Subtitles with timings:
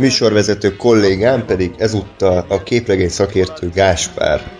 [0.00, 4.50] Műsorvezető kollégám pedig ezúttal a képregény szakértő Gáspár.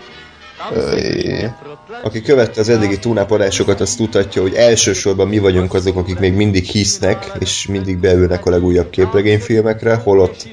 [2.03, 6.63] Aki követte az eddigi túnápadásokat, azt tudhatja, hogy elsősorban mi vagyunk azok, akik még mindig
[6.63, 10.47] hisznek, és mindig beülnek a legújabb képregényfilmekre, holott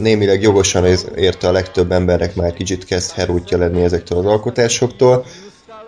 [0.00, 0.84] némileg jogosan
[1.16, 5.24] érte a legtöbb embernek már kicsit kezd herútja lenni ezektől az alkotásoktól,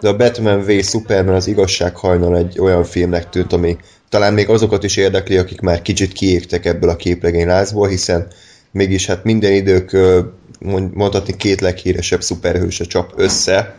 [0.01, 3.77] de a Batman v Superman az igazság hajnal egy olyan filmnek tűnt, ami
[4.11, 8.27] talán még azokat is érdekli, akik már kicsit kiégtek ebből a képregény lázból, hiszen
[8.71, 9.97] mégis hát minden idők
[10.93, 13.75] mondhatni két leghíresebb szuperhőse csap össze,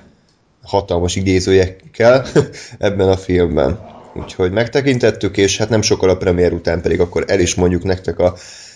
[0.63, 2.25] hatalmas idézőjekkel
[2.77, 3.79] ebben a filmben.
[4.13, 8.19] Úgyhogy megtekintettük, és hát nem sokkal a premier után pedig akkor el is mondjuk nektek
[8.19, 8.35] a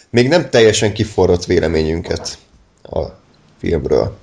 [0.09, 2.37] még nem teljesen kiforrott véleményünket
[2.83, 3.05] a
[3.59, 4.17] filmről.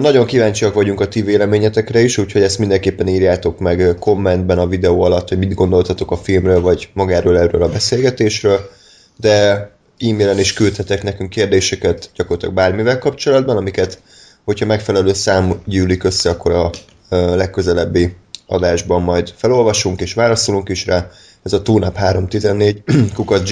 [0.00, 5.02] Nagyon kíváncsiak vagyunk a ti véleményetekre is, úgyhogy ezt mindenképpen írjátok meg kommentben a videó
[5.02, 8.70] alatt, hogy mit gondoltatok a filmről, vagy magáról erről a beszélgetésről,
[9.16, 9.52] de
[9.98, 14.02] e-mailen is küldhetek nekünk kérdéseket gyakorlatilag bármivel kapcsolatban, amiket,
[14.44, 16.70] hogyha megfelelő szám gyűlik össze, akkor a
[17.10, 18.16] legközelebbi
[18.46, 21.10] adásban majd felolvasunk és válaszolunk is rá.
[21.42, 22.76] Ez a tunap314
[23.14, 23.50] kukat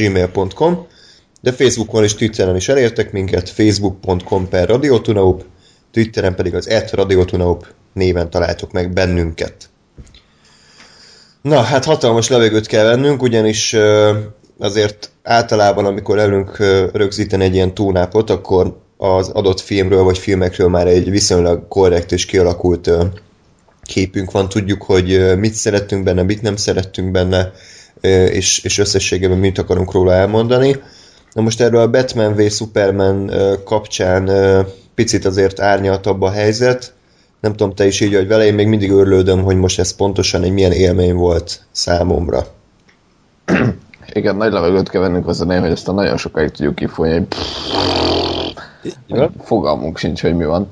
[1.41, 5.45] de Facebookon és Twitteren is elértek minket, facebook.com per radiotunaup,
[5.91, 9.69] Twitteren pedig az et radiotunaup néven találtok meg bennünket.
[11.43, 13.77] Na, hát hatalmas levegőt kell vennünk, ugyanis
[14.59, 16.57] azért általában, amikor elünk
[16.93, 22.27] rögzíteni egy ilyen túnápot, akkor az adott filmről vagy filmekről már egy viszonylag korrekt és
[22.27, 22.91] kialakult
[23.83, 27.53] képünk van, tudjuk, hogy mit szerettünk benne, mit nem szerettünk benne,
[28.31, 30.77] és, és összességében mit akarunk róla elmondani.
[31.33, 33.31] Na most erről a Batman v Superman
[33.65, 34.31] kapcsán
[34.99, 36.93] picit azért árnyaltabb a helyzet.
[37.41, 40.43] Nem tudom, te is így vagy vele, én még mindig örlődöm, hogy most ez pontosan
[40.43, 42.47] egy milyen élmény volt számomra.
[44.13, 47.27] Igen, nagy levegőt kell vennünk az hogy aztán nagyon sokáig tudjuk kifújni,
[49.09, 50.71] hogy fogalmunk sincs, hogy mi van.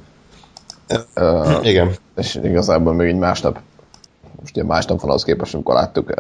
[1.16, 1.90] Uh, Igen.
[2.16, 3.60] És igazából még így másnap,
[4.40, 6.16] most ugye másnap van az képest, amikor láttuk, uh,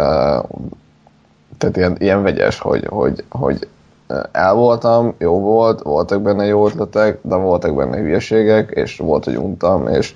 [1.58, 3.68] tehát ilyen, ilyen vegyes, hogy, hogy, hogy
[4.32, 9.36] el voltam, jó volt, voltak benne jó ötletek, de voltak benne hülyeségek, és volt, hogy
[9.36, 10.14] untam, és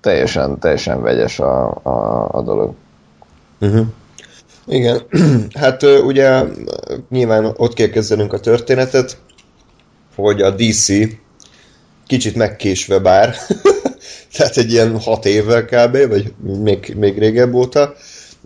[0.00, 2.74] teljesen, teljesen vegyes a, a, a dolog.
[3.60, 3.86] Uh-huh.
[4.66, 5.02] Igen,
[5.60, 6.42] hát ugye
[7.10, 9.18] nyilván ott kell kezdenünk a történetet,
[10.14, 10.88] hogy a DC
[12.06, 13.34] kicsit megkésve bár,
[14.36, 16.32] tehát egy ilyen hat évvel kb, vagy
[16.62, 17.92] még, még régebb óta,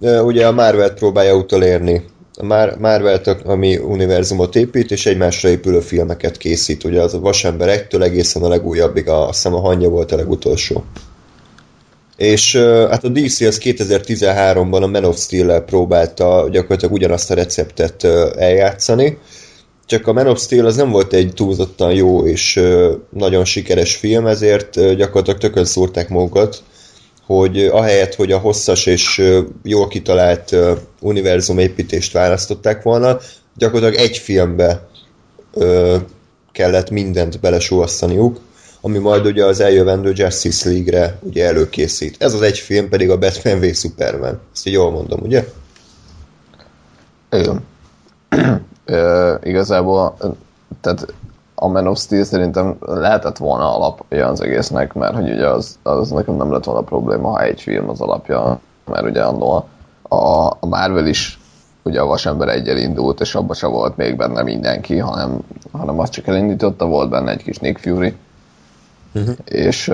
[0.01, 2.05] ugye a Marvel-t próbálja utolérni.
[2.35, 6.85] A Mar- marvel ami univerzumot épít, és egymásra épülő filmeket készít.
[6.85, 10.85] Ugye az a Vasember 1-től egészen a legújabbig, a, azt a hangja volt a legutolsó.
[12.17, 12.57] És
[12.91, 18.05] hát a DC az 2013-ban a Man of Steel-lel próbálta gyakorlatilag ugyanazt a receptet
[18.37, 19.19] eljátszani,
[19.87, 22.61] csak a Man of Steel az nem volt egy túlzottan jó és
[23.11, 26.63] nagyon sikeres film, ezért gyakorlatilag tökön szúrták magukat,
[27.39, 29.23] hogy ahelyett, hogy a hosszas és
[29.63, 30.57] jól kitalált
[31.01, 33.19] univerzum építést választották volna,
[33.57, 34.89] gyakorlatilag egy filmbe
[36.53, 38.41] kellett mindent belesúasztaniuk,
[38.81, 42.17] ami majd ugye az eljövendő Justice League-re ugye előkészít.
[42.19, 44.41] Ez az egy film pedig a Batman v Superman.
[44.55, 45.47] Ezt így jól mondom, ugye?
[47.31, 47.65] Igen.
[49.51, 50.17] igazából
[50.81, 51.15] tehát
[51.63, 56.11] a Man of Steel szerintem lehetett volna alapja az egésznek, mert hogy ugye az, az
[56.11, 59.69] nekem nem lett volna probléma, ha egy film az alapja, mert ugye annól
[60.03, 61.41] a, a Marvel is
[61.83, 65.39] ugye a Vasember egyel indult, és abban sem volt még benne mindenki, hanem,
[65.73, 68.17] hanem azt csak elindította, volt benne egy kis Nick Fury,
[69.15, 69.35] uh-huh.
[69.45, 69.93] és,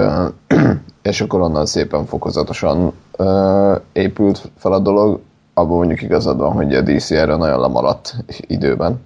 [1.03, 2.93] és akkor onnan szépen fokozatosan
[3.93, 5.21] épült fel a dolog,
[5.55, 9.01] abban mondjuk igazad van, hogy a DC erre nagyon lemaradt időben.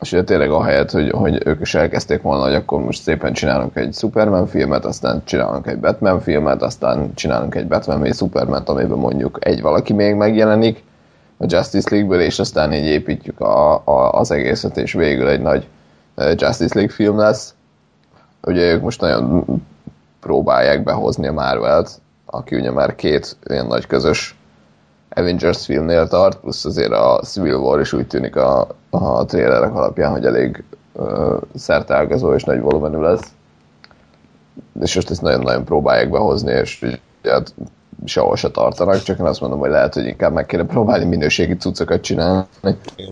[0.00, 3.76] És ugye tényleg ahelyett, hogy, hogy ők is elkezdték volna, hogy akkor most szépen csinálunk
[3.76, 8.98] egy Superman filmet, aztán csinálunk egy Batman filmet, aztán csinálunk egy Batman v Superman, amiben
[8.98, 10.82] mondjuk egy valaki még megjelenik
[11.36, 15.68] a Justice League-ből, és aztán így építjük a, a, az egészet, és végül egy nagy
[16.14, 17.54] Justice League film lesz.
[18.42, 19.44] Ugye ők most nagyon
[20.20, 21.90] próbálják behozni a Marvelt,
[22.26, 24.39] aki ugye már két ilyen nagy közös
[25.14, 30.10] Avengers filmnél tart, plusz azért a Civil War is úgy tűnik a, a trailerek alapján,
[30.10, 33.32] hogy elég uh, szerteágazó és nagy volumenű lesz.
[34.80, 37.54] És most ezt nagyon-nagyon próbálják behozni, és ugye, hát
[38.04, 41.56] sehol se tartanak, csak én azt mondom, hogy lehet, hogy inkább meg kéne próbálni minőségi
[41.56, 42.46] cuccokat csinálni,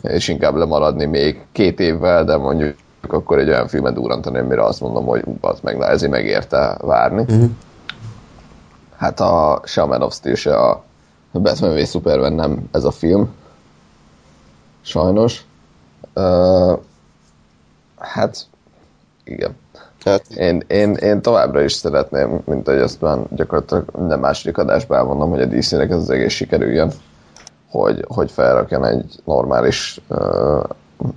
[0.02, 2.76] és inkább lemaradni még két évvel, de mondjuk
[3.08, 7.20] akkor egy olyan filmet durrantani, amire azt mondom, hogy az meg, ezért megérte várni.
[7.20, 7.50] Uh-huh.
[8.96, 10.82] Hát a se a Man of Steel, se a
[11.38, 13.34] Batman v Superman nem ez a film.
[14.80, 15.44] Sajnos.
[16.14, 16.78] Uh,
[17.98, 18.46] hát,
[19.24, 19.56] igen.
[20.04, 20.26] Hát.
[20.36, 25.30] Én, én, én továbbra is szeretném, mint ahogy azt már gyakorlatilag minden második adásban elmondom,
[25.30, 26.92] hogy a DC-nek ez az egész sikerüljön,
[27.70, 30.62] hogy, hogy felrakjon egy normális uh,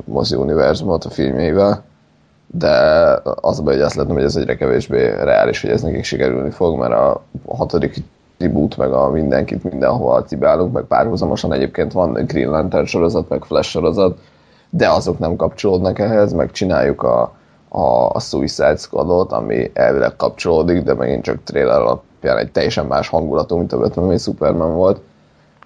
[0.05, 1.83] mozi univerzumot a filmjeivel,
[2.47, 2.69] de
[3.23, 6.49] az a baj, hogy azt látom, hogy ez egyre kevésbé reális, hogy ez nekik sikerülni
[6.49, 7.95] fog, mert a hatodik
[8.41, 13.69] reboot, meg a mindenkit mindenhova cibálunk, meg párhuzamosan egyébként van Green Lantern sorozat, meg Flash
[13.69, 14.17] sorozat,
[14.69, 17.33] de azok nem kapcsolódnak ehhez, meg csináljuk a,
[17.69, 23.07] a, a Suicide Squadot, ami elvileg kapcsolódik, de megint csak trailer alapján egy teljesen más
[23.07, 24.99] hangulatú, mint a Batman Superman volt.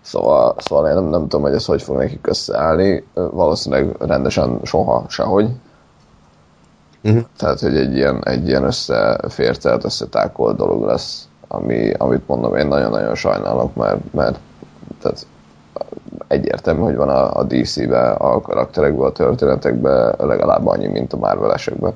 [0.01, 3.03] Szóval, szóval én nem, nem tudom, hogy ez hogy fog nekik összeállni.
[3.13, 5.49] Valószínűleg rendesen soha sehogy.
[7.03, 7.23] Uh-huh.
[7.37, 13.15] Tehát, hogy egy ilyen, egy ilyen összefércelt, összetákolt dolog lesz ami, amit mondom, én nagyon-nagyon
[13.15, 14.39] sajnálok, mert, mert
[15.01, 15.25] tehát
[16.27, 21.93] egyértelmű, hogy van a, a DC-be, a karakterekben, a történetekben legalább annyi, mint a Marvel-esekben.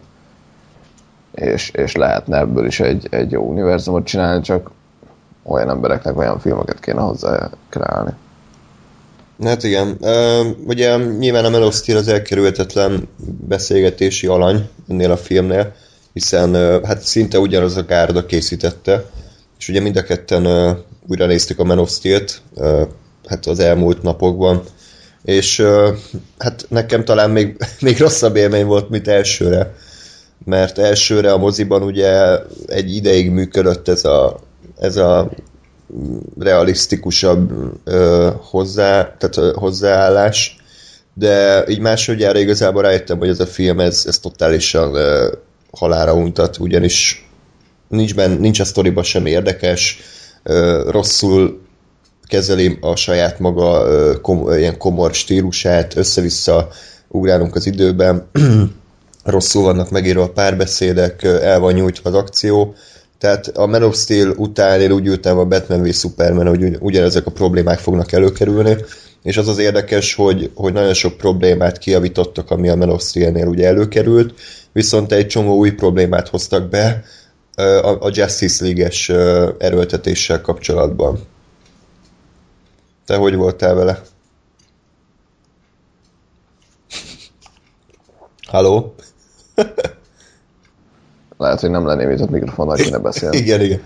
[1.32, 4.72] És, és lehetne ebből is egy, egy jó univerzumot csinálni, csak
[5.44, 8.12] olyan embereknek olyan filmeket kéne hozzá kreálni.
[9.44, 9.98] Hát igen.
[10.00, 13.08] Uh, ugye nyilván a Man az elkerülhetetlen
[13.48, 15.74] beszélgetési alany ennél a filmnél,
[16.14, 16.54] hiszen
[16.84, 19.06] hát szinte ugyanaz a gárda készítette,
[19.60, 20.78] és ugye mind a ketten uh,
[21.08, 22.82] újra néztük a Man of Steel-t, uh,
[23.28, 24.64] hát az elmúlt napokban,
[25.24, 25.88] és uh,
[26.38, 29.76] hát nekem talán még, még rosszabb élmény volt, mint elsőre,
[30.46, 34.40] mert elsőre a moziban ugye egy ideig működött ez a,
[34.80, 35.32] ez a
[36.40, 37.52] realisztikusabb
[37.86, 40.58] uh, hozzá, tehát, uh, hozzáállás,
[41.14, 45.34] de így másodjára igazából rájöttem, hogy ez a film, ez, ez totálisan uh,
[45.72, 47.29] halára untat, ugyanis
[47.90, 50.00] nincs, ben, nincs a sztoriban sem érdekes,
[50.88, 51.62] rosszul
[52.28, 53.86] kezeli a saját maga
[54.22, 56.68] kom, ilyen komor stílusát, össze-vissza
[57.08, 58.30] ugrálunk az időben,
[59.24, 62.76] rosszul vannak megírva a párbeszédek, el van nyújtva az akció,
[63.18, 67.26] tehát a Man of Steel után én úgy ültem a Batman v Superman, hogy ugyanezek
[67.26, 68.76] a problémák fognak előkerülni,
[69.24, 73.48] és az az érdekes, hogy, hogy nagyon sok problémát kiavítottak, ami a Man of Steel-nél
[73.48, 74.34] ugye előkerült,
[74.72, 77.04] viszont egy csomó új problémát hoztak be,
[77.60, 79.10] a, a Justice League-es
[79.58, 81.20] erőltetéssel kapcsolatban.
[83.06, 84.02] Te hogy voltál vele?
[88.48, 88.96] Halló?
[91.38, 93.38] Lehet, hogy nem lenném itt a mikrofonnal kéne beszélni.
[93.44, 93.82] igen, igen.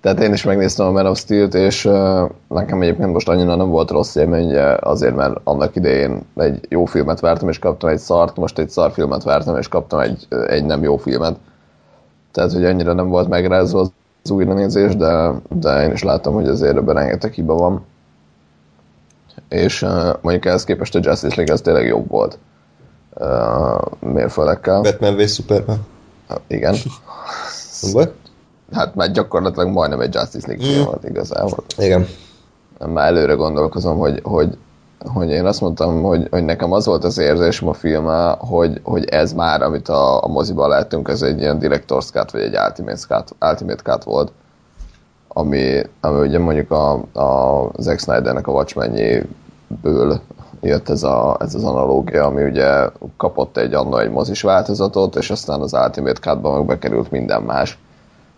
[0.00, 3.68] Tehát én is megnéztem a Man of Steel-t, és uh, nekem egyébként most annyira nem
[3.68, 8.36] volt rossz élmény, azért, mert annak idején egy jó filmet vártam, és kaptam egy szart,
[8.36, 11.36] most egy szar filmet vártam, és kaptam egy, egy nem jó filmet
[12.38, 13.80] tehát hogy annyira nem volt megrázva
[14.22, 17.84] az újranézés, de, de én is látom, hogy azért ebben rengeteg hiba van.
[19.48, 22.38] És uh, mondjuk ehhez képest a Justice League az tényleg jobb volt
[23.14, 24.80] uh, mérföldekkel.
[24.80, 25.86] Batman v Superman.
[26.30, 26.74] Uh, igen.
[27.92, 28.12] What?
[28.72, 30.84] Hát már gyakorlatilag majdnem egy Justice League mm.
[30.84, 31.64] volt igazából.
[31.76, 32.06] Igen.
[32.86, 34.58] Már előre gondolkozom, hogy, hogy
[35.04, 39.04] hogy én azt mondtam, hogy, hogy nekem az volt az érzésem a filmmel, hogy, hogy
[39.04, 42.98] ez már, amit a, a moziban láttunk, ez egy ilyen Director's Cut, vagy egy Ultimate
[43.08, 44.32] Cut, Ultimate Cut volt,
[45.28, 50.20] ami, ami ugye mondjuk a, a Zack Snydernek a Watchmenjéből
[50.60, 55.30] jött ez, a, ez az analógia, ami ugye kapott egy annó egy mozis változatot, és
[55.30, 57.78] aztán az Ultimate Cut-ban meg bekerült minden más.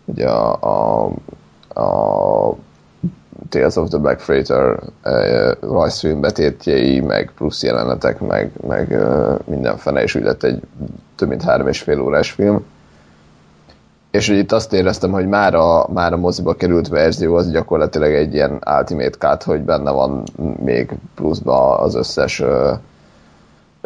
[0.05, 1.11] Ugye a, a,
[1.81, 2.55] a
[3.49, 9.76] Tales of the Black Freighter uh, rajzfilm betétjei, meg plusz jelenetek, meg, meg uh, minden
[9.76, 10.61] fene, és úgy lett egy
[11.16, 12.64] több mint három és fél órás film.
[14.11, 18.12] És hogy itt azt éreztem, hogy már a, már a moziba került verzió az gyakorlatilag
[18.12, 20.23] egy ilyen ultimate cut, hogy benne van
[20.62, 22.70] még pluszba az összes uh,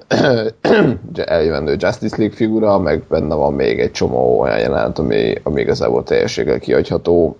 [1.25, 6.03] eljövendő Justice League figura, meg benne van még egy csomó olyan jelenet, ami, ami igazából
[6.03, 7.37] teljességgel kiadható,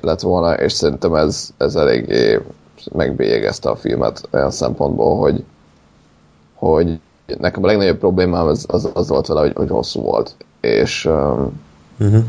[0.00, 2.40] lett volna, és szerintem ez, ez eléggé
[2.92, 5.44] megbélyegezte a filmet olyan szempontból, hogy,
[6.54, 7.00] hogy
[7.38, 10.34] nekem a legnagyobb problémám az, az, az volt vele, hogy, hogy hosszú volt.
[10.60, 11.04] És,
[11.98, 12.24] uh-huh.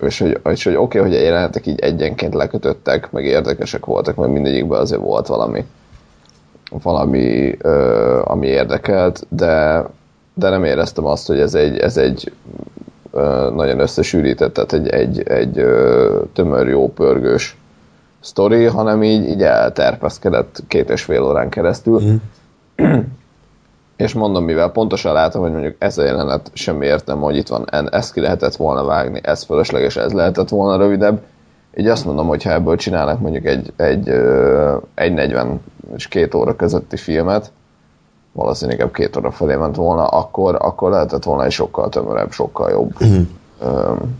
[0.00, 4.14] és hogy, és hogy oké, okay, hogy a jelenetek így egyenként lekötöttek, meg érdekesek voltak,
[4.16, 5.64] mert mindegyikben azért volt valami,
[6.82, 9.86] valami, ö, ami érdekelt, de,
[10.34, 12.32] de nem éreztem azt, hogy ez egy, ez egy
[13.54, 15.64] nagyon összesűrített, tehát egy, egy, egy
[16.32, 17.56] tömör jó pörgős
[18.20, 22.00] sztori, hanem így, így elterpeszkedett két és fél órán keresztül.
[22.02, 22.14] Mm.
[23.96, 27.64] és mondom, mivel pontosan látom, hogy mondjuk ez a jelenet semmi értem, hogy itt van,
[27.90, 31.20] ezt ki lehetett volna vágni, ez fölösleges, ez lehetett volna rövidebb,
[31.76, 34.08] így azt mondom, hogy ha ebből csinálnak mondjuk egy, egy,
[34.94, 35.60] egy 40
[35.96, 37.52] és két óra közötti filmet,
[38.32, 42.70] valószínűleg inkább két óra felé ment volna, akkor, akkor lehetett volna egy sokkal tömörebb, sokkal
[42.70, 42.92] jobb
[43.60, 44.18] um,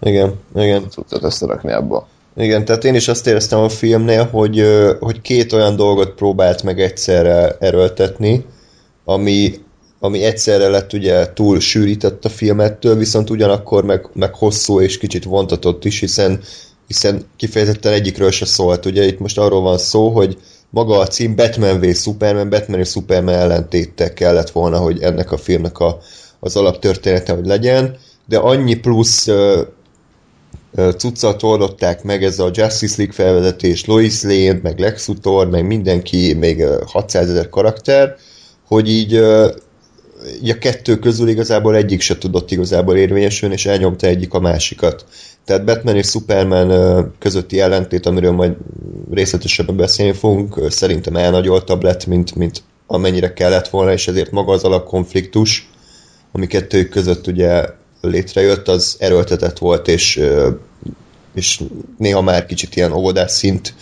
[0.00, 0.90] igen, igen.
[0.90, 2.06] cuccot összerakni ebből.
[2.36, 4.64] Igen, tehát én is azt éreztem a filmnél, hogy,
[5.00, 8.44] hogy két olyan dolgot próbált meg egyszerre erőltetni,
[9.04, 9.54] ami,
[10.00, 15.24] ami egyszerre lett ugye túl sűrített a filmettől, viszont ugyanakkor meg, meg hosszú és kicsit
[15.24, 16.40] vontatott is, hiszen,
[16.86, 18.86] hiszen kifejezetten egyikről se szólt.
[18.86, 20.38] Ugye itt most arról van szó, hogy
[20.70, 25.36] maga a cím Batman v Superman, Batman és Superman ellentéttel kellett volna, hogy ennek a
[25.36, 25.98] filmnek a,
[26.40, 27.96] az alaptörténete, hogy legyen,
[28.26, 29.28] de annyi plusz
[30.96, 36.34] cuccat oldották meg ez a Justice League felvezetés, Lois Lane, meg Lex Luthor, meg mindenki,
[36.34, 38.16] még 600 ezer karakter,
[38.66, 39.22] hogy így, így
[40.42, 45.04] a kettő közül igazából egyik se tudott igazából érvényesülni, és elnyomta egyik a másikat.
[45.44, 48.56] Tehát Batman és Superman közötti ellentét, amiről majd
[49.10, 54.64] részletesebben beszélni fogunk, szerintem elnagyoltabb lett, mint, mint amennyire kellett volna, és ezért maga az
[54.64, 55.70] alapkonfliktus,
[56.32, 57.64] ami kettőjük között ugye
[58.00, 60.20] létrejött, az erőltetett volt, és,
[61.34, 61.62] és
[61.98, 63.74] néha már kicsit ilyen óvodás szint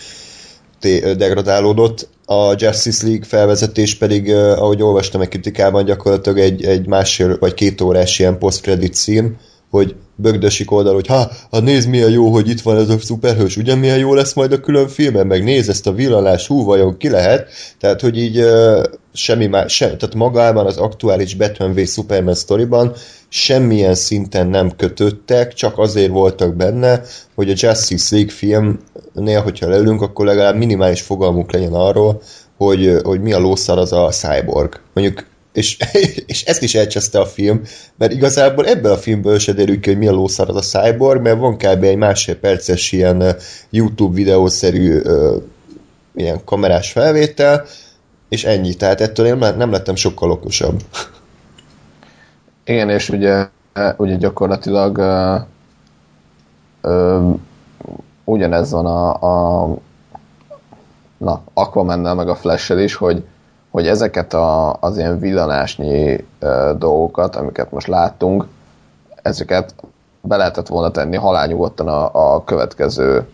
[1.17, 2.09] degradálódott.
[2.29, 7.81] A Justice League felvezetés pedig, ahogy olvastam egy kritikában, gyakorlatilag egy, egy másfél vagy két
[7.81, 9.37] órás ilyen post-credit szín,
[9.69, 13.57] hogy bögdösik oldal, hogy ha, ha nézd milyen jó, hogy itt van ez a szuperhős,
[13.57, 16.97] ugye milyen jó lesz majd a külön filmen, meg nézd ezt a villanás, hú, vajon
[16.97, 17.49] ki lehet?
[17.79, 18.43] Tehát, hogy így
[19.13, 22.93] semmi más, se, tehát magában az aktuális Batman v Superman sztoriban
[23.29, 27.01] semmilyen szinten nem kötöttek, csak azért voltak benne,
[27.35, 32.21] hogy a Justice League filmnél, hogyha leülünk, akkor legalább minimális fogalmunk legyen arról,
[32.57, 34.79] hogy, hogy mi a lószar az a cyborg.
[34.93, 35.25] Mondjuk
[35.57, 35.77] és,
[36.25, 37.61] és ezt is elcseszte a film,
[37.97, 41.21] mert igazából ebből a filmből se derül ki, hogy mi a lószar az a cyborg,
[41.21, 41.83] mert van kb.
[41.83, 43.35] egy másfél perces ilyen
[43.69, 45.01] YouTube videószerű
[46.15, 47.65] ilyen kamerás felvétel,
[48.29, 48.73] és ennyi.
[48.73, 50.81] Tehát ettől én nem lettem sokkal okosabb.
[52.67, 53.47] Igen, és ugye,
[53.97, 55.41] ugye gyakorlatilag uh,
[56.91, 57.35] uh,
[58.23, 59.67] ugyanez van a, a
[61.17, 63.25] na, aquaman meg a flash is, hogy
[63.69, 68.47] hogy ezeket a, az ilyen villanásnyi uh, dolgokat, amiket most láttunk,
[69.21, 69.75] ezeket
[70.21, 73.27] be lehetett volna tenni halálnyugodtan a, a következő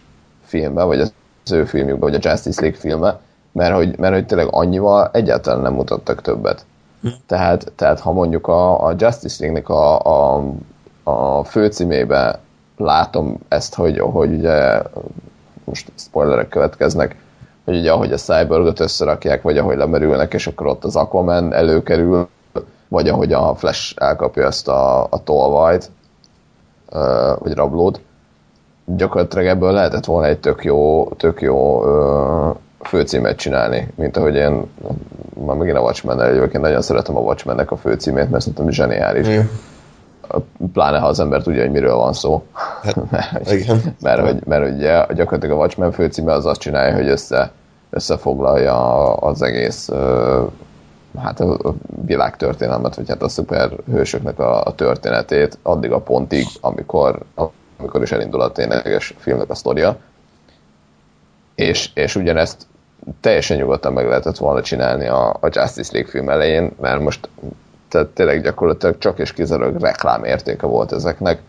[0.43, 1.11] filmbe, vagy az
[1.51, 3.19] ő filmjükbe, vagy a Justice League filmbe,
[3.51, 6.65] mert hogy, mert hogy tényleg annyival egyáltalán nem mutattak többet.
[7.25, 10.43] Tehát, tehát ha mondjuk a, a Justice League-nek a, a,
[11.03, 12.39] a főcímébe
[12.77, 14.81] látom ezt, hogy, hogy ugye
[15.63, 17.15] most spoilerek következnek,
[17.65, 22.27] hogy ugye ahogy a Cyborgot összerakják, vagy ahogy lemerülnek, és akkor ott az Aquaman előkerül,
[22.87, 25.91] vagy ahogy a Flash elkapja ezt a, a tolvajt,
[27.39, 28.01] vagy rablót,
[28.85, 31.83] gyakorlatilag ebből lehetett volna egy tök jó, tök jó
[32.87, 34.65] főcímet csinálni, mint ahogy én
[35.45, 39.27] már megint a Watchmen-el jövök, én nagyon szeretem a Watchmen-nek a főcímét, mert szerintem zseniális.
[39.27, 39.39] Mm.
[40.73, 42.43] Pláne ha az ember tudja, hogy miről van szó.
[42.81, 43.95] Hát, mert, igen.
[44.01, 47.51] mert, hogy, mert ugye gyakorlatilag a Watchmen főcíme az azt csinálja, hogy össze,
[47.89, 49.89] összefoglalja az egész
[51.19, 51.75] hát a
[52.05, 57.19] világtörténelmet, vagy hát a szuperhősöknek a, a történetét addig a pontig, amikor,
[57.77, 59.97] amikor is elindul a tényleges filmnek a sztoria.
[61.55, 62.67] És, és ugyanezt
[63.21, 67.29] teljesen nyugodtan meg lehetett volna csinálni a, a Justice League film elején, mert most
[67.93, 71.41] tehát tényleg gyakorlatilag csak és kizárólag reklám értéke volt ezeknek,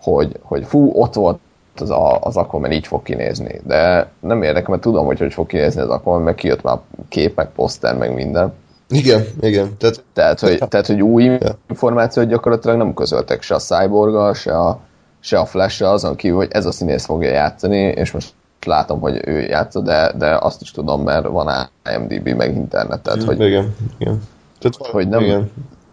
[0.00, 1.38] hogy, hogy fú, ott volt
[1.76, 3.60] az, a, az Aquaman így fog kinézni.
[3.64, 6.78] De nem érdekel, mert tudom, hogy hogy fog kinézni az Aquaman, meg kijött már
[7.08, 8.52] kép, meg poszter, meg minden.
[8.88, 9.76] Igen, igen.
[9.76, 11.38] Tehát, tehát, hogy, tehát, hogy új ja.
[11.68, 14.80] információt gyakorlatilag nem közöltek se a cyborg se a,
[15.20, 18.32] se a flash azon kívül, hogy ez a színész fogja játszani, és most
[18.64, 23.22] látom, hogy ő játsza, de, de azt is tudom, mert van IMDb, meg internet, tehát,
[23.22, 24.22] hogy, igen, igen.
[24.58, 25.50] Tehát, hogy nem, igen.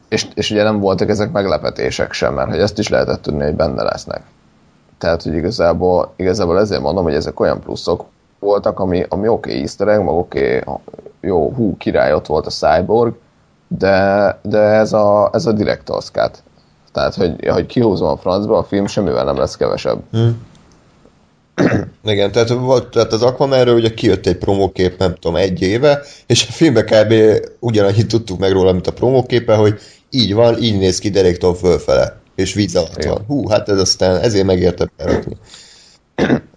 [0.10, 3.56] És, és ugye nem voltak ezek meglepetések sem, mert hogy ezt is lehetett tudni, hogy
[3.56, 4.22] benne lesznek.
[4.98, 8.06] Tehát, hogy igazából, igazából ezért mondom, hogy ezek olyan pluszok
[8.40, 10.80] voltak, ami, ami oké okay, easter egg, meg oké, okay,
[11.22, 13.14] jó, hú, király, ott volt a Cyborg,
[13.68, 16.44] de, de ez a, ez a Director's Cut.
[16.92, 20.00] Tehát, hogy, hogy kihúzom a francba, a film semmivel nem lesz kevesebb.
[20.12, 20.47] Hmm.
[22.04, 26.46] Igen, tehát, volt, tehát az Aquamanről ugye kijött egy promókép, nem tudom, egy éve, és
[26.48, 27.14] a filmbe kb.
[27.60, 32.20] ugyanannyit tudtuk meg róla, mint a promóképe, hogy így van, így néz ki deréktől fölfele,
[32.36, 33.24] és víz alatt van.
[33.28, 35.38] Hú, hát ez aztán ezért megérte berakni.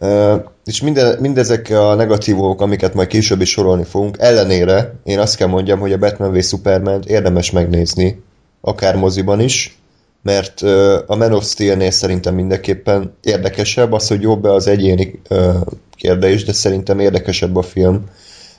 [0.00, 5.36] Uh, és minden, mindezek a negatívok, amiket majd később is sorolni fogunk, ellenére én azt
[5.36, 8.22] kell mondjam, hogy a Batman v Superman érdemes megnézni,
[8.60, 9.79] akár moziban is,
[10.22, 10.62] mert
[11.06, 15.20] a Man of Steel-nél szerintem mindenképpen érdekesebb, az, hogy jobb-e az egyéni
[15.96, 18.04] kérdés, de szerintem érdekesebb a film,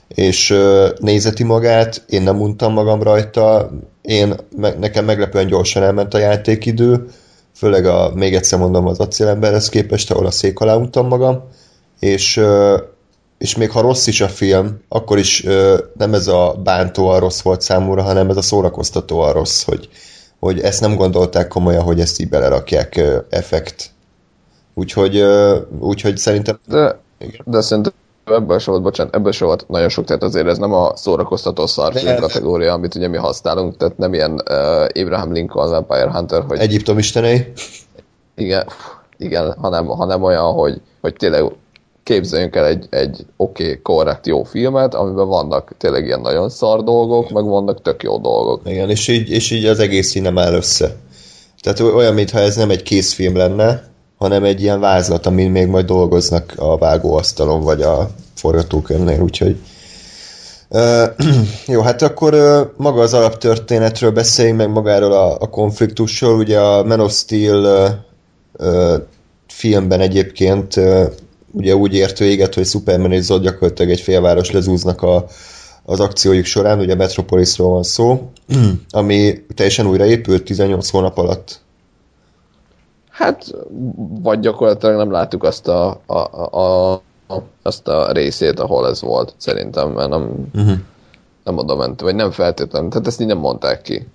[0.08, 0.58] és
[0.98, 3.70] nézeti magát, én nem untam magam rajta,
[4.02, 4.34] én,
[4.78, 7.06] nekem meglepően gyorsan elment a játékidő,
[7.56, 11.42] főleg a, még egyszer mondom, az acélemberhez képest, ahol a szék alá untam magam,
[12.00, 12.40] és,
[13.38, 15.42] és még ha rossz is a film, akkor is
[15.96, 19.88] nem ez a bántóan rossz volt számomra, hanem ez a szórakoztatóan rossz, hogy,
[20.42, 23.90] hogy ezt nem gondolták komolyan, hogy ezt így belerakják uh, effekt.
[24.74, 25.24] Úgyhogy,
[25.78, 26.58] úgyhogy szerintem...
[26.66, 26.98] De,
[27.44, 27.92] de szerintem
[28.24, 31.66] ebből se volt, bocsánat, ebből se volt nagyon sok, tehát azért ez nem a szórakoztató
[31.66, 36.58] szarfilm kategória, amit ugye mi használunk, tehát nem ilyen uh, Abraham Lincoln, Vampire Hunter, hogy...
[36.58, 37.52] Egyiptom istenei?
[38.34, 38.66] Igen,
[39.16, 41.52] igen hanem, hanem olyan, hogy, hogy tényleg
[42.12, 46.84] képzeljünk el egy, egy oké, okay, korrekt, jó filmet, amiben vannak tényleg ilyen nagyon szar
[46.84, 48.60] dolgok, meg vannak tök jó dolgok.
[48.64, 50.96] Igen, és így, és így az egész így nem áll össze.
[51.60, 53.84] Tehát olyan, mintha ez nem egy készfilm lenne,
[54.18, 59.56] hanem egy ilyen vázlat, amin még majd dolgoznak a vágóasztalon, vagy a forgatókönyvnél, úgyhogy
[60.74, 61.02] Uh,
[61.74, 66.36] jó, hát akkor uh, maga az alaptörténetről beszéljünk, meg magáról a, a konfliktusról.
[66.36, 67.88] Ugye a Man of Steel
[68.58, 68.94] uh,
[69.46, 70.80] filmben egyébként
[71.52, 75.24] ugye úgy ért véget, hogy Superman és Zod gyakorlatilag egy félváros lezúznak a,
[75.84, 78.30] az akciójuk során, ugye Metropolisról van szó,
[78.90, 81.60] ami teljesen újraépült 18 hónap alatt.
[83.10, 83.54] Hát,
[84.22, 86.18] vagy gyakorlatilag nem láttuk azt a, a,
[86.58, 86.92] a,
[87.26, 90.76] a, azt a részét, ahol ez volt, szerintem, mert nem, uh-huh.
[91.44, 94.06] nem oda ment, vagy nem feltétlenül, tehát ezt így nem mondták ki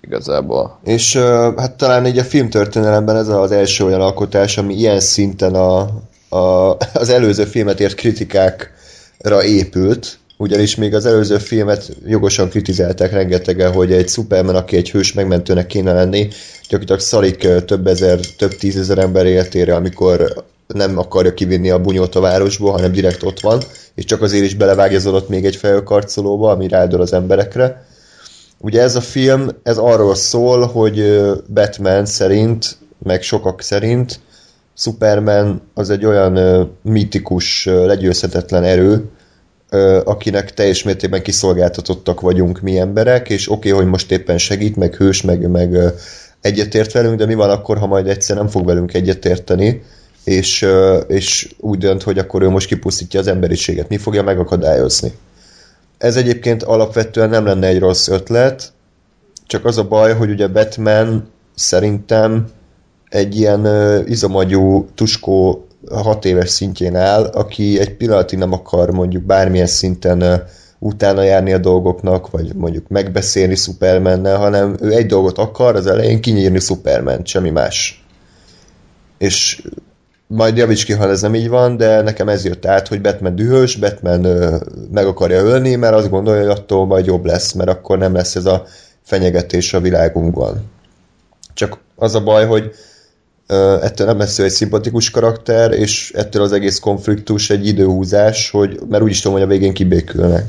[0.00, 0.78] igazából.
[0.84, 1.16] És
[1.56, 5.88] hát talán így a filmtörténelemben ez az első olyan alkotás, ami ilyen szinten a,
[6.28, 13.72] a, az előző filmet ért kritikákra épült, ugyanis még az előző filmet jogosan kritizálták rengetegen,
[13.72, 16.28] hogy egy Superman, aki egy hős megmentőnek kéne lenni,
[16.62, 22.20] gyakorlatilag szarik több ezer, több tízezer ember életére, amikor nem akarja kivinni a bunyót a
[22.20, 23.62] városból, hanem direkt ott van,
[23.94, 27.86] és csak azért is belevágyazolott még egy fejőkarcolóba, ami rádol az emberekre.
[28.60, 31.22] Ugye ez a film, ez arról szól, hogy
[31.54, 34.20] Batman szerint, meg sokak szerint
[34.78, 39.04] Superman az egy olyan uh, mítikus, uh, legyőzhetetlen erő,
[39.72, 44.76] uh, akinek teljes mértékben kiszolgáltatottak vagyunk mi emberek, és oké, okay, hogy most éppen segít,
[44.76, 45.92] meg hős, meg, meg uh,
[46.40, 49.82] egyetért velünk, de mi van akkor, ha majd egyszer nem fog velünk egyetérteni,
[50.24, 53.88] és, uh, és úgy dönt, hogy akkor ő most kipusztítja az emberiséget.
[53.88, 55.12] Mi fogja megakadályozni?
[55.98, 58.72] Ez egyébként alapvetően nem lenne egy rossz ötlet,
[59.46, 62.48] csak az a baj, hogy ugye Batman szerintem
[63.08, 63.66] egy ilyen
[64.06, 70.44] izomagyú tuskó hat éves szintjén áll, aki egy pillanatig nem akar mondjuk bármilyen szinten
[70.78, 76.20] utána járni a dolgoknak, vagy mondjuk megbeszélni Supermannel, hanem ő egy dolgot akar, az elején
[76.20, 78.04] kinyírni Superman, semmi más.
[79.18, 79.62] És
[80.26, 83.34] majd javíts ki, ha ez nem így van, de nekem ez jött át, hogy Batman
[83.34, 84.56] dühös, Batman ö,
[84.92, 88.36] meg akarja ölni, mert azt gondolja, hogy attól majd jobb lesz, mert akkor nem lesz
[88.36, 88.64] ez a
[89.02, 90.70] fenyegetés a világunkban.
[91.54, 92.72] Csak az a baj, hogy
[93.80, 99.02] ettől nem lesz egy szimpatikus karakter, és ettől az egész konfliktus egy időhúzás, hogy, mert
[99.02, 100.44] úgyis tudom, hogy a végén kibékülnek.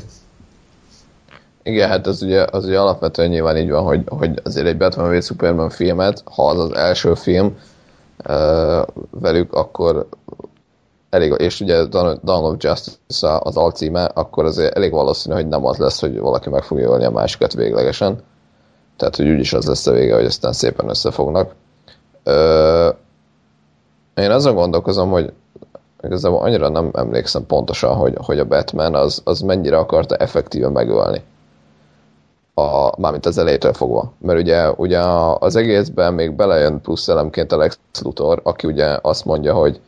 [1.62, 5.18] Igen, hát az ugye, az ugye alapvetően nyilván így van, hogy, hogy azért egy Batman
[5.18, 7.56] v Superman filmet, ha az az első film
[8.28, 10.08] uh, velük, akkor
[11.10, 15.76] elég, és ugye Dawn of Justice az alcíme, akkor azért elég valószínű, hogy nem az
[15.76, 18.22] lesz, hogy valaki meg fogja ölni a másikat véglegesen.
[18.96, 21.54] Tehát, hogy úgyis az lesz a vége, hogy aztán szépen összefognak.
[22.24, 22.88] Ö,
[24.14, 25.32] én azon gondolkozom, hogy
[26.02, 31.22] igazából annyira nem emlékszem pontosan, hogy, hogy a Batman az, az mennyire akarta effektíven megölni.
[32.54, 34.12] A, mármint az elejétől fogva.
[34.18, 35.00] Mert ugye, ugye
[35.38, 39.80] az egészben még belejön plusz elemként a Lex Luthor, aki ugye azt mondja, hogy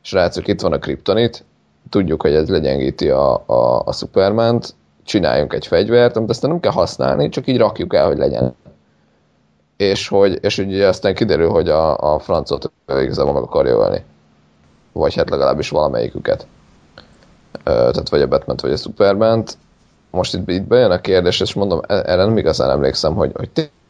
[0.00, 1.44] srácok, itt van a kriptonit,
[1.90, 6.72] tudjuk, hogy ez legyengíti a, a, a Superman-t, csináljunk egy fegyvert, amit aztán nem kell
[6.72, 8.54] használni, csak így rakjuk el, hogy legyen
[9.82, 14.04] és hogy és ugye aztán kiderül, hogy a, a francot igazából meg akarja ölni.
[14.92, 16.46] Vagy hát legalábbis valamelyiküket.
[17.64, 19.56] Tehát vagy a batman vagy a superman -t.
[20.10, 23.48] Most itt, itt bejön a kérdés, és mondom, e, erre nem igazán emlékszem, hogy, hogy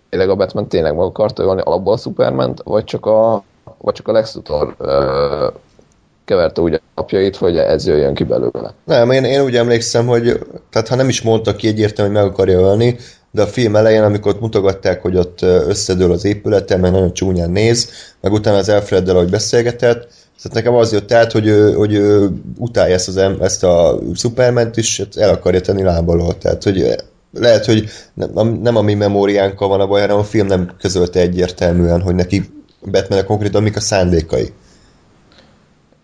[0.09, 3.42] tényleg a Batman tényleg meg akarta ölni alapból a superman vagy csak a,
[3.78, 5.48] vagy csak a Lex Luthor ö,
[6.24, 8.74] keverte úgy apjait, hogy ez jöjjön ki belőle.
[8.85, 10.38] Nem, én, én úgy emlékszem, hogy
[10.70, 12.96] tehát ha nem is mondta ki egyértelműen, hogy meg akarja ölni,
[13.35, 17.90] de a film elején, amikor mutogatták, hogy ott összedől az épülete, mert nagyon csúnyán néz,
[18.21, 20.09] meg utána az Alfreddel, ahogy beszélgetett,
[20.42, 24.77] tehát nekem az jött át, hogy ő, hogy ő utálja ezt, az, ezt a Superment
[24.77, 26.38] is, hát el akarja tenni lábalól.
[26.38, 26.95] Tehát, hogy
[27.33, 31.21] lehet, hogy nem, nem a mi memóriánkkal van a baj, hanem a film nem közölte
[31.21, 32.51] egyértelműen, hogy neki
[32.90, 34.53] batman konkrétan mik a szándékai.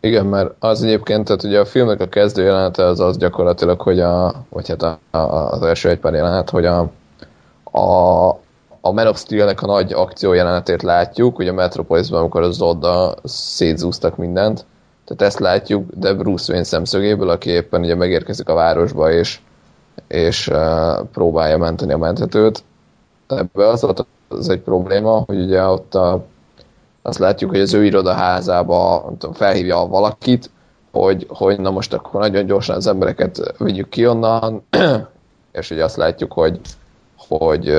[0.00, 4.00] Igen, mert az egyébként, tehát ugye a filmnek a kezdő jelenete az az gyakorlatilag, hogy
[4.00, 6.90] a, vagy hát a, a, az első egy pár jelenet, hogy a,
[7.70, 8.28] a,
[8.80, 13.14] a Man of Steel-nek a nagy akció jelenetét látjuk, ugye a Metropolisban, amikor az Zodda
[13.24, 14.64] szétzúztak mindent,
[15.04, 19.40] tehát ezt látjuk, de Bruce Wayne szemszögéből, aki éppen ugye megérkezik a városba, és,
[20.08, 22.62] és uh, próbálja menteni a menthetőt.
[23.26, 23.86] Ebben az
[24.28, 26.24] az egy probléma, hogy ugye ott a,
[27.02, 30.50] azt látjuk, hogy az ő irodaházába tudom, felhívja valakit,
[30.92, 34.66] hogy, hogy na most akkor nagyon gyorsan az embereket vigyük ki onnan,
[35.52, 36.60] és ugye azt látjuk, hogy
[37.28, 37.74] hogy,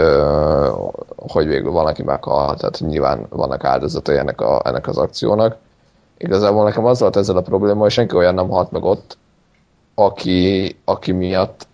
[1.15, 5.55] hogy végül van, aki meghal, tehát nyilván vannak áldozatai ennek, a, ennek az akciónak.
[6.17, 9.17] Igazából nekem az volt ezzel a probléma, hogy senki olyan nem halt meg ott,
[9.95, 11.67] aki, aki miatt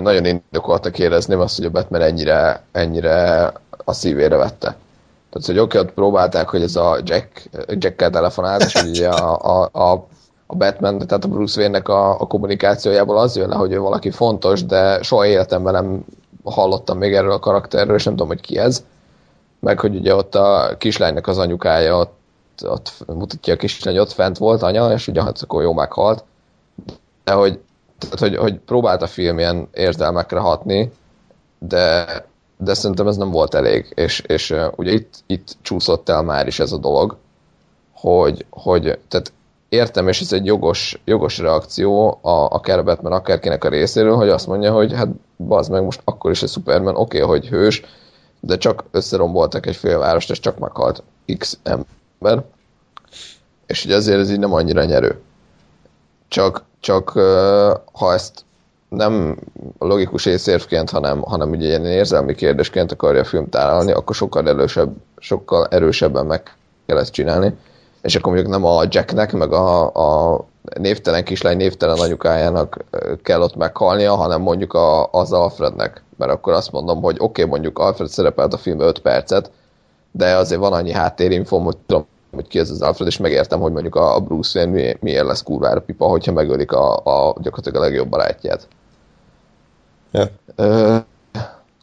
[0.00, 3.52] nagyon indokoltak érezném azt, hogy a Batman ennyire, ennyire
[3.84, 4.76] a szívére vette.
[5.30, 9.68] Tehát, hogy oké, ott próbálták, hogy ez a Jack, Jack-kel telefonált, és ugye a, a,
[9.72, 10.06] a,
[10.46, 14.10] a Batman, tehát a Bruce Wayne-nek a, a kommunikációjából az jön le, hogy ő valaki
[14.10, 16.04] fontos, de soha életemben nem
[16.50, 18.84] hallottam még erről a karakterről, és nem tudom, hogy ki ez.
[19.60, 22.14] Meg, hogy ugye ott a kislánynak az anyukája, ott,
[22.62, 26.24] ott mutatja a kislány, ott fent volt anya, és ugye hát akkor jó meghalt.
[27.24, 27.60] De hogy,
[27.98, 30.92] tehát, hogy, hogy próbált a film ilyen érzelmekre hatni,
[31.58, 32.06] de,
[32.56, 36.58] de szerintem ez nem volt elég, és, és ugye itt, itt csúszott el már is
[36.58, 37.16] ez a dolog,
[37.92, 39.32] hogy, hogy tehát
[39.68, 44.28] értem, és ez egy jogos, jogos reakció a, akár a Batman, akárkinek a részéről, hogy
[44.28, 47.82] azt mondja, hogy hát bazd meg, most akkor is a Superman, oké, okay, hogy hős,
[48.40, 51.02] de csak összeromboltak egy félvárost, és csak meghalt
[51.38, 52.44] X ember.
[53.66, 55.20] És ugye azért ez így nem annyira nyerő.
[56.28, 57.10] Csak, csak
[57.92, 58.44] ha ezt
[58.88, 59.38] nem
[59.78, 64.92] logikus észérvként, hanem, hanem ugye ilyen érzelmi kérdésként akarja a film tárolni, akkor sokkal erősebb,
[65.18, 67.54] sokkal erősebben meg kell ezt csinálni
[68.02, 70.44] és akkor mondjuk nem a Jacknek, meg a, a
[70.78, 72.84] névtelen kislány névtelen anyukájának
[73.22, 76.02] kell ott meghalnia, hanem mondjuk a, az Alfrednek.
[76.16, 79.50] Mert akkor azt mondom, hogy oké, okay, mondjuk Alfred szerepelt a film 5 percet,
[80.10, 83.72] de azért van annyi háttérinfom, hogy tudom, hogy ki ez az Alfred, és megértem, hogy
[83.72, 87.84] mondjuk a Bruce Wayne mi, miért lesz kurvára pipa, hogyha megölik a, a gyakorlatilag a
[87.84, 88.68] legjobb barátját.
[90.10, 90.28] Ja.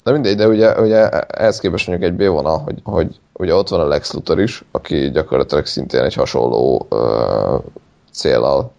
[0.04, 3.80] De mindegy, de ugye, ugye ehhez képest mondjuk egy B-vonal, hogy, hogy ugye ott van
[3.80, 7.58] a Lex Luthor is, aki gyakorlatilag szintén egy hasonló ö,
[8.12, 8.72] célal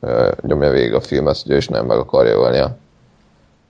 [0.00, 2.76] ö, nyomja végig a filmet, ugye, és nem meg akarja ölni a,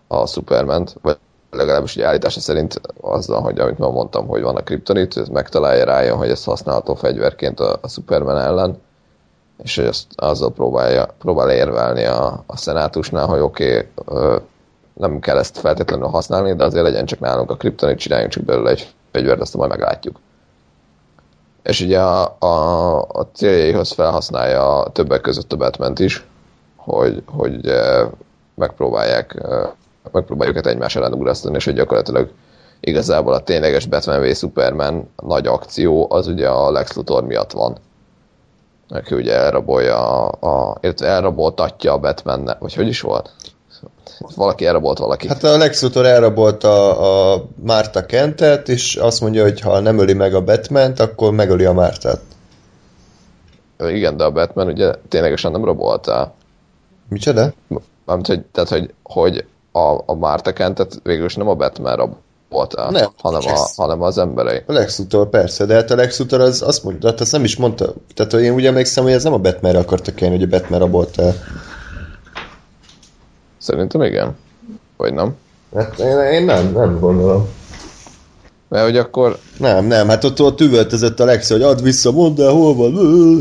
[0.07, 1.17] a superman vagy
[1.51, 5.85] legalábbis ugye állítása szerint azzal, hogy amit már mondtam, hogy van a kriptonit, ez megtalálja
[5.85, 8.79] rájön, hogy ez használható fegyverként a, a Superman ellen,
[9.63, 14.39] és ezt azzal próbálja, próbál érvelni a, a szenátusnál, hogy oké, okay,
[14.99, 18.71] nem kell ezt feltétlenül használni, de azért legyen csak nálunk a kriptonit, csináljunk csak belőle
[18.71, 20.21] egy fegyvert, azt majd meglátjuk.
[21.63, 26.27] És ugye a, a, a céljaihoz felhasználja többek között a batman is,
[26.77, 27.73] hogy, hogy
[28.55, 29.47] megpróbálják
[30.13, 32.31] megpróbáljuk ezt egymás ellen ugrasztani, és hogy gyakorlatilag
[32.81, 37.77] igazából a tényleges Batman v Superman nagy akció az ugye a Lex Luthor miatt van.
[38.89, 43.33] Aki ugye elrabolja, a, a, elraboltatja a batman vagy hogy is volt?
[44.35, 45.29] Valaki elrabolt valaki.
[45.29, 49.99] Hát a Lex Luthor elrabolt a, a Márta Kentet, és azt mondja, hogy ha nem
[49.99, 52.21] öli meg a batman akkor megöli a Mártát.
[53.79, 56.35] Igen, de a Batman ugye ténylegesen nem rabolta.
[57.09, 57.53] Micsoda?
[58.05, 62.91] Mármint, hogy, tehát, hogy, hogy a, a Márta Kentet végül is nem a Batman rabolta,
[62.91, 64.63] nem, hanem, a, hanem az emberei.
[64.67, 67.45] A Lex Luthor persze, de hát a Lex Luthor az azt mondta, hát azt nem
[67.45, 67.93] is mondta.
[68.15, 71.33] Tehát én úgy emlékszem, hogy ez nem a Batmanre akartak kelni, hogy a Batman rabolta
[73.67, 74.37] Szerintem igen.
[74.97, 75.35] Vagy nem?
[75.75, 77.49] Hát én, én nem, nem gondolom.
[78.69, 79.39] Mert hogy akkor...
[79.59, 82.95] Nem, nem, hát ott, ott üvöltözött a Lex, hogy add vissza, mondd el, hol van,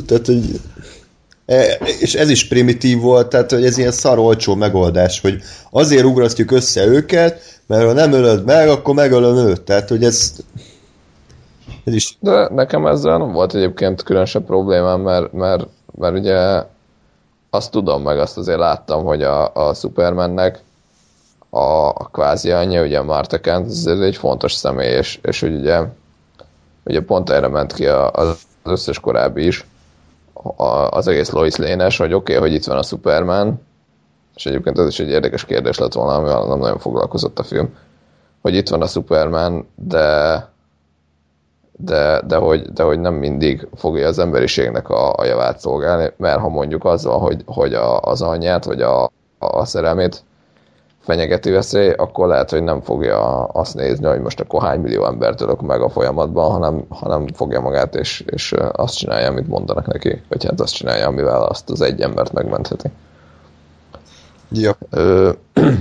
[0.06, 0.60] tehát, hogy...
[1.46, 1.64] E,
[2.00, 6.52] és ez is primitív volt, tehát hogy ez ilyen szar olcsó megoldás, hogy azért ugrasztjuk
[6.52, 9.62] össze őket, mert ha nem ölöd meg, akkor megölöm őt.
[9.62, 10.32] Tehát, hogy ez...
[11.84, 12.18] Ez is...
[12.20, 16.64] De nekem ezzel nem volt egyébként különösebb problémám, mert, mert, mert ugye
[17.56, 20.64] azt tudom, meg azt azért láttam, hogy a, a Supermannek
[21.50, 25.82] a, a, kvázi anyja, ugye Marta Kent, ez egy fontos személy, és, és ugye,
[26.84, 29.68] ugye pont erre ment ki a, az összes korábbi is,
[30.56, 33.62] a, az egész Lois Lane-es, hogy oké, okay, hogy itt van a Superman,
[34.36, 37.76] és egyébként ez is egy érdekes kérdés lett volna, amivel nem nagyon foglalkozott a film,
[38.42, 40.48] hogy itt van a Superman, de
[41.78, 46.40] de, de, hogy, de hogy nem mindig fogja az emberiségnek a, a javát szolgálni, mert
[46.40, 50.24] ha mondjuk azzal, hogy, hogy a, az anyját, vagy a, a szerelmét
[51.00, 55.42] fenyegető veszély, akkor lehet, hogy nem fogja azt nézni, hogy most akkor hány millió embert
[55.42, 60.22] ölök meg a folyamatban, hanem, hanem fogja magát, és, és azt csinálja, amit mondanak neki,
[60.30, 62.90] vagy hát azt csinálja, amivel azt az egy embert megmentheti.
[64.52, 64.76] Ja.
[64.90, 65.32] Ö,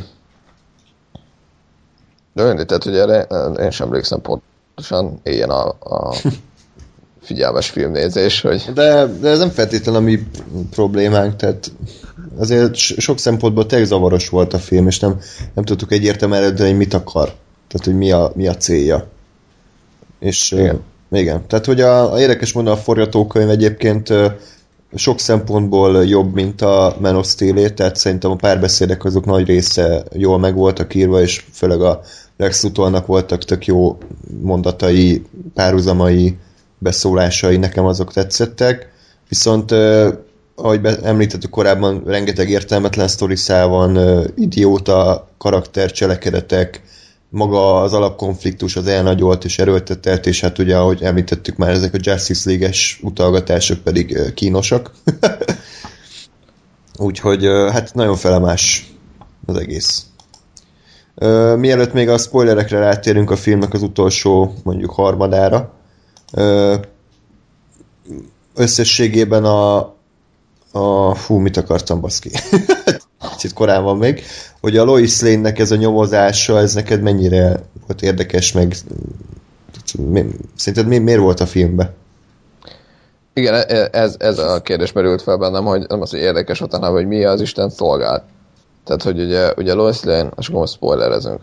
[2.35, 3.27] de tehát, hogy erre
[3.61, 4.21] én sem emlékszem
[4.75, 6.15] pontosan, éljen a, a
[7.23, 8.71] figyelmes filmnézés, hogy...
[8.75, 10.27] De, de ez nem feltétlenül a mi
[10.71, 11.73] problémánk, tehát
[12.39, 15.21] azért sok szempontból tényleg zavaros volt a film, és nem,
[15.55, 17.33] nem tudtuk egyértelműen eredni, hogy mit akar.
[17.69, 19.07] Tehát, hogy mi a, mi a célja.
[20.19, 20.83] És igen.
[21.11, 21.47] Uh, igen.
[21.47, 24.33] Tehát, hogy a, a érdekes mondani, a forgatókönyv egyébként uh,
[24.95, 30.39] sok szempontból jobb, mint a Man of tehát szerintem a párbeszédek azok nagy része jól
[30.39, 32.01] meg voltak írva, és főleg a
[32.37, 33.99] Lex Luthornak voltak tök jó
[34.43, 35.23] mondatai,
[35.55, 36.37] párhuzamai,
[36.79, 38.93] beszólásai, nekem azok tetszettek.
[39.29, 39.71] Viszont
[40.55, 46.83] ahogy említettük korábban, rengeteg értelmetlen sztoriszál van, idióta karakter, cselekedetek,
[47.29, 51.99] maga az alapkonfliktus az elnagyolt és erőltetett, és hát ugye, ahogy említettük már, ezek a
[52.01, 54.93] Justice League-es utalgatások pedig kínosak.
[56.99, 58.93] Úgyhogy hát nagyon felemás
[59.47, 60.07] az egész.
[61.57, 65.73] Mielőtt még a spoilerekre rátérünk a filmnek az utolsó, mondjuk harmadára,
[68.55, 69.77] összességében a,
[70.73, 71.15] a...
[71.15, 72.31] Fú, mit akartam, baszki?
[73.33, 74.23] Kicsit korán van még.
[74.61, 78.75] Hogy a Lois Lane-nek ez a nyomozása, ez neked mennyire volt érdekes, meg
[80.57, 81.95] szerinted mi, miért volt a filmben?
[83.35, 86.93] Igen, e- ez, ez a kérdés merült fel bennem, hogy nem az, hogy érdekes hanem
[86.93, 88.23] hogy mi az Isten szolgált.
[88.85, 91.41] Tehát, hogy ugye, ugye Lois Lane, és akkor spoilerezünk.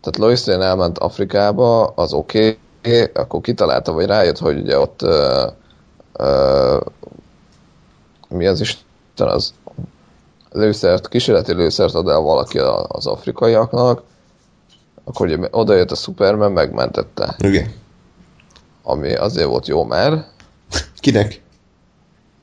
[0.00, 5.02] Tehát Lois Lane elment Afrikába, az oké, okay, akkor kitalálta, vagy rájött, hogy ugye ott
[5.02, 5.52] uh,
[6.18, 6.80] uh,
[8.28, 9.54] mi az Isten, az
[10.52, 14.02] lőszert, kísérleti lőszert ad el valaki az afrikaiaknak,
[15.04, 17.34] akkor ugye oda jött a Superman, megmentette.
[17.38, 17.72] Igen.
[18.82, 20.26] Ami azért volt jó, mert...
[21.00, 21.42] Kinek?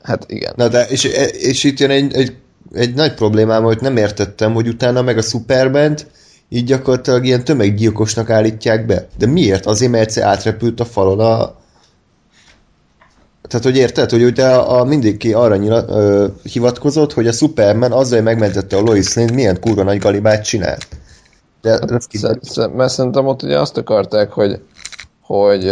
[0.02, 0.52] Hát igen.
[0.56, 2.36] Na de, és, és itt jön egy, egy,
[2.72, 5.96] egy nagy problémám, hogy nem értettem, hogy utána meg a superman
[6.48, 9.06] így gyakorlatilag ilyen tömeggyilkosnak állítják be.
[9.18, 9.66] De miért?
[9.66, 11.56] Azért, mert egyszer átrepült a falon a,
[13.48, 17.92] tehát, hogy érted, hogy ugye a, a mindenki arra nyila, ö, hivatkozott, hogy a Superman
[17.92, 20.86] azzal, hogy megmentette a Lois Lane, milyen kurva nagy galibát csinált.
[21.60, 24.60] De hát, mert szerintem ott ugye azt akarták, hogy,
[25.22, 25.64] hogy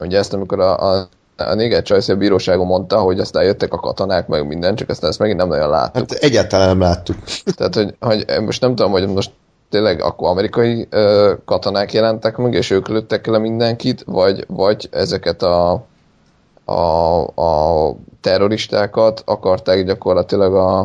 [0.00, 3.80] ugye ezt amikor a, a a Néger Csajci a bíróságon mondta, hogy aztán jöttek a
[3.80, 6.10] katonák, meg minden, csak aztán ezt megint nem nagyon láttuk.
[6.10, 7.16] Hát egyáltalán nem láttuk.
[7.56, 9.30] Tehát, hogy, hogy most nem tudom, hogy most
[9.70, 15.42] tényleg akkor amerikai ö, katonák jelentek meg, és ők lőttek le mindenkit, vagy, vagy ezeket
[15.42, 15.84] a
[16.64, 20.78] a, a terroristákat akarták gyakorlatilag a,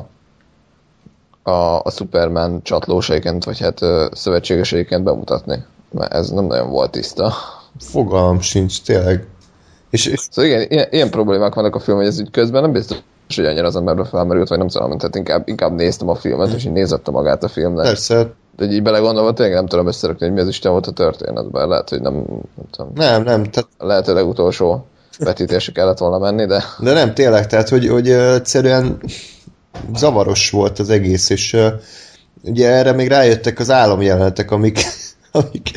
[1.50, 3.80] a, a Superman csatlósaiként, vagy hát
[4.12, 5.66] szövetségeseiként bemutatni.
[5.92, 7.34] Mert ez nem nagyon volt tiszta.
[7.80, 9.28] Fogalm sincs, tényleg.
[9.90, 10.20] És, és...
[10.32, 12.98] Szóval igen, ilyen, ilyen problémák vannak a film, hogy ez így közben nem biztos,
[13.36, 16.66] hogy annyira az emberbe felmerült, vagy nem tudom, tehát inkább, inkább néztem a filmet, és
[16.66, 17.86] így nézette magát a filmnek.
[17.86, 18.32] Persze.
[18.58, 21.68] De így belegondolva, tényleg nem tudom összerakni, hogy mi az Isten volt a történetben.
[21.68, 22.92] Lehet, hogy nem, nem tudom.
[22.96, 23.44] Nem, nem.
[23.44, 23.70] Tehát...
[23.78, 24.86] Lehet, hogy legutolsó
[25.20, 26.64] vetítésre kellett volna menni, de...
[26.80, 29.02] De nem, tényleg, tehát, hogy, hogy egyszerűen
[29.96, 31.58] zavaros volt az egész, és
[32.44, 34.80] ugye erre még rájöttek az álomjelenetek, amik,
[35.32, 35.72] amik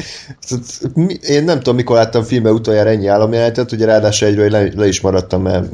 [1.28, 5.00] én nem tudom, mikor láttam filmbe utoljára ennyi álomjelenetet, ugye ráadásul egyről le, le is
[5.00, 5.68] maradtam, mert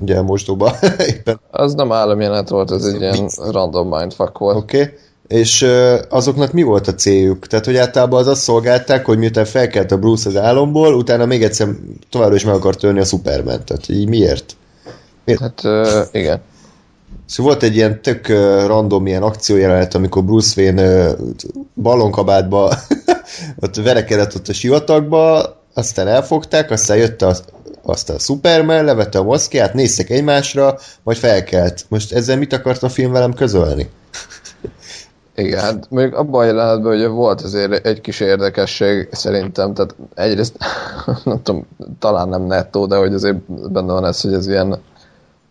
[0.00, 0.76] ugye mosdóba
[1.14, 1.40] éppen.
[1.50, 4.56] Az nem álomjelenet volt, ez egy ilyen random mindfuck volt.
[4.56, 4.80] Oké.
[4.80, 4.92] Okay
[5.28, 5.66] és
[6.08, 7.46] azoknak mi volt a céljuk?
[7.46, 11.42] Tehát, hogy általában az azt szolgálták, hogy miután felkelt a Bruce az álomból, utána még
[11.42, 11.68] egyszer
[12.10, 13.64] továbbra is meg akart törni a Superman.
[13.64, 14.56] Tehát így miért?
[15.24, 15.40] miért?
[15.40, 16.40] Hát uh, igen.
[17.26, 18.28] Szóval volt egy ilyen tök
[18.66, 21.14] random ilyen akciójelenet, amikor Bruce Wayne
[21.74, 22.74] ballonkabátba
[23.60, 27.34] ott verekedett ott a sivatagba, aztán elfogták, aztán jött a,
[27.82, 31.84] aztán a Superman, levette a moszkiát, néztek egymásra, majd felkelt.
[31.88, 33.90] Most ezzel mit akart a film velem közölni?
[35.36, 40.56] Igen, hát még abban a jelenetben ugye volt azért egy kis érdekesség szerintem, tehát egyrészt
[41.24, 41.66] nem tudom,
[41.98, 43.36] talán nem nettó, de hogy azért
[43.72, 44.82] benne van ez, hogy ez ilyen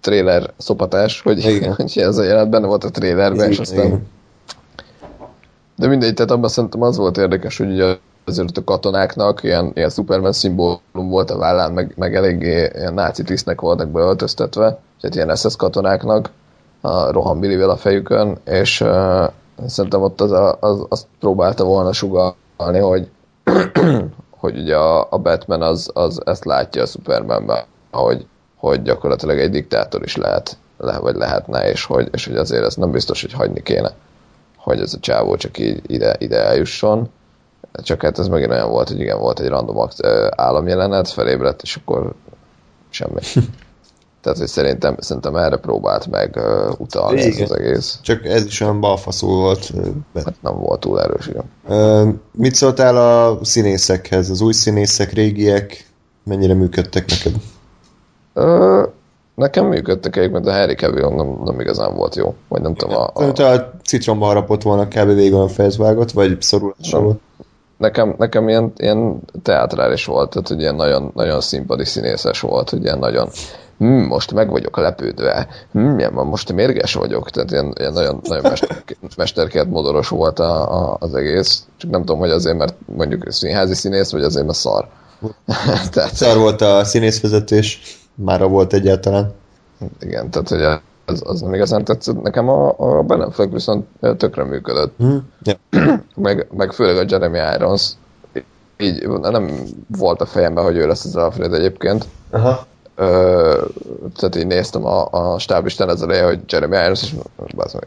[0.01, 1.73] trailer szopatás, hogy, Igen.
[1.77, 4.07] hogy ez a jelenet benne volt a trailerben, és aztán
[5.75, 9.89] De mindegy, tehát abban szerintem az volt érdekes, hogy ugye azért a katonáknak ilyen, ilyen
[9.89, 15.35] Superman szimbólum volt a vállán, meg, meg eléggé ilyen náci tisztnek voltak beöltöztetve, tehát ilyen
[15.35, 16.29] SS katonáknak,
[16.81, 19.27] a rohambilivel a fejükön, és uh,
[19.67, 23.09] szerintem ott az, a, az, azt próbálta volna sugalni, hogy,
[24.41, 28.25] hogy ugye a, a Batman az, az ezt látja a Supermanben, hogy,
[28.57, 32.75] hogy gyakorlatilag egy diktátor is lehet, le, vagy lehetne, és hogy, és hogy azért ez
[32.75, 33.91] nem biztos, hogy hagyni kéne,
[34.63, 37.09] hogy ez a csávó csak így ide, ide eljusson.
[37.83, 39.87] Csak hát ez megint olyan volt, hogy igen, volt egy random
[40.35, 42.13] államjelenet, felébredt, és akkor
[42.89, 43.19] semmi.
[44.21, 47.43] Tehát, hogy szerintem, szerintem erre próbált meg uh, utalni igen.
[47.43, 47.99] ez az egész.
[48.01, 49.71] Csak ez is olyan balfaszó volt.
[50.15, 51.43] Hát nem volt túl erős, igen.
[51.67, 54.29] Uh, mit szóltál a színészekhez?
[54.29, 55.89] Az új színészek, régiek
[56.23, 57.41] mennyire működtek neked?
[58.33, 58.87] Uh,
[59.35, 62.35] nekem működtek egyébként, a Harry Cavill nem, nem igazán volt jó.
[62.47, 63.11] Vagy nem tudom, a...
[63.13, 63.53] a...
[63.53, 65.13] a citromba harapott volna kb.
[65.13, 67.19] végül a fejezvágott, vagy szorulása volt?
[67.77, 72.83] Nekem, nekem ilyen, ilyen teátrális volt, tehát hogy ilyen nagyon, nagyon színpadi színészes volt, hogy
[72.83, 73.29] ilyen nagyon
[73.77, 78.43] hm, most meg vagyok lepődve, hm, ilyen, most mérges vagyok, tehát ilyen, ilyen nagyon, nagyon
[78.43, 78.83] mester,
[79.17, 83.73] mesterkelt modoros volt a, a, az egész, csak nem tudom, hogy azért, mert mondjuk színházi
[83.73, 84.87] színész, vagy azért, mert szar.
[85.91, 89.33] tehát, szar volt a színészvezetés, mára volt egyáltalán.
[89.99, 92.21] Igen, tehát hogy az, az nem igazán tetszett.
[92.21, 95.03] Nekem a, a Ben Affleck viszont tökre működött.
[95.03, 95.99] Mm, yeah.
[96.15, 97.91] meg, meg főleg a Jeremy Irons.
[98.77, 99.49] Így nem
[99.87, 102.05] volt a fejemben, hogy ő lesz az Alfred egyébként.
[102.31, 102.65] Aha.
[102.95, 103.65] Ö,
[104.15, 107.15] tehát így néztem a, a stáblistán az eleje, hogy Jeremy Irons, és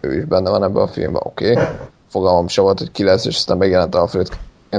[0.00, 1.50] ő is benne van ebben a filmben, oké.
[1.50, 1.64] Okay.
[2.08, 4.28] Fogalmam sem volt, hogy ki lesz, és aztán megjelent Alfred,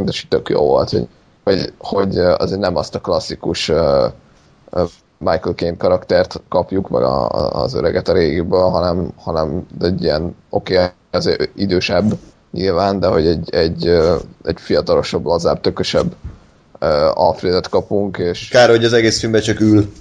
[0.06, 1.08] és tök jó volt, hogy,
[1.44, 4.12] hogy, hogy azért nem azt a klasszikus uh,
[5.18, 7.30] Michael Caine karaktert kapjuk, meg a,
[7.64, 12.18] az öreget a régiből, hanem, hanem egy ilyen, oké, okay, ez idősebb
[12.52, 13.88] nyilván, de hogy egy, egy,
[14.44, 16.16] egy fiatalosabb, lazább, tökösebb
[17.14, 18.48] Alfredet kapunk, és...
[18.48, 19.92] Kár, hogy az egész filmben csak ül.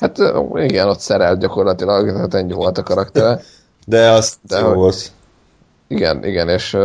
[0.00, 0.18] Hát
[0.54, 3.40] igen, ott szerelt gyakorlatilag, tehát ennyi volt a karaktere.
[3.86, 5.12] De az de jó volt.
[5.88, 6.76] Igen, igen, és,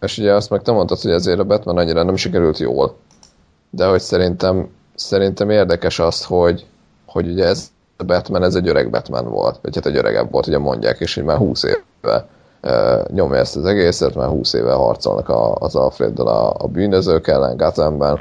[0.00, 2.96] és ugye azt meg te mondtad, hogy ezért a Batman annyira nem sikerült jól.
[3.70, 4.68] De hogy szerintem
[5.00, 6.66] szerintem érdekes az, hogy,
[7.06, 10.46] hogy ugye ez a Batman, ez egy öreg Batman volt, vagy hát egy öregebb volt,
[10.46, 12.26] ugye mondják is, hogy már 20 éve
[13.08, 17.56] nyomja ezt az egészet, már 20 éve harcolnak a, az Alfreddel a, a bűnözők ellen
[17.56, 18.20] Gothamben,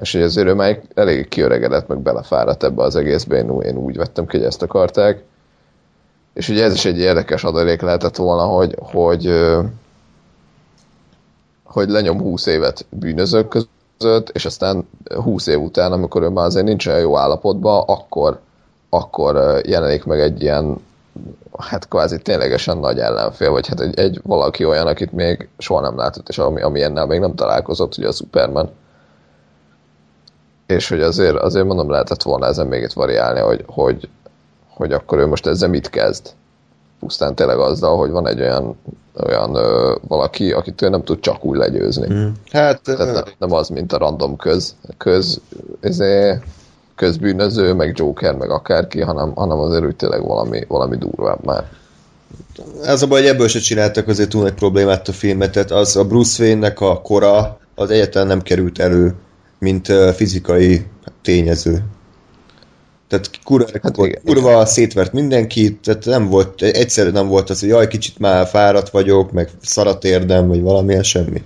[0.00, 3.96] és hogy azért ő már elég kiöregedett, meg belefáradt ebbe az egészbe, én, én úgy
[3.96, 5.24] vettem ki, hogy ezt akarták.
[6.34, 9.30] És ugye ez is egy érdekes adalék lehetett volna, hogy, hogy,
[11.64, 16.44] hogy lenyom 20 évet bűnözők között, között, és aztán 20 év után, amikor ő már
[16.44, 18.40] azért nincs olyan jó állapotban, akkor,
[18.88, 20.86] akkor jelenik meg egy ilyen
[21.58, 25.96] hát kvázi ténylegesen nagy ellenfél, vagy hát egy, egy valaki olyan, akit még soha nem
[25.96, 28.70] látott, és ami, ami ennel még nem találkozott, ugye a Superman.
[30.66, 34.08] És hogy azért, azért mondom, lehetett volna ezen még itt variálni, hogy, hogy,
[34.68, 36.32] hogy akkor ő most ezzel mit kezd.
[37.00, 38.76] Pusztán tényleg azzal, hogy van egy olyan
[39.26, 42.14] olyan ö, valaki, akit ő nem tud csak úgy legyőzni.
[42.14, 42.28] Mm.
[42.50, 45.40] Hát, Tehát nem, nem az, mint a random köz, köz
[45.80, 46.38] ezé,
[46.94, 51.64] közbűnöző, meg Joker, meg akárki, hanem, hanem azért úgy tényleg valami, valami durvább már.
[52.82, 55.96] Ez a baj, hogy ebből se csináltak azért túl nagy problémát a filmet, tehát az
[55.96, 59.14] a Bruce Wayne-nek a kora az egyáltalán nem került elő,
[59.58, 60.86] mint fizikai
[61.22, 61.84] tényező.
[63.08, 64.66] Tehát kurva, hát volt, kurva igen.
[64.66, 69.32] szétvert mindenkit, tehát nem volt, egyszerűen nem volt az, hogy jaj, kicsit már fáradt vagyok,
[69.32, 71.42] meg szarat érdem, vagy valamilyen semmi.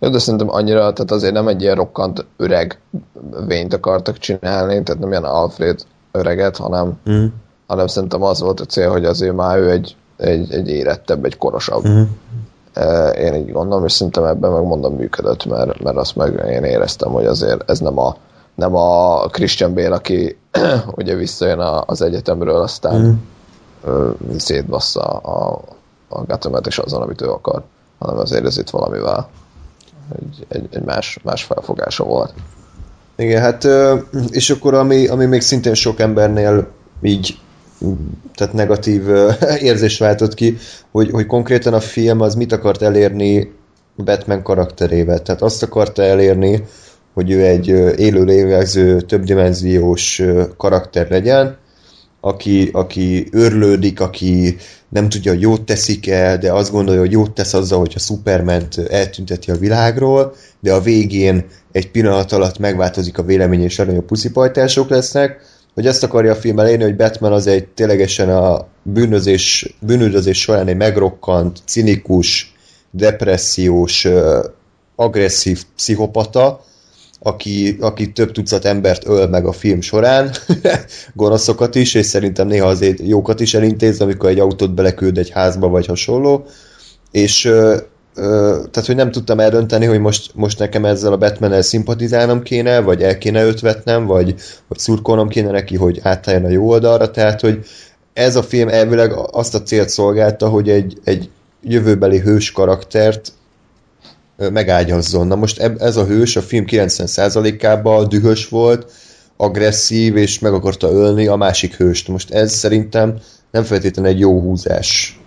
[0.00, 2.78] Jó, de szerintem annyira, tehát azért nem egy ilyen rokkant öreg
[3.46, 5.80] vényt akartak csinálni, tehát nem ilyen Alfred
[6.12, 7.24] öreget, hanem, mm.
[7.66, 11.36] hanem szerintem az volt a cél, hogy azért már ő egy, egy, egy érettebb, egy
[11.36, 11.88] korosabb.
[11.88, 12.02] Mm.
[13.18, 17.26] Én így gondolom, és szerintem ebben megmondom működött, mert, mert azt meg én éreztem, hogy
[17.26, 18.16] azért ez nem a
[18.58, 20.36] nem a Christian Bale, aki
[20.96, 24.36] ugye visszajön az egyetemről, aztán mm.
[24.36, 25.60] szétbassza a,
[26.08, 27.62] a Gatomet és azon, amit ő akar,
[27.98, 29.28] hanem azért ez itt valamivel
[30.18, 32.34] egy, egy, egy más, más felfogása volt.
[33.16, 33.66] Igen, hát
[34.30, 36.68] és akkor ami, ami még szintén sok embernél
[37.02, 37.38] így
[38.34, 39.08] tehát negatív
[39.68, 40.56] érzés váltott ki,
[40.90, 43.54] hogy, hogy konkrétan a film az mit akart elérni
[43.96, 45.22] Batman karakterével.
[45.22, 46.64] Tehát azt akarta elérni,
[47.18, 47.66] hogy ő egy
[48.00, 50.22] élő lélegző, többdimenziós
[50.56, 51.56] karakter legyen,
[52.20, 54.56] aki, aki örlődik, aki
[54.88, 58.68] nem tudja, hogy jót teszik el, de azt gondolja, hogy jót tesz azzal, hogyha superman
[58.90, 64.88] eltünteti a világról, de a végén egy pillanat alatt megváltozik a vélemény, és a puszipajtások
[64.88, 65.40] lesznek,
[65.74, 70.68] hogy ezt akarja a film elérni, hogy Batman az egy ténylegesen a bűnözés, bűnözés során
[70.68, 72.54] egy megrokkant, cinikus,
[72.90, 74.06] depressziós,
[74.96, 76.66] agresszív pszichopata,
[77.22, 80.30] aki, aki több tucat embert öl meg a film során,
[81.14, 85.68] gonoszokat is, és szerintem néha azért jókat is elintéz, amikor egy autót beleküld egy házba,
[85.68, 86.46] vagy hasonló,
[87.10, 87.76] és ö,
[88.14, 92.80] ö, tehát, hogy nem tudtam eldönteni, hogy most, most nekem ezzel a batman szimpatizálnom kéne,
[92.80, 94.34] vagy el kéne őt vetnem, vagy,
[94.68, 97.66] vagy szurkolnom kéne neki, hogy átálljon a jó oldalra, tehát, hogy
[98.12, 101.30] ez a film elvileg azt a célt szolgálta, hogy egy, egy
[101.62, 103.32] jövőbeli hős karaktert
[104.52, 105.26] megágyazzon.
[105.26, 108.92] Na most ez a hős a film 90%-ában dühös volt,
[109.36, 112.08] agresszív, és meg akarta ölni a másik hőst.
[112.08, 113.18] Most ez szerintem
[113.50, 115.20] nem feltétlenül egy jó húzás.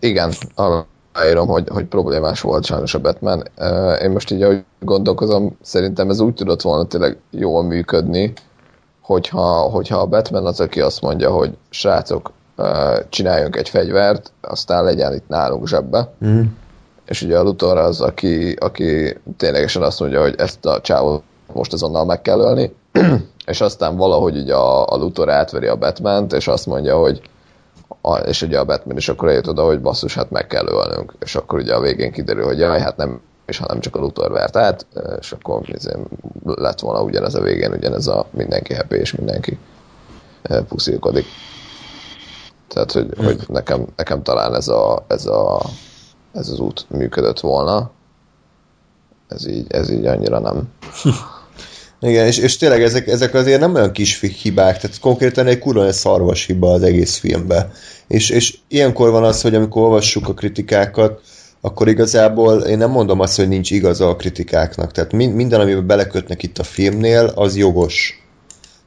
[0.00, 0.86] Igen, arra
[1.46, 3.42] hogy, hogy problémás volt sajnos a Batman.
[4.02, 8.32] Én most így, ahogy gondolkozom, szerintem ez úgy tudott volna tényleg jól működni,
[9.00, 12.32] hogyha, hogyha a Batman az, aki azt mondja, hogy srácok,
[13.08, 16.12] csináljunk egy fegyvert, aztán legyen itt nálunk zsebbe.
[16.24, 16.42] Mm.
[17.06, 21.72] És ugye a Luthor az, aki, aki ténylegesen azt mondja, hogy ezt a csávot most
[21.72, 22.74] azonnal meg kell ölni,
[23.46, 27.20] és aztán valahogy ugye a, a Luthor átveri a batman és azt mondja, hogy
[28.00, 31.14] a, és ugye a Batman is akkor eljött oda, hogy basszus, hát meg kell ölnünk.
[31.18, 34.30] És akkor ugye a végén kiderül, hogy jaj, hát nem és hanem csak a Luthor
[34.30, 34.86] vert át,
[35.18, 35.90] és akkor izé,
[36.44, 39.58] lett volna ugyanez a végén, ugyanez a mindenki happy, és mindenki
[40.68, 41.24] puszilkodik.
[42.78, 43.24] Tehát, hogy, hmm.
[43.24, 45.62] hogy nekem, nekem talán ez, a, ez, a,
[46.32, 47.90] ez az út működött volna.
[49.28, 50.68] Ez így, ez így annyira nem.
[52.00, 55.86] Igen, és, és tényleg ezek, ezek azért nem olyan kis hibák, tehát konkrétan egy kurva
[55.86, 57.70] egy szarvas hiba az egész filmben.
[58.08, 61.20] És, és ilyenkor van az, hogy amikor olvassuk a kritikákat,
[61.60, 64.92] akkor igazából én nem mondom azt, hogy nincs igaza a kritikáknak.
[64.92, 68.26] Tehát minden, amiben belekötnek itt a filmnél, az jogos.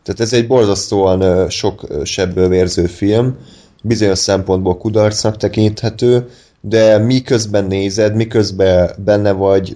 [0.03, 3.37] Tehát ez egy borzasztóan sok sebből vérző film,
[3.81, 6.29] bizonyos szempontból kudarcnak tekinthető,
[6.61, 9.75] de miközben nézed, miközben benne vagy,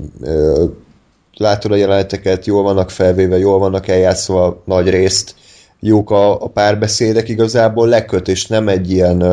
[1.38, 5.36] látod a jeleneteket, jól vannak felvéve, jól vannak eljátszva nagy részt,
[5.80, 9.24] jók a, a párbeszédek, igazából leköt, és nem egy ilyen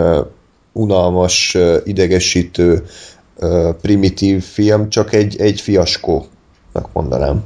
[0.72, 2.84] unalmas, idegesítő,
[3.80, 7.44] primitív film, csak egy, egy fiaskónak mondanám.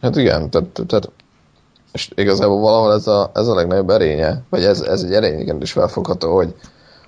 [0.00, 1.10] Hát igen, tehát, tehát
[1.92, 5.72] és igazából valahol ez a, ez a legnagyobb erénye, vagy ez, ez egy erényként is
[5.72, 6.54] felfogható, hogy,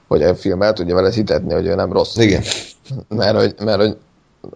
[0.09, 2.17] hogy a film el tudja veled hitetni, hogy ő nem rossz.
[2.17, 2.43] Igen.
[3.09, 3.97] Mert hogy, mert hogy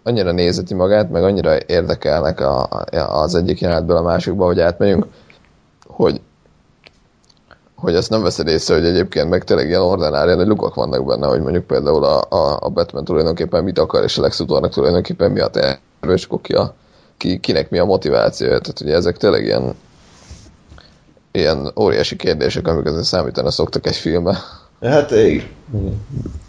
[0.02, 2.68] annyira nézeti magát, meg annyira érdekelnek a,
[3.08, 5.06] az egyik jelenetből a másikba, hogy átmegyünk,
[5.86, 6.20] hogy,
[7.74, 11.26] hogy ezt nem veszed észre, hogy egyébként meg tényleg ilyen ordinárian, hogy lukak vannak benne,
[11.26, 15.30] hogy mondjuk például a, a, a Batman tulajdonképpen mit akar, és a Lex Luthornak tulajdonképpen
[15.30, 15.80] mi a terve,
[16.12, 16.74] és akkor ki a,
[17.16, 18.46] ki, kinek mi a motiváció.
[18.46, 19.74] Tehát ugye ezek tényleg ilyen
[21.36, 24.38] ilyen óriási kérdések, amik azért számítani szoktak egy filmbe.
[24.80, 25.44] Hát igen.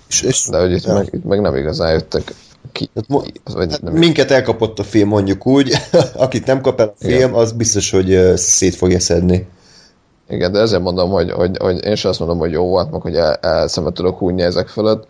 [0.09, 0.93] És, és, De hogy itt, ja.
[0.93, 2.33] meg, itt meg nem igazán jöttek
[2.71, 2.89] ki.
[2.95, 5.73] Hát, mo- vagy hát nem minket elkapott a film, mondjuk úgy.
[6.15, 7.33] Akit nem kap el a film, igen.
[7.33, 9.47] az biztos, hogy szét fogja szedni.
[10.29, 13.01] Igen, de ezért mondom, hogy, hogy, hogy én sem azt mondom, hogy jó volt, meg
[13.01, 15.07] hogy el, el szemet tudok húnyni ezek fölött,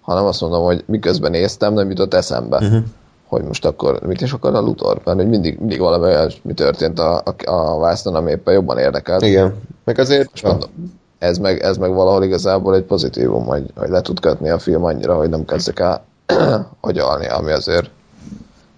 [0.00, 2.56] hanem azt mondom, hogy miközben néztem, nem jutott eszembe.
[2.56, 2.82] Uh-huh
[3.30, 5.00] hogy most akkor mit is akar a Luthor?
[5.04, 8.78] Mert hogy mindig, mindig valami olyan, mi történt a, a, a vászton, ami éppen jobban
[8.78, 9.22] érdekelt.
[9.22, 10.30] Igen, meg azért...
[10.34, 10.70] És mondom,
[11.18, 14.84] ez meg, ez meg valahol igazából egy pozitívum, hogy, hogy le tud kötni a film
[14.84, 16.04] annyira, hogy nem kezdek el
[16.80, 17.90] agyalni, ami azért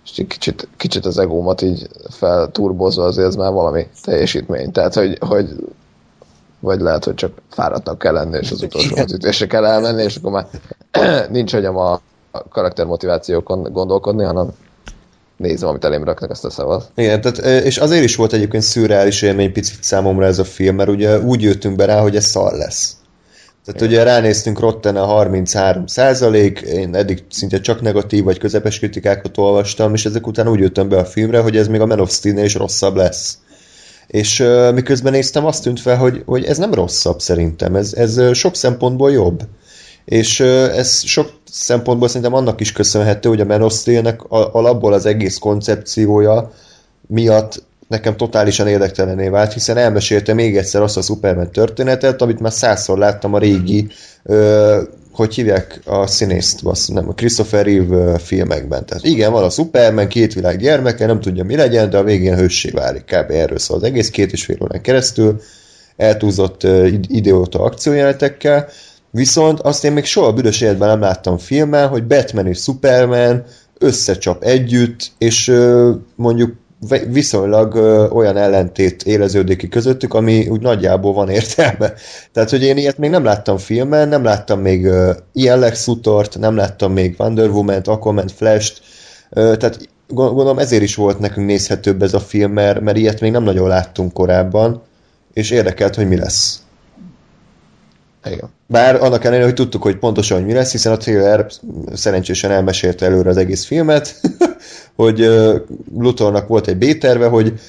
[0.05, 4.73] és kicsit, kicsit az egómat így felturbozva azért ez már valami teljesítmény.
[4.73, 5.49] Tehát, hogy, hogy
[6.61, 10.31] vagy lehet, hogy csak fáradtnak kell lenni, és az utolsó mozítésre kell elmenni, és akkor
[10.31, 10.47] már
[11.31, 12.01] nincs agyam a,
[12.49, 14.49] karaktermotivációkon gondolkodni, hanem
[15.37, 16.91] nézem, amit elém raknak ezt a szavat.
[16.95, 20.89] Igen, tehát, és azért is volt egyébként szürreális élmény picit számomra ez a film, mert
[20.89, 22.97] ugye úgy jöttünk be rá, hogy ez szar lesz.
[23.65, 23.93] Tehát Igen.
[23.93, 29.95] ugye ránéztünk Rotten a 33 százalék, én eddig szinte csak negatív vagy közepes kritikákat olvastam,
[29.95, 32.45] és ezek után úgy jöttem be a filmre, hogy ez még a Man of Steel
[32.45, 33.39] is rosszabb lesz.
[34.07, 38.19] És uh, miközben néztem, azt tűnt fel, hogy, hogy ez nem rosszabb szerintem, ez, ez
[38.19, 39.43] uh, sok szempontból jobb.
[40.05, 45.07] És ez sok szempontból szerintem annak is köszönhető, hogy a Man of Steel-nek alapból az
[45.07, 46.53] egész koncepciója
[47.07, 52.53] miatt nekem totálisan érdektelené vált, hiszen elmesélte még egyszer azt a Superman történetet, amit már
[52.53, 53.87] százszor láttam a régi,
[54.23, 54.81] ö,
[55.13, 58.87] hogy hívják a színészt, basz, nem, a Christopher Reeve filmekben.
[58.87, 62.37] Tehát igen, van a Superman, két világ gyermeke, nem tudja mi legyen, de a végén
[62.37, 63.05] hőssé válik.
[63.05, 63.31] Kb.
[63.31, 65.41] erről szól az egész két és fél órán keresztül,
[65.97, 68.69] eltúlzott uh, idióta akciójeletekkel,
[69.15, 73.45] Viszont azt én még soha büdös életben nem láttam filmen, hogy Batman és Superman
[73.79, 75.53] összecsap együtt, és
[76.15, 76.55] mondjuk
[77.09, 77.75] viszonylag
[78.13, 81.93] olyan ellentét éleződik ki közöttük, ami úgy nagyjából van értelme.
[82.33, 85.89] Tehát, hogy én ilyet még nem láttam filmen, nem láttam még ö, ilyen Lex
[86.39, 88.81] nem láttam még Wonder Woman-t, Aquaman, Flash-t,
[89.31, 93.43] tehát gondolom ezért is volt nekünk nézhetőbb ez a film, mert, mert ilyet még nem
[93.43, 94.83] nagyon láttunk korábban,
[95.33, 96.62] és érdekelt, hogy mi lesz.
[98.25, 98.49] Igen.
[98.67, 101.47] Bár annak ellenére, hogy tudtuk, hogy pontosan hogy mi lesz, hiszen a trailer
[101.93, 104.21] szerencsésen elmesélte előre az egész filmet,
[104.97, 105.19] hogy
[105.99, 107.61] Luthornak volt egy B-terve, hogy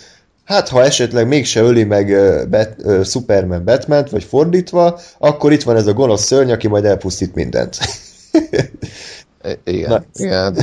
[0.45, 2.15] hát ha esetleg mégse öli meg
[2.49, 7.35] Bat, Superman batman vagy fordítva, akkor itt van ez a gonosz szörny, aki majd elpusztít
[7.35, 7.77] mindent.
[9.63, 10.03] igen, Na.
[10.13, 10.57] igen.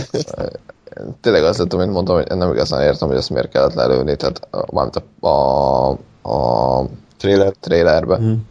[1.21, 4.49] Tényleg azt lettem, mint mondtam, hogy nem igazán értem, hogy ezt miért kellett lelőni, tehát
[4.73, 5.89] mármint a, a,
[6.23, 6.87] a
[7.19, 7.53] Trailer.
[7.61, 8.17] trailerbe.
[8.17, 8.49] Hmm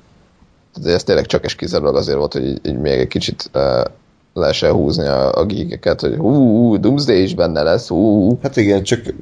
[0.82, 3.86] de ez tényleg csak és kizárólag azért volt, hogy így, így még egy kicsit uh,
[4.34, 8.38] lehessen húzni a, a gígeket, hogy hú, hú, Doomsday is benne lesz, hú.
[8.42, 9.14] Hát igen, csak...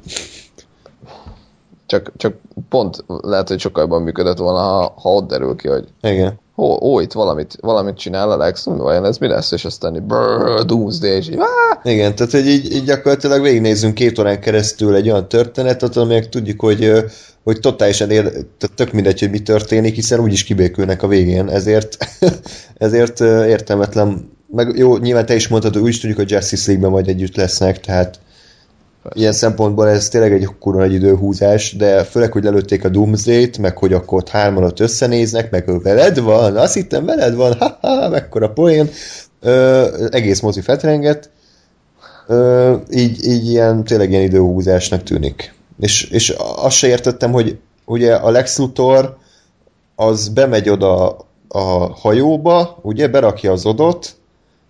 [1.86, 2.34] Csak, csak
[2.68, 6.38] pont lehet, hogy sokkal jobban működött volna, ha, ha ott derül ki, hogy igen.
[6.60, 10.02] Ó, ó, itt valamit, valamit csinál a Lex, vajon ez mi lesz, és aztán így
[10.02, 11.38] brrr, Doomsday, és így,
[11.82, 16.60] Igen, tehát hogy így, így gyakorlatilag végignézzünk két órán keresztül egy olyan történetet, amelyek tudjuk,
[16.60, 17.04] hogy
[17.44, 21.96] hogy totálisan ér, tehát tök mindegy, hogy mi történik, hiszen úgyis kibékülnek a végén, ezért,
[22.86, 26.92] ezért értelmetlen, meg jó, nyilván te is mondtad, hogy úgy is tudjuk, hogy Justice League-ben
[26.92, 28.20] majd együtt lesznek, tehát
[29.08, 29.20] Persze.
[29.20, 33.78] ilyen szempontból ez tényleg egy kurva nagy időhúzás, de főleg, hogy lelőtték a Doomsday-t, meg
[33.78, 38.08] hogy akkor ott hárman ott összenéznek, meg hogy veled van, azt hittem veled van, ha-ha,
[38.08, 38.88] mekkora poén,
[39.40, 41.30] ö, egész mozi fetrenget,
[42.26, 45.54] ö, így, így ilyen, tényleg ilyen időhúzásnak tűnik.
[45.80, 49.16] És, és azt se értettem, hogy ugye a Lex Luthor
[49.96, 51.16] az bemegy oda
[51.48, 54.16] a hajóba, ugye, berakja az odot,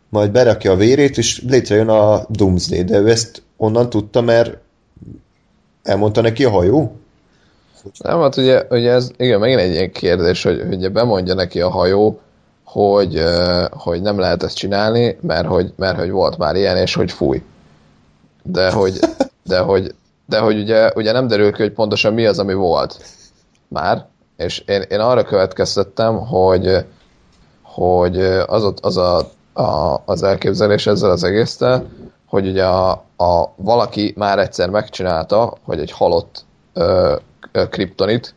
[0.09, 4.57] majd berakja a vérét, és létrejön a Doomsday, de ő ezt onnan tudta, mert
[5.83, 6.97] elmondta neki a hajó?
[7.99, 11.71] Nem, hát ugye, ugye ez, igen, megint egy ilyen kérdés, hogy ugye bemondja neki a
[11.71, 12.21] hajó,
[12.65, 13.23] hogy,
[13.71, 17.43] hogy nem lehet ezt csinálni, mert hogy, mert hogy volt már ilyen, és hogy fúj.
[18.43, 18.99] De hogy,
[19.43, 19.95] de hogy
[20.29, 22.97] de hogy ugye, ugye nem derül ki, hogy pontosan mi az, ami volt
[23.69, 24.07] már,
[24.37, 26.85] és én, én arra következtettem, hogy,
[27.63, 31.87] hogy az, ott, az a, a, az elképzelés ezzel az egésztel,
[32.29, 37.16] hogy ugye a, a, valaki már egyszer megcsinálta, hogy egy halott ö,
[37.53, 38.35] ö, kriptonit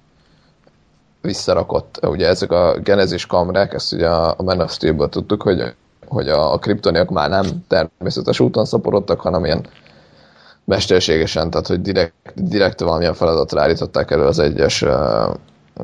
[1.22, 2.00] visszarakott.
[2.06, 5.74] Ugye ezek a genezis kamrák, ezt ugye a Man of Steel-ből tudtuk, hogy,
[6.08, 9.66] hogy a, a kriptoniak már nem természetes úton szaporodtak, hanem ilyen
[10.66, 15.36] mesterségesen, tehát hogy direkt, direkt valamilyen feladatra állították elő az egyes uh,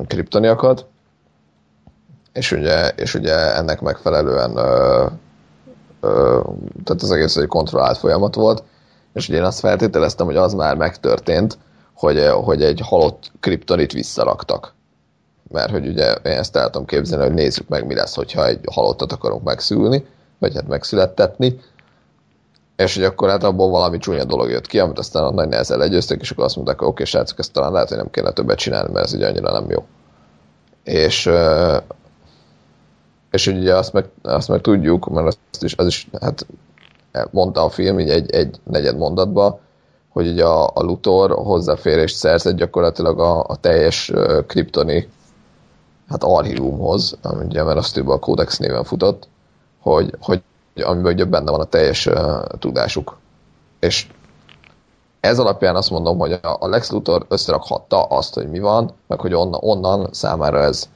[0.06, 0.86] kriptoniakat,
[2.32, 5.12] és ugye, és ugye ennek megfelelően uh,
[6.84, 8.62] tehát az egész egy kontrollált folyamat volt,
[9.12, 11.58] és ugye én azt feltételeztem, hogy az már megtörtént,
[11.94, 14.74] hogy, hogy egy halott kriptonit visszaraktak.
[15.50, 18.60] Mert hogy ugye én ezt el tudom képzelni, hogy nézzük meg, mi lesz, hogyha egy
[18.72, 20.06] halottat akarunk megszülni,
[20.38, 21.60] vagy hát megszülettetni,
[22.76, 26.20] és hogy akkor hát abból valami csúnya dolog jött ki, amit aztán nagy nehezen legyőzték,
[26.20, 28.92] és akkor azt mondták, hogy oké, srácok, ezt talán lehet, hogy nem kéne többet csinálni,
[28.92, 29.86] mert ez így annyira nem jó.
[30.84, 31.30] És,
[33.30, 36.46] és ugye azt meg, azt meg tudjuk, mert azt is, az is hát
[37.30, 39.60] mondta a film így egy, egy negyed mondatba,
[40.08, 44.12] hogy ugye a, a Luthor hozzáférést szerzett gyakorlatilag a, a teljes
[44.46, 45.08] kriptoni
[46.08, 47.16] hát archívumhoz,
[47.46, 49.28] ugye mert azt a Codex néven futott,
[49.80, 50.42] hogy, hogy
[50.84, 53.18] amiben ugye benne van a teljes uh, tudásuk.
[53.80, 54.06] És
[55.20, 59.34] ez alapján azt mondom, hogy a Lex Luthor összerakhatta azt, hogy mi van, meg hogy
[59.34, 60.88] onnan, onnan számára ez,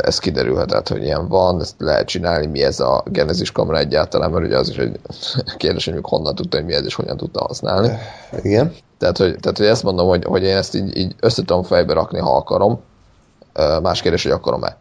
[0.00, 4.44] ez kiderülhetett, hogy ilyen van, ezt lehet csinálni, mi ez a genezis kamera egyáltalán, mert
[4.44, 5.00] ugye az is egy
[5.56, 7.98] kérdés, hogy honnan tudta, hogy mi ez, és hogyan tudta használni.
[8.42, 8.74] Igen.
[8.98, 11.92] Tehát, hogy, tehát, hogy ezt mondom, hogy, hogy én ezt így, így össze tudom fejbe
[11.92, 12.80] rakni, ha akarom.
[13.82, 14.76] Más kérdés, hogy akarom-e.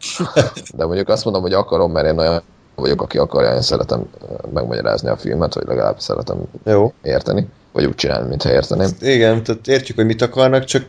[0.76, 2.42] De mondjuk azt mondom, hogy akarom, mert én olyan
[2.76, 4.10] vagyok, aki akarja, én szeretem
[4.54, 6.94] megmagyarázni a filmet, vagy legalább szeretem Jó.
[7.02, 8.90] érteni, vagy úgy csinálni, mintha érteném.
[9.00, 10.86] Igen, tehát értjük, hogy mit akarnak, csak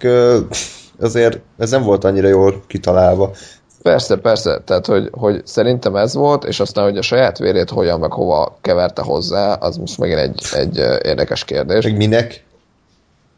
[1.00, 3.30] azért ez nem volt annyira jól kitalálva.
[3.88, 8.00] Persze, persze, tehát hogy, hogy szerintem ez volt, és aztán, hogy a saját vérét hogyan
[8.00, 11.84] meg hova keverte hozzá, az most megint egy, egy érdekes kérdés.
[11.84, 12.44] Meg minek?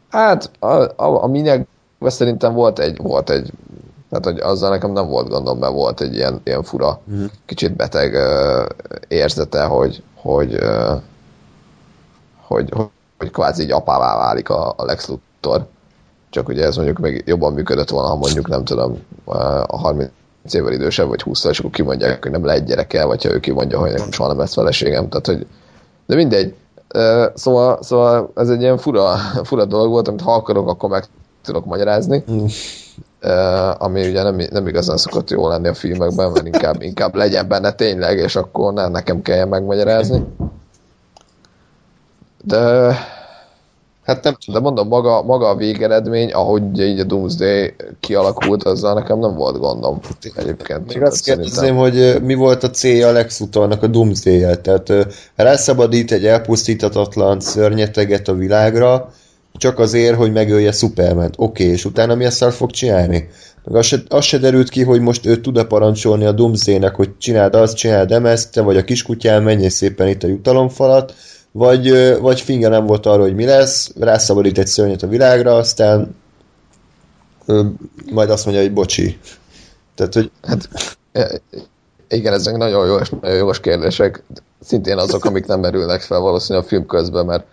[0.09, 0.67] Hát a,
[1.03, 1.67] a, a minek
[2.01, 3.51] szerintem volt egy, volt egy
[4.09, 7.29] tehát, hogy azzal nekem nem volt gondom, mert volt egy ilyen, ilyen fura, uh-huh.
[7.45, 8.65] kicsit beteg uh,
[9.07, 11.01] érzete, hogy, hogy, uh,
[12.41, 15.67] hogy, hogy, hogy kvázi így apává válik a, a Lex Luthor.
[16.29, 18.97] Csak ugye ez mondjuk még jobban működött volna, ha mondjuk nem tudom,
[19.65, 20.09] a 30
[20.49, 23.79] évvel idősebb, vagy 20 és akkor kimondják, hogy nem lehet gyereke, vagy ha ő kimondja,
[23.79, 25.09] hogy soha nem lesz feleségem.
[25.09, 25.45] Tehát, hogy,
[26.05, 26.55] de mindegy,
[27.33, 31.03] Szóval, szóval ez egy ilyen fura, fura dolog volt, amit ha akarok, akkor meg
[31.43, 32.23] tudok magyarázni.
[32.31, 32.45] Mm.
[33.77, 37.71] Ami ugye nem, nem igazán szokott jó lenni a filmekben, mert inkább, inkább legyen benne
[37.71, 40.23] tényleg, és akkor nem nekem kelljen megmagyarázni.
[42.43, 42.95] De,
[44.11, 49.19] Hát nem de mondom, maga, maga a végeredmény, ahogy így a Doomsday kialakult, azzal nekem
[49.19, 49.99] nem volt gondom
[50.35, 50.93] egyébként.
[50.93, 54.93] Még azt kérdezném, hogy mi volt a célja Lex Luthornak a doomsday Tehát
[55.35, 59.11] rászabadít egy elpusztíthatatlan szörnyeteget a világra,
[59.53, 61.31] csak azért, hogy megölje Superman.
[61.37, 63.29] Oké, okay, és utána mi ezt el fog csinálni?
[63.63, 67.09] Meg az se, az se derült ki, hogy most ő tud-e parancsolni a Doomsday-nek, hogy
[67.17, 71.13] csináld azt, csináld emezt, te vagy a kiskutyán, menjél szépen itt a jutalomfalat,
[71.51, 76.15] vagy, vagy finge nem volt arra, hogy mi lesz, rászabadít egy szörnyet a világra, aztán
[77.45, 77.65] ö,
[78.11, 79.19] majd azt mondja, hogy bocsi.
[79.95, 80.69] Tehát, hogy Hát,
[81.11, 81.41] e,
[82.07, 84.23] igen, ezek nagyon és nagyon jogos kérdések.
[84.61, 87.45] Szintén azok, amik nem merülnek fel valószínűleg a film közben, mert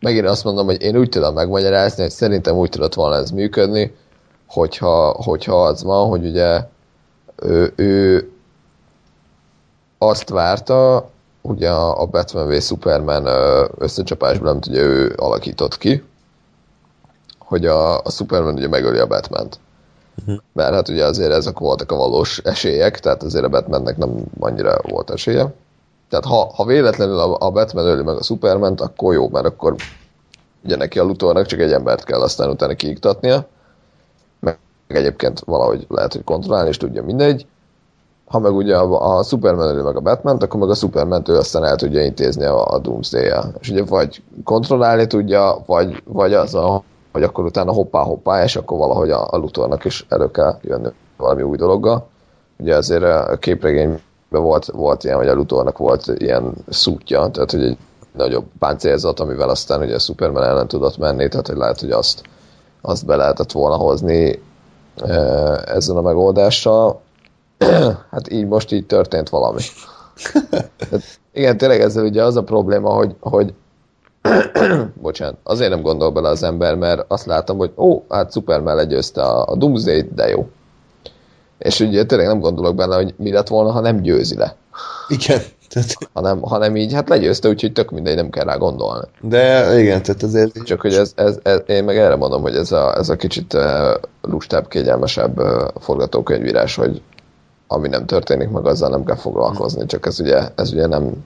[0.00, 3.94] megint azt mondom, hogy én úgy tudom megmagyarázni, hogy szerintem úgy tudott volna ez működni,
[4.46, 6.60] hogyha, hogyha az van, hogy ugye
[7.42, 8.28] ő, ő
[9.98, 11.10] azt várta,
[11.48, 13.26] ugye a Batman v Superman
[13.78, 16.04] összecsapásban, amit ugye ő alakított ki,
[17.38, 19.58] hogy a, a Superman ugye megöli a Batmant.
[20.52, 24.80] Mert hát ugye azért ezek voltak a valós esélyek, tehát azért a Batmannek nem annyira
[24.88, 25.54] volt esélye.
[26.08, 29.74] Tehát ha, ha véletlenül a, a Batman öli meg a Supermant, akkor jó, mert akkor
[30.64, 33.46] ugye neki a Luthornak csak egy embert kell aztán utána kiiktatnia,
[34.40, 37.46] meg egyébként valahogy lehet, hogy kontrollálni is tudja, mindegy.
[38.26, 41.36] Ha meg ugye a, a Superman öli meg a batman akkor meg a superman ő
[41.36, 43.52] aztán el tudja intézni a, a Doomsday-jel.
[43.60, 48.78] És ugye vagy kontrollálni tudja, vagy, vagy az a, hogy akkor utána hoppá-hoppá, és akkor
[48.78, 52.06] valahogy a, a Luthornak is elő kell jönni valami új dologgal.
[52.58, 57.64] Ugye azért a képregényben volt, volt ilyen, hogy a Luthornak volt ilyen szútja, tehát hogy
[57.64, 57.78] egy
[58.12, 62.22] nagyobb páncélzat, amivel aztán ugye a Superman ellen tudott menni, tehát hogy lehet, hogy azt,
[62.80, 64.42] azt be lehetett volna hozni
[64.96, 65.12] e,
[65.66, 67.00] ezzel a megoldással.
[68.10, 69.60] hát így most így történt valami.
[70.78, 73.54] Tehát, igen, tényleg ezzel ugye az a probléma, hogy, hogy
[75.02, 79.22] bocsánat, azért nem gondol bele az ember, mert azt látom, hogy ó, hát Superman legyőzte
[79.22, 80.48] a, a Doomsday, de jó.
[81.58, 84.56] És ugye tényleg nem gondolok bele, hogy mi lett volna, ha nem győzi le.
[85.08, 85.40] igen.
[85.68, 89.06] Tehát, Hanem, hanem így, hát legyőzte, úgyhogy tök mindegy, nem kell rá gondolni.
[89.20, 92.72] de igen, tehát azért Csak hogy ez, ez, ez én meg erre mondom, hogy ez
[92.72, 93.62] a, ez a kicsit uh,
[94.22, 97.02] lustább, kényelmesebb uh, forgatókönyvírás, hogy
[97.66, 101.24] ami nem történik, meg azzal nem kell foglalkozni, csak ez ugye, ez ugye nem,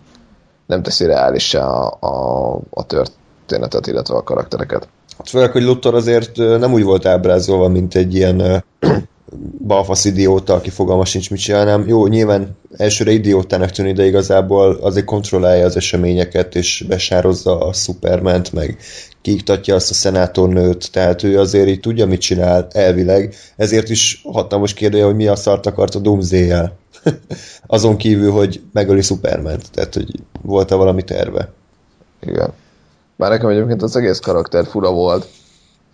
[0.66, 4.88] nem teszi reálissá a, a, a történetet, illetve a karaktereket.
[5.18, 8.64] Hát főleg, hogy Luthor azért nem úgy volt ábrázolva, mint egy ilyen
[9.66, 14.78] balfasz idióta, aki fogalma sincs mit csinál, hanem jó, nyilván elsőre idiótának tűnik, de igazából
[14.80, 18.78] azért kontrollálja az eseményeket, és besározza a Superment, meg
[19.22, 24.74] kiiktatja azt a szenátornőt, tehát ő azért így tudja, mit csinál elvileg, ezért is hatalmas
[24.74, 26.52] kérdője, hogy mi a szart akart a doomsday
[27.66, 30.10] Azon kívül, hogy megöli Superment, tehát hogy
[30.42, 31.48] volt-e valami terve.
[32.20, 32.52] Igen.
[33.16, 35.28] Bár nekem egyébként az egész karakter fura volt.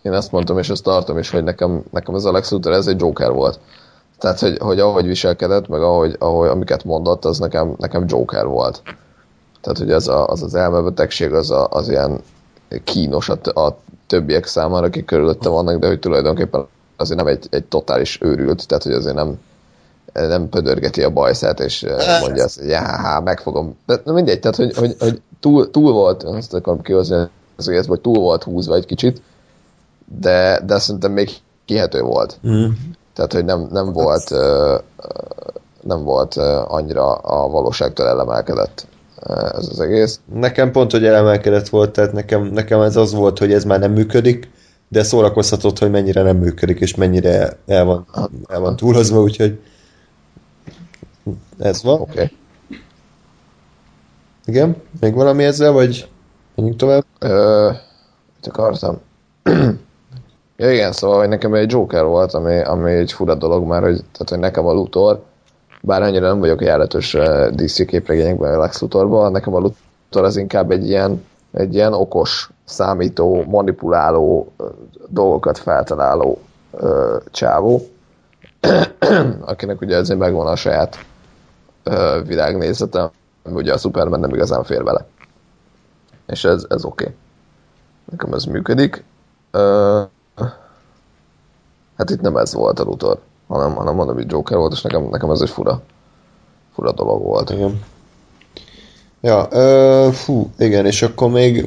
[0.02, 2.86] Én azt mondtam, és ezt tartom is, hogy nekem, nekem ez a Lex Luthor, ez
[2.86, 3.60] egy Joker volt.
[4.18, 8.82] Tehát, hogy, hogy ahogy viselkedett, meg ahogy, ahogy amiket mondott, az nekem, nekem Joker volt.
[9.60, 12.20] Tehát, hogy ez a, az, az elmebetegség, az, a, az ilyen
[12.84, 17.46] kínos a, t- a többiek számára, akik körülötte vannak, de hogy tulajdonképpen azért nem egy,
[17.50, 19.38] egy totális őrült, tehát, hogy azért nem,
[20.12, 23.76] nem pödörgeti a bajszát, és eh, mondja azt, hogy já, há, megfogom.
[23.86, 27.86] De na mindegy, tehát, hogy, hogy, hogy túl, túl volt, azt akarom kihozni az egész,
[27.86, 29.22] hogy túl volt húzva egy kicsit,
[30.20, 31.30] de, de szerintem még
[31.64, 32.38] kihető volt.
[32.48, 32.66] Mm.
[33.14, 35.08] Tehát, hogy nem, nem volt ö, ö,
[35.80, 38.86] nem volt ö, annyira a valóságtól elemelkedett
[39.28, 40.20] ez az egész.
[40.34, 43.92] Nekem pont, hogy elemelkedett volt, tehát nekem, nekem ez az volt, hogy ez már nem
[43.92, 44.50] működik,
[44.88, 48.06] de szórakoztatott, hogy mennyire nem működik, és mennyire el van,
[48.48, 49.60] el van túlozva, úgyhogy
[51.58, 52.00] ez van.
[52.00, 52.30] Okay.
[54.44, 54.76] Igen?
[55.00, 56.08] Még valami ezzel, vagy
[56.54, 57.04] menjünk tovább?
[57.18, 57.70] Ö,
[58.36, 59.00] mit akartam?
[60.56, 63.96] ja igen, szóval hogy nekem egy Joker volt, ami, ami egy fura dolog már, hogy,
[63.96, 65.24] tehát, hogy nekem a Luthor,
[65.86, 70.70] bár annyira nem vagyok járatos uh, DC képregényekben Lex Luthorban, nekem a Luthor az inkább
[70.70, 74.66] egy ilyen, egy ilyen okos, számító, manipuláló, uh,
[75.08, 76.38] dolgokat feltaláló
[76.70, 77.86] uh, csávó,
[79.40, 81.04] akinek ugye ezért megvan a saját
[81.84, 83.10] uh, világnézete,
[83.42, 85.06] ami ugye a Superman nem igazán fér vele.
[86.26, 87.04] És ez, ez oké.
[87.04, 87.16] Okay.
[88.10, 89.04] Nekem ez működik.
[89.52, 90.02] Uh,
[91.96, 95.08] hát itt nem ez volt a Luthor, hanem, hanem mondom, hogy Joker volt, és nekem,
[95.10, 95.82] nekem ez egy fura,
[96.74, 97.50] fura dolog volt.
[97.50, 97.82] Igen.
[99.20, 101.66] Ja, ö, fú, igen, és akkor még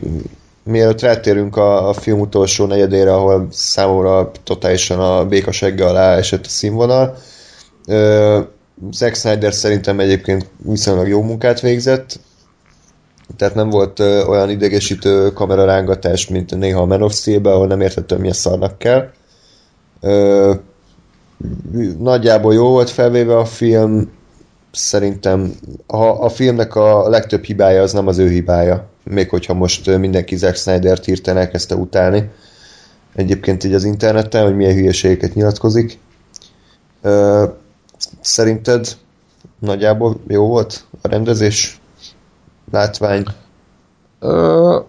[0.64, 6.50] mielőtt rátérünk a, a film utolsó negyedére, ahol számomra totálisan a békasegge alá esett a
[6.50, 7.16] színvonal.
[7.88, 8.40] Ö,
[8.92, 12.20] Zack Snyder szerintem egyébként viszonylag jó munkát végzett,
[13.38, 17.82] tehát nem volt ö, olyan idegesítő kamerarángatás, mint néha a Man of Steel-ben, ahol nem
[17.82, 19.10] értettem, milyen szarnak kell.
[20.02, 20.54] Ö,
[21.98, 24.12] nagyjából jó volt felvéve a film,
[24.72, 25.54] szerintem
[25.88, 30.36] a, a filmnek a legtöbb hibája az nem az ő hibája, még hogyha most mindenki
[30.36, 32.30] Zack Snyder-t hirtelen elkezdte utálni.
[33.16, 36.00] Egyébként így az interneten, hogy milyen hülyeségeket nyilatkozik.
[37.02, 37.46] Ö,
[38.22, 38.88] szerinted
[39.60, 41.82] nagyjából jó volt a rendezés?
[42.72, 43.24] Látvány?
[44.20, 44.80] Ö,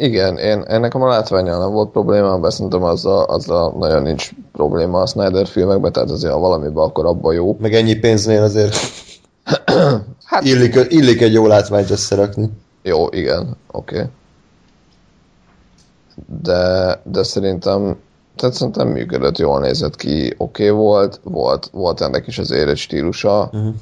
[0.00, 5.00] igen, én, nekem a látványal nem volt probléma, de szerintem azzal, azzal nagyon nincs probléma
[5.00, 7.56] a Snyder filmekben, tehát azért ha valamiben, akkor abban jó.
[7.60, 8.76] Meg ennyi pénznél azért
[10.24, 12.50] Hát illik, illik egy jó látványt összerakni.
[12.82, 13.96] jó, igen, oké.
[13.96, 14.08] Okay.
[16.42, 17.96] De, de szerintem
[18.36, 22.76] tehát szerintem működött, jól nézett ki, oké okay volt, volt, volt ennek is azért egy
[22.76, 23.74] stílusa, uh-huh.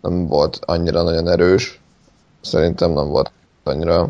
[0.00, 1.80] nem volt annyira nagyon erős,
[2.40, 3.32] szerintem nem volt
[3.64, 4.08] annyira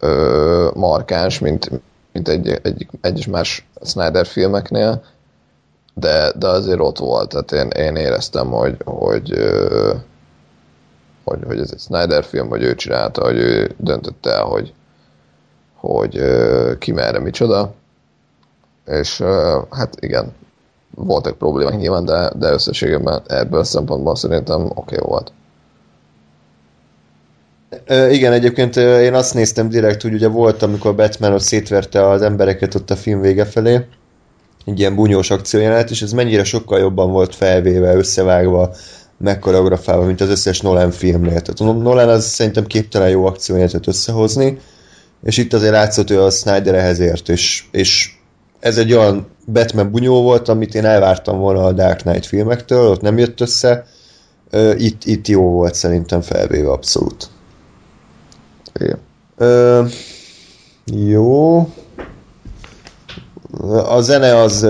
[0.00, 1.70] ö, markáns, mint,
[2.12, 5.04] mint egy, egy, egyes más Snyder filmeknél,
[5.94, 9.94] de, de azért ott volt, tehát én, én éreztem, hogy, hogy, ö,
[11.24, 14.74] hogy, hogy ez egy Snyder film, hogy ő csinálta, hogy ő döntötte el, hogy,
[15.74, 17.72] hogy ö, ki merre micsoda,
[18.86, 20.32] és ö, hát igen,
[20.94, 25.32] voltak problémák nyilván, de, de összességében ebből a szempontból szerintem oké okay volt.
[27.86, 32.22] Ö, igen, egyébként én azt néztem direkt, hogy ugye volt, amikor Batman ott szétverte az
[32.22, 33.86] embereket ott a film vége felé,
[34.64, 38.74] egy ilyen bunyós akciójelenet, és ez mennyire sokkal jobban volt felvéve, összevágva,
[39.18, 41.40] megkoreografálva, mint az összes Nolan filmnél.
[41.40, 44.58] Tehát Nolan az szerintem képtelen jó akciójelenetet összehozni,
[45.24, 48.14] és itt azért látszott, hogy a Snyder ehhez ért, és, és
[48.60, 53.00] ez egy olyan Batman bunyó volt, amit én elvártam volna a Dark Knight filmektől, ott
[53.00, 53.86] nem jött össze,
[54.76, 57.30] itt, itt jó volt szerintem felvéve abszolút.
[58.80, 58.98] Igen.
[59.36, 59.84] Ö,
[60.84, 61.58] jó.
[63.88, 64.62] A zene az,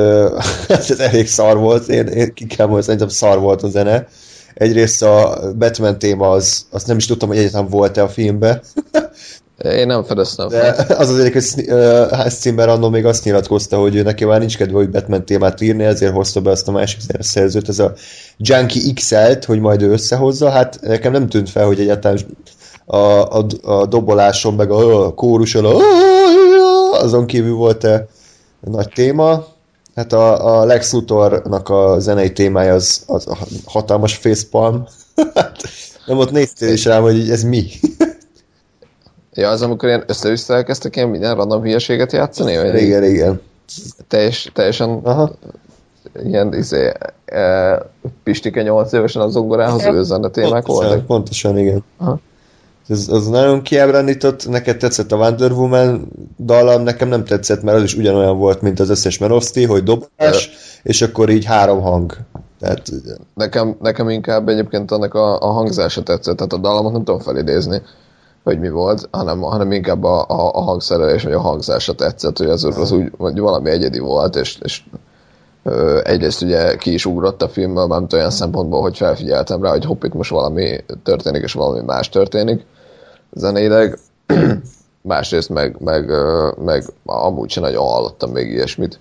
[0.69, 4.09] az elég szar volt, én, én ki kell mondani, szerintem szar volt a zene.
[4.55, 8.61] Egyrészt a Batman téma az, azt nem is tudtam, hogy egyetem volt-e a filmben.
[9.65, 11.69] Én nem fedeztem De az az egyik, hogy
[12.11, 15.61] Hans Zimmer annól még azt nyilatkozta, hogy ő neki már nincs kedve, hogy Batman témát
[15.61, 17.93] írni, ezért hozta be azt a másik szerzőt, ez a
[18.37, 20.51] Junkie XL-t, hogy majd ő összehozza.
[20.51, 22.19] Hát nekem nem tűnt fel, hogy egyáltalán
[22.85, 25.76] a, a, a doboláson, meg a, a kóruson, a,
[27.03, 28.07] azon kívül volt-e
[28.61, 29.45] nagy téma.
[29.95, 34.87] Hát a, a Lex Luthornak a zenei témája az, az a hatalmas facepalm.
[36.07, 37.66] Nem ott néztél is rám, hogy ez mi.
[39.35, 42.57] Ja, az amikor ilyen össze elkezdtek ilyen minden random hülyeséget játszani?
[42.57, 43.41] Vagy igen, igen.
[44.09, 45.31] Teljes, teljesen Aha.
[46.24, 46.93] ilyen izé,
[47.24, 47.78] e,
[48.22, 51.07] Pistike 8 évesen az zongorához ő zene témák pontosan, voltak.
[51.07, 51.85] Pontosan, igen.
[51.99, 52.20] Aha.
[52.91, 57.82] Ez, az nagyon kiábrándított, neked tetszett a Wonder Woman dallam, nekem nem tetszett, mert az
[57.82, 60.51] is ugyanolyan volt, mint az összes Man of Steel, hogy dobás,
[60.82, 62.16] és akkor így három hang.
[62.61, 62.91] Tehát,
[63.34, 67.82] Nekem, nekem inkább egyébként annak a, a hangzása tetszett, tehát a dallamot nem tudom felidézni,
[68.45, 72.49] hogy mi volt, hanem, hanem inkább a, a, a hangszerelés, vagy a hangzása tetszett, hogy
[72.49, 74.82] az, az úgy hogy valami egyedi volt, és, és
[75.62, 79.84] ö, egyrészt ugye ki is ugrott a filmből, nem olyan szempontból, hogy felfigyeltem rá, hogy
[79.84, 82.64] hopp, itt most valami történik, és valami más történik
[83.33, 83.99] zeneileg.
[85.03, 86.11] Másrészt meg, meg,
[86.64, 88.99] meg amúgy sem nagyon hallottam még ilyesmit.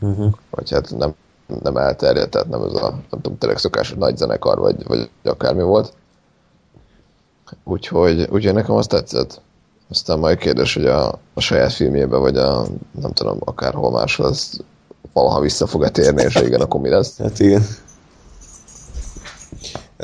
[0.00, 0.32] uh-huh.
[0.50, 1.14] Vagy hát nem,
[1.62, 5.62] nem elterjedt, tehát nem ez a, nem tudom, tényleg szokásos nagy zenekar, vagy, vagy akármi
[5.62, 5.92] volt.
[7.64, 9.40] Úgyhogy, úgyhogy nekem azt tetszett.
[9.90, 12.66] Aztán majd kérdés, hogy a, a saját filmjébe, vagy a,
[13.00, 14.60] nem tudom, akárhol máshol, az
[15.12, 17.18] valaha vissza fog-e térni, és igen, akkor mi lesz?
[17.18, 17.62] Hát igen.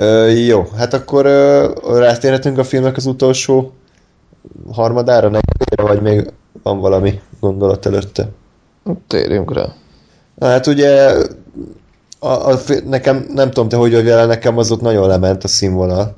[0.01, 3.72] Ö, jó, hát akkor ö, rátérhetünk a filmnek az utolsó
[4.72, 6.32] harmadára, negyedére, vagy még
[6.62, 8.28] van valami gondolat előtte?
[9.07, 9.64] Térjünk rá.
[10.34, 11.12] Na hát ugye
[12.18, 15.48] a, a, nekem, nem tudom te hogy vagy vele, nekem az ott nagyon lement a
[15.48, 16.16] színvonal,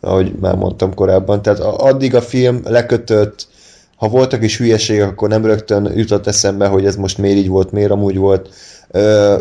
[0.00, 1.42] ahogy már mondtam korábban.
[1.42, 3.48] Tehát a, addig a film lekötött,
[3.96, 7.72] ha voltak is hülyeségek, akkor nem rögtön jutott eszembe, hogy ez most miért így volt,
[7.72, 8.48] miért amúgy volt.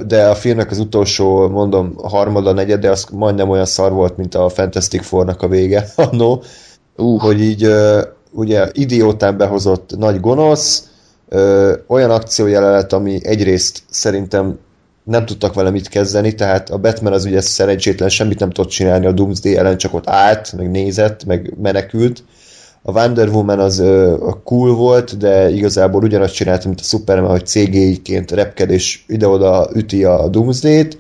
[0.08, 4.50] De a filmnek az utolsó, mondom, harmada, negyede, az majdnem olyan szar volt, mint a
[4.50, 6.44] Fantastic Four-nak a vége annó,
[6.98, 7.70] Uh, hogy így
[8.32, 10.90] ugye idiótán behozott nagy gonosz,
[11.88, 14.60] olyan akciójelenet, ami egyrészt szerintem
[15.04, 19.06] nem tudtak vele mit kezdeni, tehát a Batman az ugye szerencsétlen semmit nem tudott csinálni
[19.06, 22.24] a Doomsday ellen, csak ott állt, meg nézett, meg menekült.
[22.88, 27.46] A Wonder Woman az ö, cool volt, de igazából ugyanazt csinálta, mint a Superman, hogy
[27.46, 30.98] CGI-ként repked és ide-oda üti a Doomsday-t.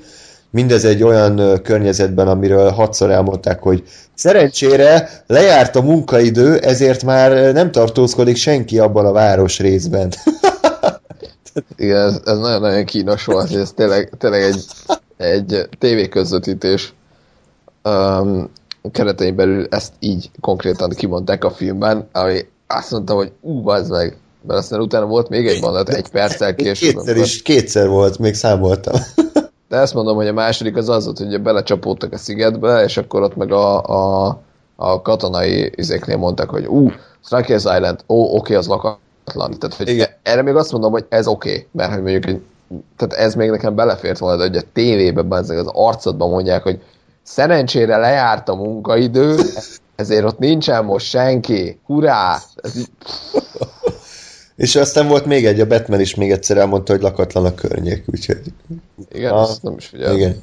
[0.49, 3.83] Mindez egy olyan környezetben, amiről hatszor elmondták, hogy
[4.13, 10.13] szerencsére lejárt a munkaidő, ezért már nem tartózkodik senki abban a város részben.
[11.77, 14.63] Igen, ez, ez nagyon-nagyon kínos volt, ez tényleg, tényleg egy,
[15.17, 16.93] egy tévéközvetítés
[17.83, 18.49] um,
[18.91, 24.17] keretein belül ezt így konkrétan kimondták a filmben, ami azt mondta, hogy ú, az meg,
[24.47, 26.95] mert aztán utána volt még egy mondat, egy perccel később.
[26.95, 28.93] Kétszer is, kétszer volt, még számoltam.
[29.69, 33.21] De ezt mondom, hogy a második az az volt, hogy belecsapódtak a szigetbe, és akkor
[33.21, 34.39] ott meg a, a,
[34.75, 36.91] a katonai izéknél mondtak, hogy ú,
[37.23, 39.59] Strikers Island, ó, oké, okay, az lakatlan.
[39.59, 40.07] Tehát, hogy Igen.
[40.23, 42.41] erre még azt mondom, hogy ez oké, okay, mert hogy mondjuk
[42.97, 46.81] tehát ez még nekem belefért volna, de hogy a tévében az arcodban mondják, hogy
[47.25, 49.37] szerencsére lejárt a munkaidő,
[49.95, 51.79] ezért ott nincsen most senki.
[51.85, 52.41] Hurrá!
[52.61, 52.73] Ez
[54.55, 58.03] És aztán volt még egy, a Batman is még egyszer elmondta, hogy lakatlan a környék,
[58.07, 58.41] úgyhogy...
[59.11, 60.17] igen, Ah, azt nem is figyeltem.
[60.17, 60.41] Igen.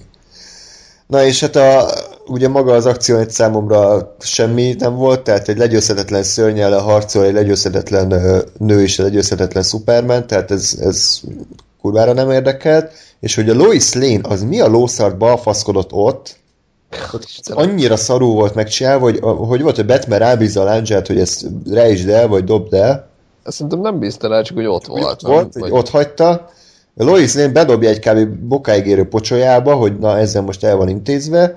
[1.07, 1.91] Na és hát a,
[2.26, 7.33] ugye maga az akció egy számomra semmi nem volt, tehát egy legyőzhetetlen szörnyel harcol, egy
[7.33, 11.20] legyőzhetetlen nő és egy legyőzhetetlen Superman, tehát ez, ez
[11.80, 16.37] kurvára nem érdekelt, és hogy a Lois Lane az mi a lószart balfaszkodott ott,
[17.12, 21.47] ott annyira szarú volt megcsinálva, hogy, hogy volt, hogy Batman rábízza a láncsát, hogy ezt
[21.70, 23.09] rejtsd el, vagy dobd el,
[23.45, 25.05] Ezt szerintem nem bízta el, csak hogy ott volt.
[25.05, 25.32] ott nem?
[25.32, 26.51] volt, Vagy- ott hagyta.
[26.95, 28.28] Lois Lane bedobja egy kb.
[28.28, 31.55] bokáig érő pocsolyába, hogy na ezzel most el van intézve.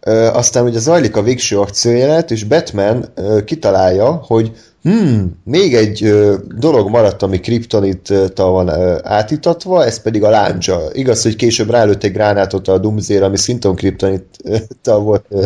[0.00, 4.52] Ö, aztán ugye zajlik a végső akciójelenet, és Batman ö, kitalálja, hogy
[4.88, 10.80] hmm, még egy ö, dolog maradt, ami kriptonittal van ö, átítatva, ez pedig a láncsa.
[10.92, 15.24] Igaz, hogy később rálőtt egy gránátot a Doomsday-re, ami szintén kriptonittal volt.
[15.28, 15.44] Ö,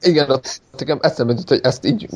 [0.00, 0.40] Igen,
[0.78, 2.08] nekem eszembe jutott, hogy ezt így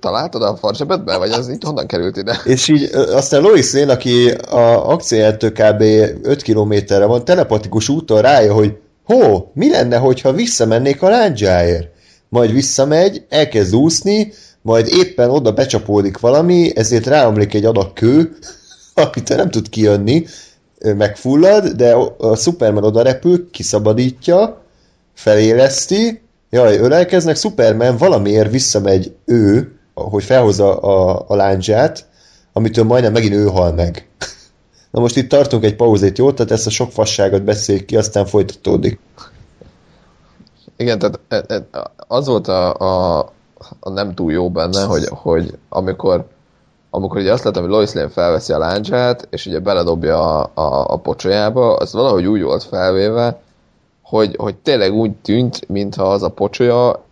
[0.00, 2.40] találtad a farzsebedbe, vagy az így honnan került ide?
[2.44, 5.80] És így aztán Lois Lane, aki a akciójától kb.
[6.22, 11.90] 5 kilométerre van, telepatikus úton rája, hogy hó, mi lenne, hogyha visszamennék a láncsáért?
[12.28, 14.32] Majd visszamegy, elkezd úszni,
[14.62, 18.36] majd éppen oda becsapódik valami, ezért ráomlik egy adag kő,
[18.94, 20.26] amitől nem tud kijönni,
[20.80, 24.62] megfullad, de a Superman oda repül, kiszabadítja,
[25.14, 32.06] feléleszti, jaj, ölelkeznek, Superman valamiért visszamegy ő, hogy felhozza a, a láncsát,
[32.52, 34.08] amitől majdnem megint ő hal meg.
[34.90, 36.32] Na most itt tartunk egy pauzét, jó?
[36.32, 38.98] Tehát ezt a sok fasságot beszéljük ki, aztán folytatódik.
[40.76, 43.32] Igen, tehát e- e- az volt a, a,
[43.80, 46.24] a nem túl jó benne, hogy, hogy amikor
[46.94, 50.92] amikor ugye azt látom, hogy Lois Lane felveszi a láncsát, és ugye beledobja a, a,
[50.92, 53.40] a pocsolyába, az valahogy úgy volt felvéve,
[54.02, 57.04] hogy, hogy tényleg úgy tűnt, mintha az a pocsolya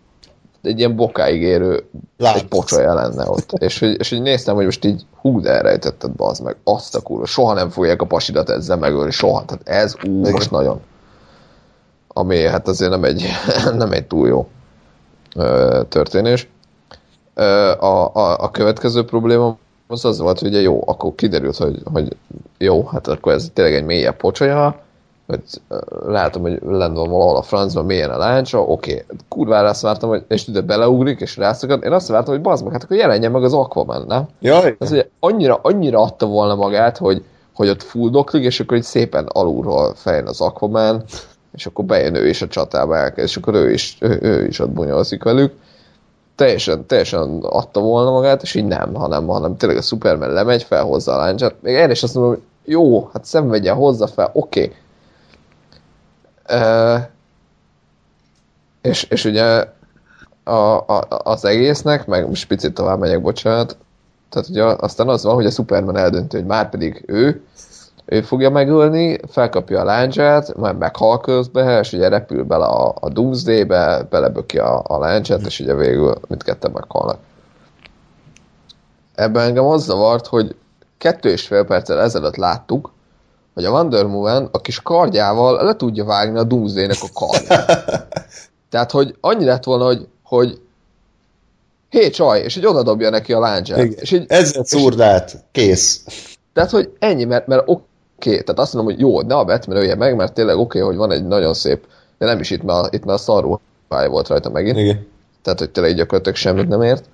[0.61, 1.83] egy ilyen bokáig érő
[2.17, 2.37] Lánc.
[2.37, 3.51] egy pocsolya lenne ott.
[3.51, 7.01] és, hogy, és hogy néztem, hogy most így hú, de elrejtetted bazd meg, azt a
[7.01, 9.45] kurva, soha nem fogják a pasidat ezzel megölni, soha.
[9.45, 10.31] Tehát ez ú, Igen.
[10.31, 10.81] most nagyon.
[12.07, 13.25] Ami hát azért nem egy,
[13.77, 14.47] nem egy túl jó
[15.89, 16.49] történés.
[17.79, 19.57] A, a, a következő probléma
[19.87, 22.15] az az volt, hogy ugye jó, akkor kiderült, hogy, hogy
[22.57, 24.79] jó, hát akkor ez tényleg egy mélyebb pocsolya,
[25.27, 25.41] hogy
[26.05, 29.17] látom, hogy lenne van valahol a francban mélyen a láncsa, oké, okay.
[29.27, 32.73] kurvára azt vártam, hogy és ide beleugrik, és rászakad, én azt vártam, hogy bazd meg,
[32.73, 34.27] hát akkor jelenjen meg az Aquaman, nem?
[34.39, 37.23] Jaj, Ez ugye annyira, annyira adta volna magát, hogy,
[37.53, 41.03] hogy ott fulldoklik, és akkor így szépen alulról fejön az Aquaman,
[41.53, 44.59] és akkor bejön ő is a csatába elkezd, és akkor ő is, ő, ő is
[44.59, 45.53] ott bonyolszik velük.
[46.35, 51.13] Teljesen, teljesen adta volna magát, és így nem, hanem, hanem tényleg a Superman lemegy, felhozza
[51.13, 51.55] a láncsát.
[51.61, 54.73] Még erre is azt mondom, hogy jó, hát szenvedjen, hozza fel, oké.
[56.43, 56.99] Okay.
[58.81, 59.65] És, és ugye
[60.43, 63.77] a, a, az egésznek, meg most picit tovább megyek, bocsánat,
[64.29, 67.43] tehát ugye aztán az van, hogy a Superman eldönti, hogy már pedig ő,
[68.05, 73.09] ő fogja megölni, felkapja a láncsát, majd meghal közbe, és ugye repül bele a, a
[73.09, 77.17] Doomsday-be, beleböki a, a láncsát, és ugye végül mindketten meghalnak.
[79.15, 80.55] Ebben engem az zavart, hogy
[80.97, 82.91] kettő és fél perccel ezelőtt láttuk,
[83.53, 88.07] hogy a Wonder Woman a kis kardjával le tudja vágni a Doomsday-nek a kardját.
[88.71, 90.61] Tehát, hogy annyi lett volna, hogy, hogy
[91.89, 93.79] hé csaj, és így oda dobja neki a láncsát.
[93.79, 96.03] És így, ezzel szúrd át, kész.
[96.53, 97.83] tehát, hogy ennyi, mert, mert oké,
[98.25, 100.81] okay, tehát azt mondom, hogy jó, ne a Batman ölje meg, mert tényleg oké, okay,
[100.81, 101.85] hogy van egy nagyon szép,
[102.17, 104.77] de nem is itt, mert, itt már szarú volt rajta megint.
[104.77, 105.07] Igen.
[105.41, 107.05] Tehát, hogy tényleg gyakorlatilag semmit nem ért.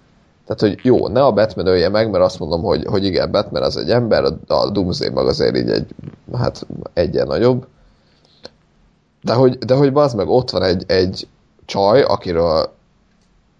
[0.45, 3.63] Tehát, hogy jó, ne a Batman ölje meg, mert azt mondom, hogy, hogy igen, Batman
[3.63, 5.95] az egy ember, a, a Doomsday meg azért így egy,
[6.37, 7.65] hát egyen nagyobb.
[9.21, 11.27] De hogy, de hogy bazd meg, ott van egy, egy
[11.65, 12.75] csaj, akiről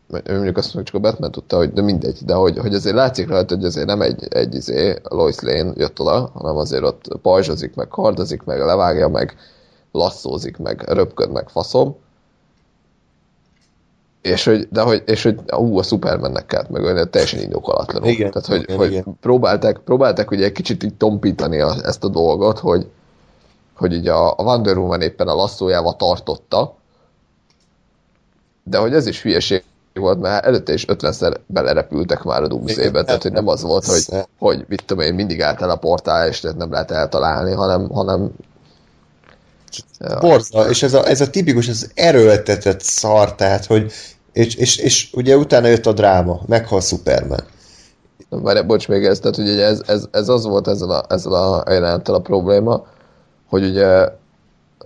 [0.08, 3.28] mondjuk azt mondjuk csak a Batman tudta, hogy de mindegy, de hogy, hogy azért látszik
[3.28, 7.76] rajta, hogy azért nem egy, egy izé, Lois Lane jött oda, hanem azért ott pajzsozik,
[7.76, 9.38] meg kardozik, meg levágja, meg
[9.92, 11.96] lasszózik, meg röpköd, meg faszom.
[14.22, 18.10] És hogy, de hogy, és hogy ú, a Supermannek kellett megölni, teljesen indokolatlanul.
[18.10, 19.18] Igen, Tehát, hogy, igen, hogy igen.
[19.22, 22.88] Próbálták, próbálták ugye egy kicsit így tompítani a, ezt a dolgot, hogy,
[23.76, 26.76] hogy ugye a, a Wonder Woman éppen a lasszójával tartotta,
[28.64, 29.64] de hogy ez is hülyeség
[29.98, 34.06] volt, mert előtte is 50-szer belerepültek már a Doomsday-be, tehát hogy nem az volt, hogy,
[34.40, 38.32] hogy mit tudom én, mindig állt a portál, és tehát nem lehet eltalálni, hanem, hanem
[40.00, 40.20] Ja.
[40.20, 43.92] Borza, és ez a, ez a tipikus, ez erőltetett szar, tehát, hogy
[44.32, 47.44] és, és, és ugye utána jött a dráma, meghal Superman.
[48.30, 51.64] Várj, bocs, még ez, tehát ugye ez, ez, ez az volt ezzel a, ezzel a
[51.72, 52.86] jelenettel a probléma,
[53.50, 54.08] hogy ugye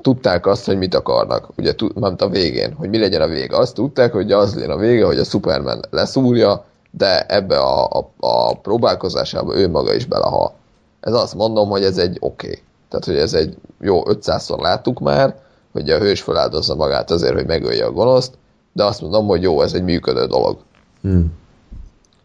[0.01, 3.57] tudták azt, hogy mit akarnak, ugye ment a végén, hogy mi legyen a vége.
[3.57, 8.09] Azt tudták, hogy az legyen a vége, hogy a Superman leszúrja, de ebbe a, a,
[8.19, 10.53] a próbálkozásába ő maga is belehal.
[10.99, 12.47] Ez azt mondom, hogy ez egy oké.
[12.47, 12.61] Okay.
[12.89, 15.35] Tehát, hogy ez egy jó 500-szor láttuk már,
[15.71, 18.33] hogy a hős feláldozza magát azért, hogy megölje a gonoszt,
[18.73, 20.57] de azt mondom, hogy jó, ez egy működő dolog.
[21.01, 21.33] Hmm.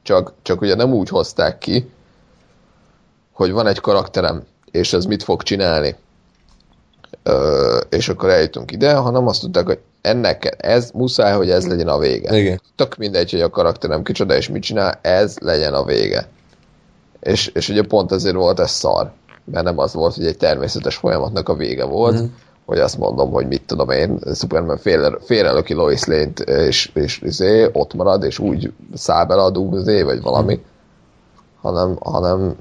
[0.03, 1.91] Csak, csak ugye nem úgy hozták ki,
[3.33, 5.97] hogy van egy karakterem, és ez mit fog csinálni,
[7.89, 11.99] és akkor eljutunk ide, hanem azt tudták, hogy ennek ez muszáj, hogy ez legyen a
[11.99, 12.39] vége.
[12.39, 12.61] Igen.
[12.77, 16.29] Tök mindegy, hogy a karakterem kicsoda és mit csinál, ez legyen a vége.
[17.21, 19.11] És, és ugye pont ezért volt ez szar,
[19.45, 22.25] mert nem az volt, hogy egy természetes folyamatnak a vége volt, mm.
[22.65, 27.69] hogy azt mondom, hogy mit tudom én, Superman félre, félrelöki Lois Lane-t, és, és izé,
[27.73, 30.65] ott marad, és úgy száll bele a Doomsday, vagy valami, mm.
[31.61, 32.57] hanem, hanem,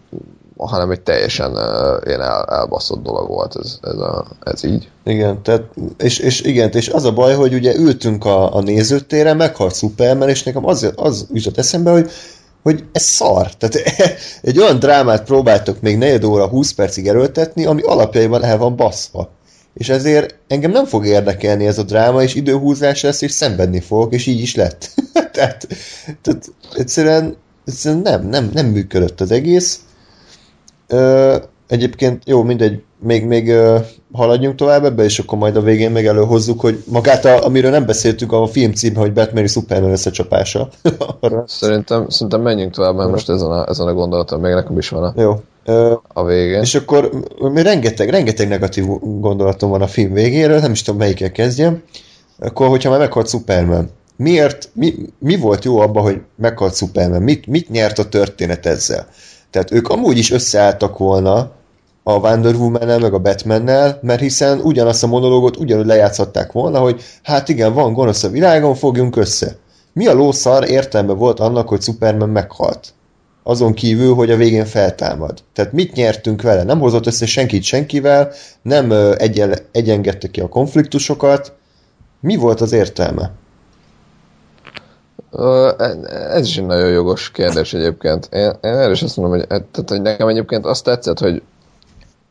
[0.58, 4.90] hanem egy teljesen uh, ilyen el, elbaszott dolog volt ez, ez, a, ez így.
[5.04, 5.64] Igen, tehát,
[5.98, 10.30] és, és igen, és az a baj, hogy ugye ültünk a, a nézőtéren, meghalt Superman,
[10.30, 12.12] és nekem az, az jutott eszembe, hogy
[12.66, 13.54] hogy ez szar.
[13.54, 13.76] Tehát
[14.42, 19.30] egy olyan drámát próbáltok még negyed óra, 20 percig erőltetni, ami alapjaiban el van baszva.
[19.74, 24.14] És ezért engem nem fog érdekelni ez a dráma, és időhúzás lesz, és szenvedni fogok,
[24.14, 24.90] és így is lett.
[25.34, 25.68] tehát,
[26.22, 29.80] tehát egyszerűen, egyszerűen nem, nem, nem működött az egész.
[30.88, 31.36] Ö,
[31.68, 33.78] egyébként jó, mindegy, még, még ö,
[34.12, 37.86] haladjunk tovább ebbe, és akkor majd a végén meg előhozzuk, hogy magát, a, amiről nem
[37.86, 40.70] beszéltünk a film címe, hogy Batman és Superman összecsapása.
[41.46, 45.04] Szerintem, szerintem menjünk tovább, mert most ezen a, ezen a gondolaton még nekem is van
[45.04, 45.42] a, Jó.
[45.66, 46.62] Ö, a végén.
[46.62, 51.32] és akkor mi rengeteg, rengeteg negatív gondolatom van a film végéről, nem is tudom melyikkel
[51.32, 51.84] kezdjem.
[52.40, 57.22] Akkor, hogyha már meghalt Superman, miért, mi, mi volt jó abban, hogy meghalt Superman?
[57.22, 59.08] Mit, mit nyert a történet ezzel?
[59.56, 61.52] Tehát ők amúgy is összeálltak volna
[62.04, 63.62] a Wonder woman meg a batman
[64.02, 68.76] mert hiszen ugyanazt a monológot ugyanúgy lejátszhatták volna, hogy hát igen, van gonosz a világon,
[68.76, 69.56] fogjunk össze.
[69.94, 72.94] Mi a lószar értelme volt annak, hogy Superman meghalt?
[73.44, 75.44] Azon kívül, hogy a végén feltámad.
[75.54, 76.64] Tehát mit nyertünk vele?
[76.64, 78.32] Nem hozott össze senkit senkivel,
[78.62, 81.54] nem egyen, egyengedte ki a konfliktusokat.
[82.22, 83.32] Mi volt az értelme?
[85.38, 85.72] Ö,
[86.30, 88.28] Ez is egy nagyon jogos kérdés egyébként.
[88.32, 91.42] Én, én erre is azt mondom, hogy, tehát, hogy nekem egyébként azt tetszett, hogy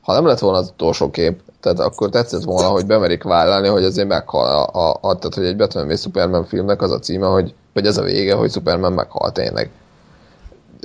[0.01, 3.85] ha nem lett volna az utolsó kép, tehát akkor tetszett volna, hogy bemerik vállalni, hogy
[3.85, 7.27] azért meghal a, a, a tehát hogy egy Batman v Superman filmnek az a címe,
[7.27, 9.71] hogy, vagy ez a vége, hogy Superman meghal tényleg.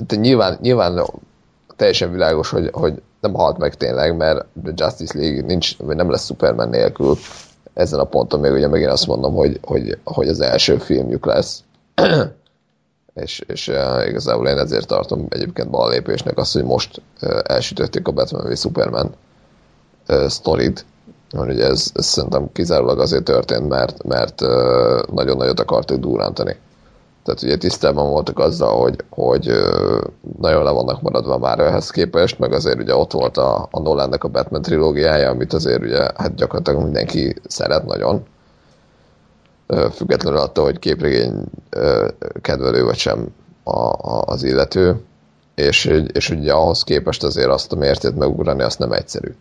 [0.07, 1.05] De nyilván, nyilván
[1.76, 4.45] teljesen világos, hogy, hogy nem halt meg tényleg, mert
[4.76, 7.17] Justice League nincs, vagy nem lesz Superman nélkül.
[7.74, 11.63] Ezen a ponton még ugye megint azt mondom, hogy, hogy, hogy az első filmjük lesz.
[13.24, 18.12] és, és uh, igazából én ezért tartom egyébként ballépésnek azt, hogy most uh, elsütötték a
[18.12, 19.14] Batman v Superman
[20.10, 20.86] uh, sztorit,
[21.34, 24.41] mert ugye ez, ez szerintem kizárólag azért történt, mert, mert
[25.12, 26.58] nagyon nagyot akartuk durántani.
[27.24, 29.52] Tehát ugye tisztában voltak azzal, hogy, hogy
[30.39, 34.24] nagyon le vannak maradva már ehhez képest, meg azért ugye ott volt a, a Nolannek
[34.24, 38.24] a Batman trilógiája, amit azért ugye hát gyakorlatilag mindenki szeret nagyon
[39.91, 41.43] függetlenül attól, hogy képregény
[42.41, 43.28] kedvelő vagy sem
[43.63, 45.01] a, a, az illető,
[45.55, 49.36] és, és ugye ahhoz képest azért azt a mértét megugrani, azt nem egyszerű.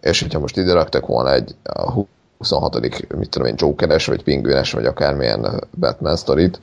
[0.00, 1.92] És hogyha most ide raktak volna egy a
[2.38, 2.80] 26.
[3.16, 6.60] mit tudom én, Jokeres, vagy Pingvines, vagy akármilyen Batman sztorit,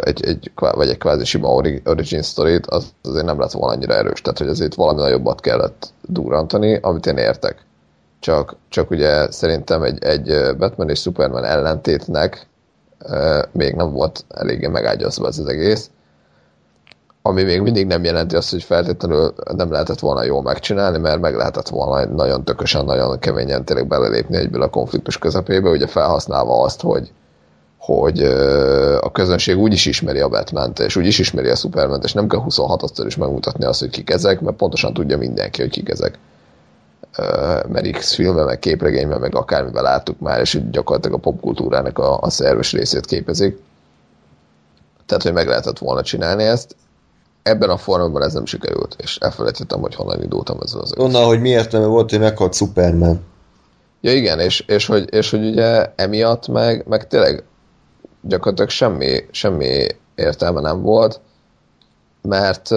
[0.00, 1.48] egy, egy, vagy egy kvázi sima
[1.84, 4.22] origin sztorit, az azért nem lett volna annyira erős.
[4.22, 7.64] Tehát, hogy azért valami nagyobbat kellett durrantani, amit én értek
[8.20, 12.48] csak, csak ugye szerintem egy, egy Batman és Superman ellentétnek
[13.52, 15.90] még nem volt eléggé megágyazva ez az egész.
[17.22, 21.34] ami még mindig nem jelenti azt, hogy feltétlenül nem lehetett volna jól megcsinálni, mert meg
[21.34, 26.80] lehetett volna nagyon tökösen, nagyon keményen tényleg belelépni egyből a konfliktus közepébe, ugye felhasználva azt,
[26.80, 27.12] hogy,
[27.78, 28.22] hogy
[29.00, 32.28] a közönség úgy is ismeri a batman és úgy is ismeri a superman és nem
[32.28, 36.18] kell 26-szor is megmutatni azt, hogy kik ezek, mert pontosan tudja mindenki, hogy kik ezek.
[37.68, 42.30] Mert X filmben, meg képregényben, meg akármivel láttuk már, és gyakorlatilag a popkultúrának a, a
[42.30, 43.58] szerves részét képezik.
[45.06, 46.76] Tehát, hogy meg lehetett volna csinálni ezt,
[47.42, 51.40] ebben a formában ez nem sikerült, és elfelejtettem, hogy honnan indultam ezzel az Onnan, hogy
[51.40, 53.20] miért nem volt, hogy meghalt Superman.
[54.00, 57.44] Ja igen, és, és, hogy, és hogy ugye emiatt meg, meg tényleg
[58.20, 61.20] gyakorlatilag semmi, semmi értelme nem volt,
[62.22, 62.68] mert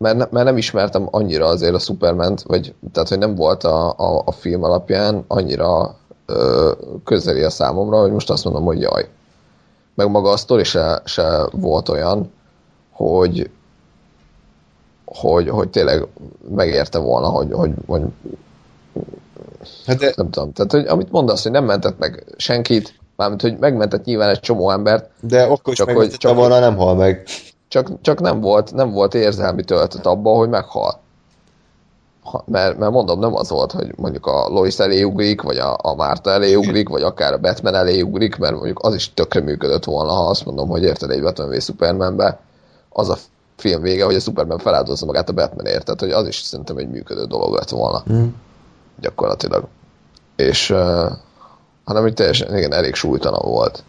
[0.00, 3.90] mert, ne, mert nem ismertem annyira azért a superman vagy tehát, hogy nem volt a,
[3.90, 5.96] a, a film alapján annyira
[6.26, 6.72] ö,
[7.04, 9.08] közeli a számomra, hogy most azt mondom, hogy jaj.
[9.94, 12.32] Meg maga a sztori se, se volt olyan,
[12.90, 13.50] hogy,
[15.04, 16.06] hogy, hogy tényleg
[16.54, 18.02] megérte volna, hogy, hogy, hogy
[19.86, 20.12] hát de...
[20.16, 20.52] nem tudom.
[20.52, 24.70] Tehát, hogy amit mondasz, hogy nem mentett meg senkit, mármint, hogy megmentett nyilván egy csomó
[24.70, 25.10] embert.
[25.20, 27.28] De akkor is csak, hogy, csak volna, nem hal meg.
[27.70, 31.00] Csak, csak nem, volt, nem volt érzelmi töltet abban, hogy meghal.
[32.22, 35.78] Ha, mert, mert mondom, nem az volt, hogy mondjuk a Lois elé ugrik, vagy a,
[35.82, 39.40] a Márta elé ugrik, vagy akár a Batman elé ugrik, mert mondjuk az is tökre
[39.40, 42.38] működött volna, ha azt mondom, hogy érted egy Batman v Supermanbe,
[42.88, 43.16] az a
[43.56, 46.88] film vége, hogy a Superman feláldozza magát a Batmanért, tehát hogy az is szerintem egy
[46.88, 48.02] működő dolog lett volna.
[48.12, 48.26] Mm.
[49.00, 49.66] Gyakorlatilag.
[50.36, 51.10] És uh,
[51.84, 53.82] hanem hogy teljesen, igen, elég súlytalan volt.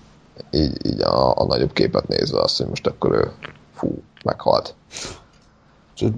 [0.51, 3.31] Így, így a, a nagyobb képet nézve azt, hogy most akkor ő
[3.81, 4.75] fú, meghalt.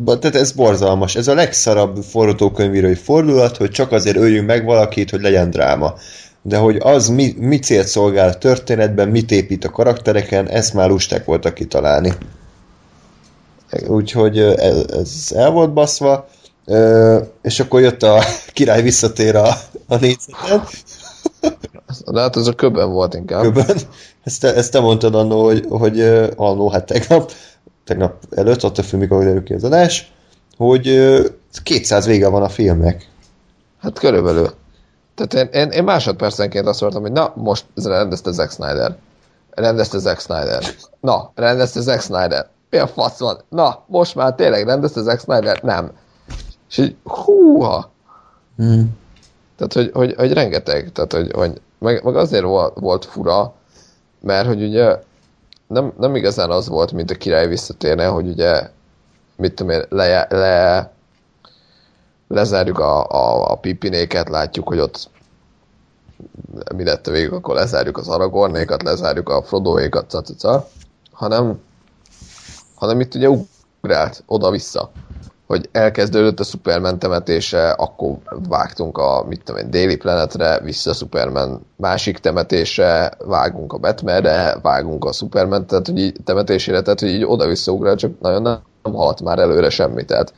[0.06, 1.16] Tehát ez borzalmas.
[1.16, 5.94] Ez a legszarabb forgatókönyvírói fordulat, hogy csak azért öljünk meg valakit, hogy legyen dráma.
[6.42, 10.90] De hogy az mi, mi célt szolgál a történetben, mit épít a karaktereken, ezt már
[10.90, 12.14] lusták voltak kitalálni.
[13.88, 16.28] Úgyhogy ez, ez el volt baszva,
[17.42, 19.48] és akkor jött a király visszatér a,
[19.88, 20.64] a négyzeten.
[22.12, 23.42] De hát ez a köbben volt inkább.
[23.42, 23.78] Köbben.
[24.24, 26.02] Ezt te, ezt te mondtad annó, hogy, hogy
[26.36, 27.32] annó, hát tegnap,
[27.84, 30.14] tegnap előtt, ott a film, mikor derül ki az adás,
[30.58, 31.16] hogy
[31.64, 33.10] 200 vége van a filmnek.
[33.82, 34.50] Hát körülbelül.
[35.16, 38.96] Tehát én, én, én másodpercenként azt mondtam, hogy na, most rendezte Zack Snyder.
[39.50, 40.64] Rendezte Zack Snyder.
[41.00, 43.42] Na, rendezte Zack Snyder mi a fasz van?
[43.50, 45.64] Na, most már tényleg rendezte Zack Snyder?
[45.64, 45.92] Nem.
[46.70, 47.92] És így, húha!
[48.58, 48.98] Hmm.
[49.58, 53.54] Tehát, hogy, hogy, hogy rengeteg, tehát, hogy, hogy meg, meg azért volt, volt fura,
[54.22, 54.98] mert hogy ugye
[55.74, 58.70] nem, nem igazán az volt, mint a király visszatérne, hogy ugye
[59.36, 60.92] mit tudom én, le, le,
[62.28, 65.10] lezárjuk a, a, a pipinéket, látjuk, hogy ott
[66.76, 70.16] mi lett a végül, akkor lezárjuk az Aragornékat, lezárjuk a Frodoékat,
[71.12, 71.60] hanem
[72.84, 73.30] hanem itt ugye
[73.82, 74.92] ugrált oda-vissza,
[75.54, 78.16] hogy elkezdődött a Superman temetése, akkor
[78.50, 85.06] vágtunk a mit tudom én, déli planetre, vissza Superman másik temetése, vágunk a Batmanre, vágunk
[85.06, 88.60] a Superman tehát, hogy így, temetésére, tehát hogy így oda-vissza ugrál, csak nagyon nem,
[88.94, 90.34] halt már előre semmi, tehát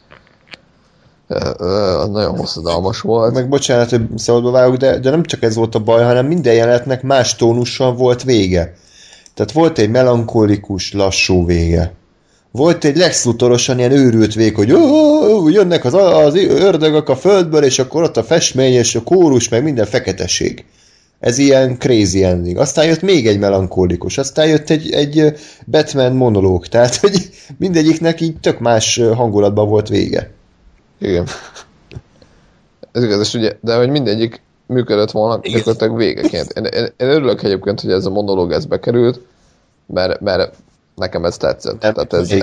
[1.97, 3.33] az nagyon hosszadalmas volt.
[3.33, 6.53] Meg bocsánat, hogy szabadba vágok, de, de nem csak ez volt a baj, hanem minden
[6.53, 8.73] jelenetnek más tónussal volt vége.
[9.33, 11.93] Tehát volt egy melankolikus, lassú vége
[12.55, 14.67] volt egy Lex Luthorosan ilyen őrült vég, hogy
[15.53, 19.63] jönnek az, az ördögök a földből, és akkor ott a festmény, és a kórus, meg
[19.63, 20.65] minden feketeség.
[21.19, 22.57] Ez ilyen crazy ending.
[22.57, 25.33] Aztán jött még egy melankólikus, aztán jött egy, egy
[25.65, 30.31] Batman monológ, tehát hogy mindegyiknek így tök más hangulatban volt vége.
[30.99, 31.27] Igen.
[32.91, 36.51] Ez igaz, és ugye, de hogy mindegyik működött volna gyakorlatilag végeként.
[36.51, 39.19] Én, én, én örülök egyébként, hogy ez a monológ ez bekerült,
[39.87, 40.53] mert, mert
[40.95, 41.81] Nekem ez tetszett.
[41.81, 42.33] Nem Tehát ez,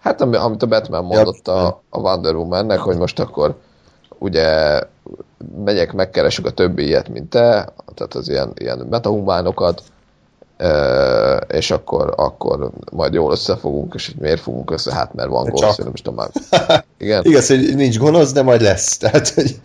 [0.00, 3.56] hát amit a Batman mondott a, a Wonder Woman-nek, hogy most akkor
[4.18, 4.80] ugye
[5.64, 9.82] megyek, megkeresek a többi ilyet, mint te, tehát az ilyen, ilyen metahumánokat,
[11.48, 15.76] és akkor, akkor majd jól összefogunk, és hogy miért fogunk össze, hát mert van gonosz,
[15.76, 16.30] nem is tudom már.
[16.98, 17.24] Igen.
[17.24, 18.96] Igaz, hogy nincs gonosz, de majd lesz.
[18.98, 19.60] Tehát, hogy...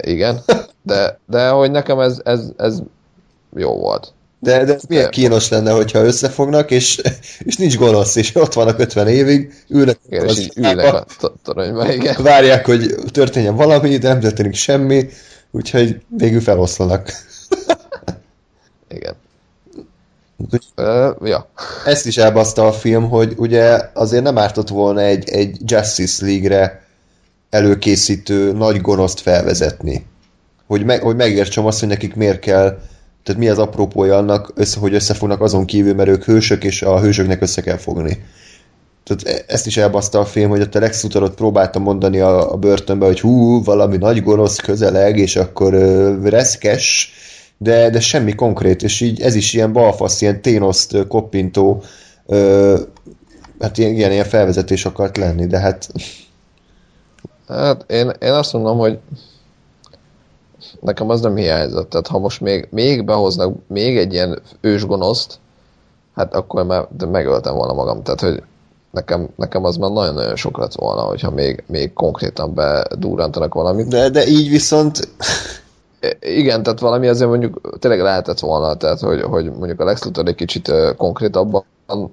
[0.00, 0.40] Igen,
[0.82, 2.82] de, de hogy nekem ez, ez, ez
[3.56, 4.12] jó volt.
[4.42, 7.00] De, de ez milyen kínos lenne, hogyha összefognak, és,
[7.38, 11.06] és nincs gonosz, és ott vannak 50 évig, ülnek, igen, és így ülnek a
[11.44, 12.22] toronyba, igen.
[12.22, 15.08] Várják, hogy történjen valami, de nem történik semmi,
[15.50, 17.12] úgyhogy végül feloszlanak.
[18.96, 19.14] igen.
[20.76, 21.48] Uh, ja.
[21.84, 26.84] Ezt is elbaszta a film, hogy ugye azért nem ártott volna egy, egy Justice League-re
[27.50, 30.06] előkészítő nagy gonoszt felvezetni.
[30.66, 32.78] Hogy, me, hogy megértsem azt, hogy nekik miért kell
[33.22, 37.00] Tehát mi az apropója annak, össze, hogy összefognak azon kívül, mert ők hősök, és a
[37.00, 38.24] hősöknek össze kell fogni.
[39.04, 42.56] Tehát e- ezt is elbaszta a film, hogy a Lex Luthorot próbálta mondani a, a
[42.56, 47.12] börtönbe, hogy hú, valami nagy gonosz közeleg, és akkor ö, reszkes,
[47.58, 51.82] de, de semmi konkrét, és így ez is ilyen balfasz, ilyen ténoszt koppintó,
[52.26, 52.78] ö,
[53.60, 55.88] hát ilyen, ilyen, ilyen felvezetés akart lenni, de hát
[57.48, 58.98] Hát én, én azt mondom, hogy
[60.80, 61.90] nekem az nem hiányzott.
[61.90, 65.38] Tehát ha most még, még behoznak még egy ilyen ősgonoszt,
[66.14, 68.02] hát akkor már de megöltem volna magam.
[68.02, 68.42] Tehát, hogy
[68.90, 73.88] nekem, nekem az már nagyon-nagyon sok lett volna, hogyha még, még konkrétan bedúrantanak valamit.
[73.88, 74.98] de, de így viszont
[76.20, 80.28] Igen, tehát valami azért mondjuk tényleg lehetett volna, tehát hogy, hogy mondjuk a Lex Luthor
[80.28, 81.64] egy kicsit konkrétabban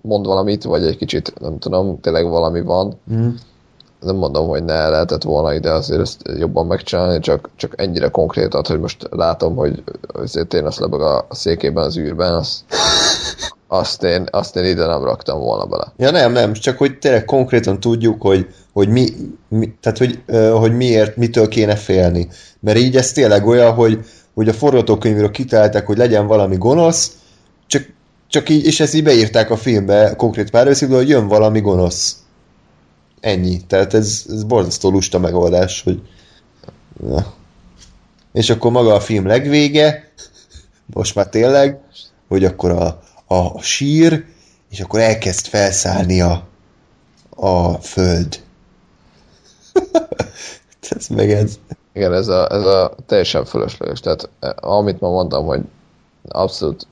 [0.01, 2.99] mond valamit, vagy egy kicsit, nem tudom, tényleg valami van.
[3.13, 3.29] mm.
[3.99, 8.67] Nem mondom, hogy ne lehetett volna ide azért ezt jobban megcsinálni, csak, csak ennyire konkrétat,
[8.67, 12.63] hogy most látom, hogy azért én azt lebeg a székében az űrben, azt,
[13.67, 15.93] azt, én, azt én ide nem raktam volna bele.
[15.97, 19.07] Ja nem, nem, csak hogy tényleg konkrétan tudjuk, hogy, hogy mi,
[19.47, 22.29] mi tehát hogy, hogy miért, mitől kéne félni.
[22.59, 23.99] Mert így ez tényleg olyan, hogy,
[24.33, 27.11] hogy a forgatókönyvről kitalálták, hogy legyen valami gonosz,
[27.67, 27.83] csak,
[28.27, 32.15] csak így, és ezt így beírták a filmbe konkrét párbeszédből, hogy jön valami gonosz.
[33.19, 33.61] Ennyi.
[33.67, 36.01] Tehát ez, ez borzasztó lusta megoldás, hogy
[37.09, 37.33] ja.
[38.31, 40.11] és akkor maga a film legvége,
[40.93, 41.79] most már tényleg,
[42.27, 43.01] hogy akkor a,
[43.35, 44.25] a sír,
[44.69, 46.47] és akkor elkezd felszállni a,
[47.35, 48.43] a föld.
[50.97, 51.59] ez meg ez.
[51.93, 53.99] Igen, ez a, ez a teljesen fölösleges.
[53.99, 55.61] Tehát eh, amit ma mondtam, hogy
[56.27, 56.87] abszolút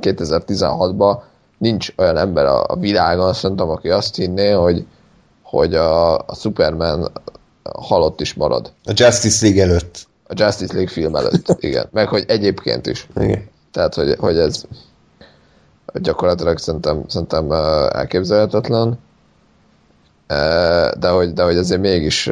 [0.00, 1.22] 2016-ban
[1.62, 4.86] nincs olyan ember a, a világon, szerintem, aki azt hinné, hogy,
[5.42, 7.12] hogy a, a Superman
[7.62, 8.72] halott is marad.
[8.84, 10.06] A Justice League előtt.
[10.26, 11.88] A Justice League film előtt, igen.
[11.90, 13.08] Meg hogy egyébként is.
[13.16, 13.48] Igen.
[13.72, 14.64] Tehát, hogy, hogy ez
[15.94, 17.52] gyakorlatilag szerintem, szerintem
[17.92, 18.98] elképzelhetetlen.
[20.98, 22.30] De hogy, de hogy azért mégis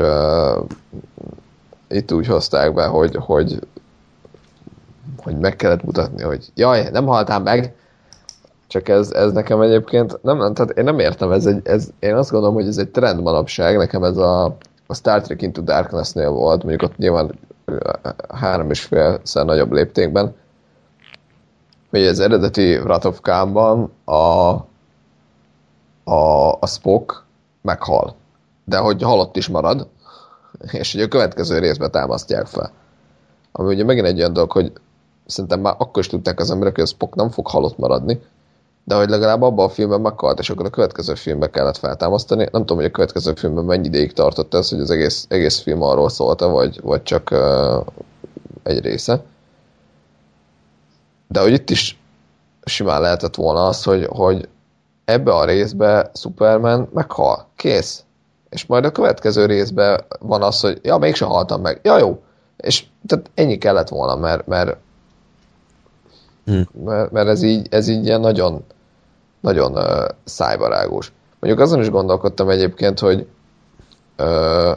[1.89, 3.59] itt úgy hozták be, hogy, hogy,
[5.23, 7.75] hogy meg kellett mutatni, hogy jaj, nem haltál meg,
[8.71, 12.15] csak ez, ez nekem egyébként, nem, nem, tehát én nem értem, ez egy, ez, én
[12.15, 14.45] azt gondolom, hogy ez egy trend manapság, nekem ez a,
[14.87, 17.39] a Star Trek Into Darkness-nél volt, mondjuk ott nyilván
[18.29, 20.35] három és félszer nagyobb léptékben,
[21.91, 22.79] hogy az eredeti
[23.23, 24.15] Khan-ban a,
[26.05, 27.25] a, a Spock
[27.63, 28.15] meghal.
[28.65, 29.89] De hogy halott is marad,
[30.73, 32.73] és hogy a következő részben támasztják fel.
[33.53, 34.73] Ami ugye megint egy olyan dolog, hogy
[35.27, 38.21] szerintem már akkor is tudták az emberek, hogy a Spock nem fog halott maradni,
[38.91, 42.49] de hogy legalább abban a filmben meghalt, és akkor a következő filmbe kellett feltámasztani.
[42.53, 45.83] Nem tudom, hogy a következő filmben mennyi ideig tartott ez, hogy az egész, egész film
[45.83, 47.87] arról szólt vagy, vagy csak uh,
[48.63, 49.23] egy része.
[51.29, 51.99] De hogy itt is
[52.65, 54.49] simán lehetett volna az, hogy, hogy
[55.05, 57.47] ebbe a részbe Superman meghal.
[57.57, 58.05] Kész.
[58.49, 61.81] És majd a következő részben van az, hogy ja, mégsem haltam meg.
[61.83, 62.23] Ja, jó.
[62.57, 64.77] És tehát ennyi kellett volna, mert, mert,
[66.45, 66.85] Hm.
[66.85, 68.65] mert, mert ez, így, ez így ilyen nagyon,
[69.41, 71.13] nagyon uh, szájbarágos.
[71.41, 73.27] Mondjuk azon is gondolkodtam egyébként, hogy
[74.19, 74.77] uh,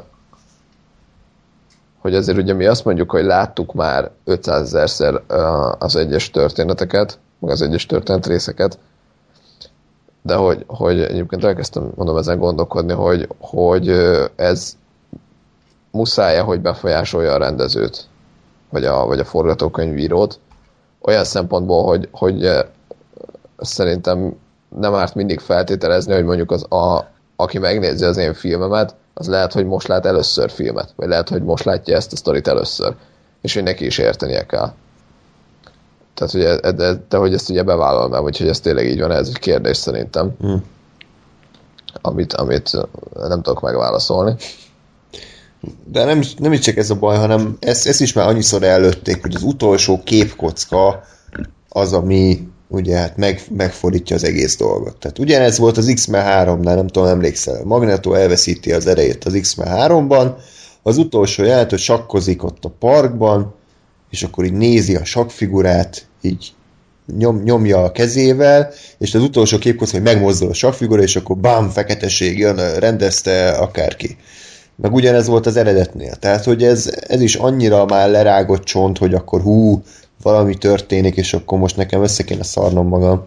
[2.03, 5.21] hogy azért ugye mi azt mondjuk, hogy láttuk már 500 ezerszer
[5.79, 8.79] az egyes történeteket, meg az egyes történet részeket,
[10.21, 13.89] de hogy, hogy egyébként elkezdtem, mondom, ezen gondolkodni, hogy, hogy
[14.35, 14.77] ez
[15.91, 18.07] muszáj hogy befolyásolja a rendezőt,
[18.69, 20.39] vagy a, vagy a forgatókönyvírót,
[21.01, 22.49] olyan szempontból, hogy, hogy
[23.57, 24.35] szerintem
[24.79, 29.53] nem árt mindig feltételezni, hogy mondjuk az a, aki megnézi az én filmemet, az lehet,
[29.53, 32.93] hogy most lát először filmet, vagy lehet, hogy most látja ezt a sztorit először,
[33.41, 34.73] és hogy neki is értenie kell.
[36.13, 38.99] Tehát, hogy de, de, de hogy ezt ugye bevállalom el, vagy hogy ez tényleg így
[38.99, 40.53] van, ez egy kérdés szerintem, Hm.
[42.01, 42.71] amit, amit
[43.13, 44.35] nem tudok megválaszolni.
[45.85, 49.21] De nem, nem is csak ez a baj, hanem ezt, ezt is már annyiszor előtték,
[49.21, 51.03] hogy az utolsó képkocka
[51.69, 54.97] az, ami ugye hát meg, megfordítja az egész dolgot.
[54.97, 57.63] Tehát ugyanez volt az X-Men 3-nál, nem tudom, emlékszel.
[57.63, 60.33] Magneto elveszíti az erejét az X-Men 3-ban,
[60.83, 63.53] az utolsó jelent, hogy sakkozik ott a parkban,
[64.09, 66.53] és akkor így nézi a sakkfigurát, így
[67.17, 71.69] nyom, nyomja a kezével, és az utolsó képkocka, hogy megmozdul a sakkfigura, és akkor bám,
[71.69, 74.17] feketeség jön, rendezte akárki.
[74.75, 76.15] Meg ugyanez volt az eredetnél.
[76.15, 79.83] Tehát, hogy ez, ez is annyira már lerágott csont, hogy akkor hú,
[80.23, 83.23] valami történik, és akkor most nekem össze kéne szarnom magam.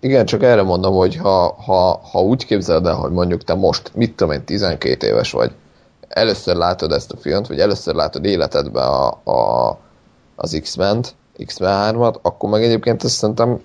[0.00, 3.90] Igen, csak erre mondom, hogy ha, ha, ha úgy képzeled el, hogy mondjuk te most,
[3.94, 5.52] mit tudom én, 12 éves vagy,
[6.08, 9.78] először látod ezt a filmet, vagy először látod életedben a, a,
[10.36, 11.14] az X-ment,
[11.46, 13.60] X-Men 3-at, akkor meg egyébként ezt szerintem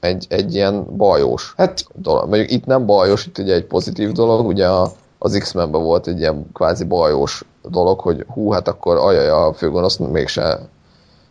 [0.00, 2.28] egy, egy ilyen bajós Hát dolog.
[2.28, 6.18] Mondjuk itt nem bajos, itt ugye egy pozitív dolog, ugye a, az X-Menben volt egy
[6.18, 10.68] ilyen kvázi bajós dolog, hogy hú, hát akkor ajaj, a főgonosz mégse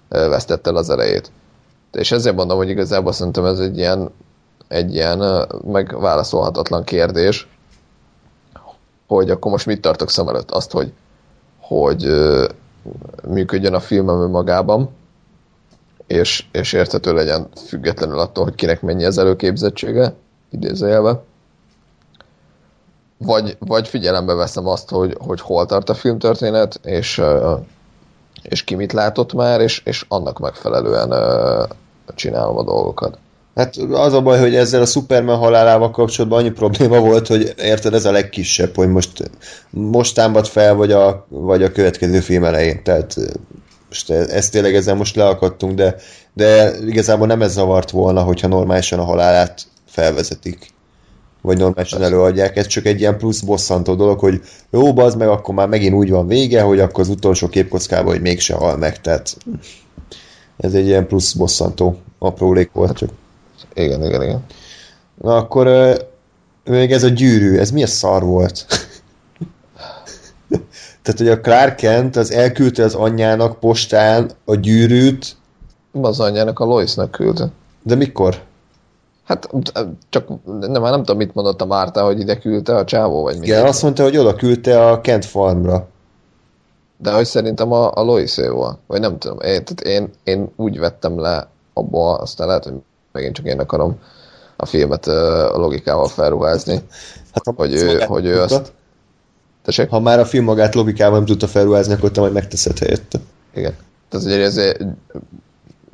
[0.09, 1.31] ö, vesztette el az erejét.
[1.91, 4.11] És ezért mondom, hogy igazából szerintem ez egy ilyen,
[4.67, 7.47] egy ilyen megválaszolhatatlan kérdés,
[9.07, 10.51] hogy akkor most mit tartok szem előtt?
[10.51, 10.93] Azt, hogy,
[11.59, 12.07] hogy
[13.27, 14.89] működjön a film magában,
[16.07, 20.13] és, és érthető legyen függetlenül attól, hogy kinek mennyi az előképzettsége,
[20.49, 21.23] idézőjelve.
[23.17, 27.21] Vagy, vagy figyelembe veszem azt, hogy, hogy hol tart a filmtörténet, és,
[28.49, 31.13] és ki mit látott már, és, és annak megfelelően
[32.15, 33.17] csinálom a dolgokat.
[33.55, 37.93] Hát az a baj, hogy ezzel a Superman halálával kapcsolatban annyi probléma volt, hogy érted,
[37.93, 39.31] ez a legkisebb, hogy most,
[39.69, 42.83] most támad fel, vagy a, vagy a következő film elején.
[42.83, 43.15] Tehát
[43.87, 45.95] most ezt tényleg ezzel most leakadtunk, de,
[46.33, 50.73] de igazából nem ez zavart volna, hogyha normálisan a halálát felvezetik.
[51.45, 52.55] Vagy normálisan előadják.
[52.57, 56.09] Ez csak egy ilyen plusz bosszantó dolog, hogy jó, az meg akkor már megint úgy
[56.09, 59.01] van vége, hogy akkor az utolsó képkockában, hogy mégse hal meg.
[59.01, 59.37] Tehát
[60.57, 63.09] ez egy ilyen plusz bosszantó aprólék volt csak.
[63.73, 64.45] Igen, igen, igen.
[65.21, 65.67] Na akkor
[66.63, 68.65] még ez a gyűrű, ez milyen szar volt?
[71.01, 75.35] Tehát, hogy a Clark Kent az elküldte az anyjának postán a gyűrűt,
[76.01, 77.49] Az anyjának a Loisnak küldte.
[77.83, 78.41] de mikor?
[79.25, 79.49] Hát
[80.09, 80.27] csak
[80.59, 83.45] nem, nem tudom, mit mondott a Márta, hogy ide küldte a csávó, vagy mi.
[83.45, 85.87] Igen, azt mondta, hogy oda küldte a Kent farmra.
[86.97, 88.77] De hogy szerintem a, a Loisé volt.
[88.87, 89.37] Vagy nem tudom.
[89.39, 92.73] Én, tehát én, én úgy vettem le abból, aztán lehet, hogy
[93.11, 93.99] megint csak én akarom
[94.55, 96.81] a filmet a logikával felruházni.
[97.45, 98.73] Hát, Hogy ő- hogy ő azt-
[99.63, 99.89] Tessék?
[99.89, 103.19] Ha már a film magát logikával nem tudta felruházni, akkor te majd megteszed helyette.
[103.53, 103.73] Igen.
[104.09, 104.81] Tehát ugye ezért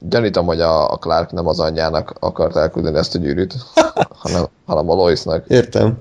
[0.10, 3.56] gyanítom, hogy a, a Clark nem az anyjának akart elküldeni ezt a gyűrűt,
[4.24, 5.44] hanem, hanem a Loisnak.
[5.48, 5.98] Értem.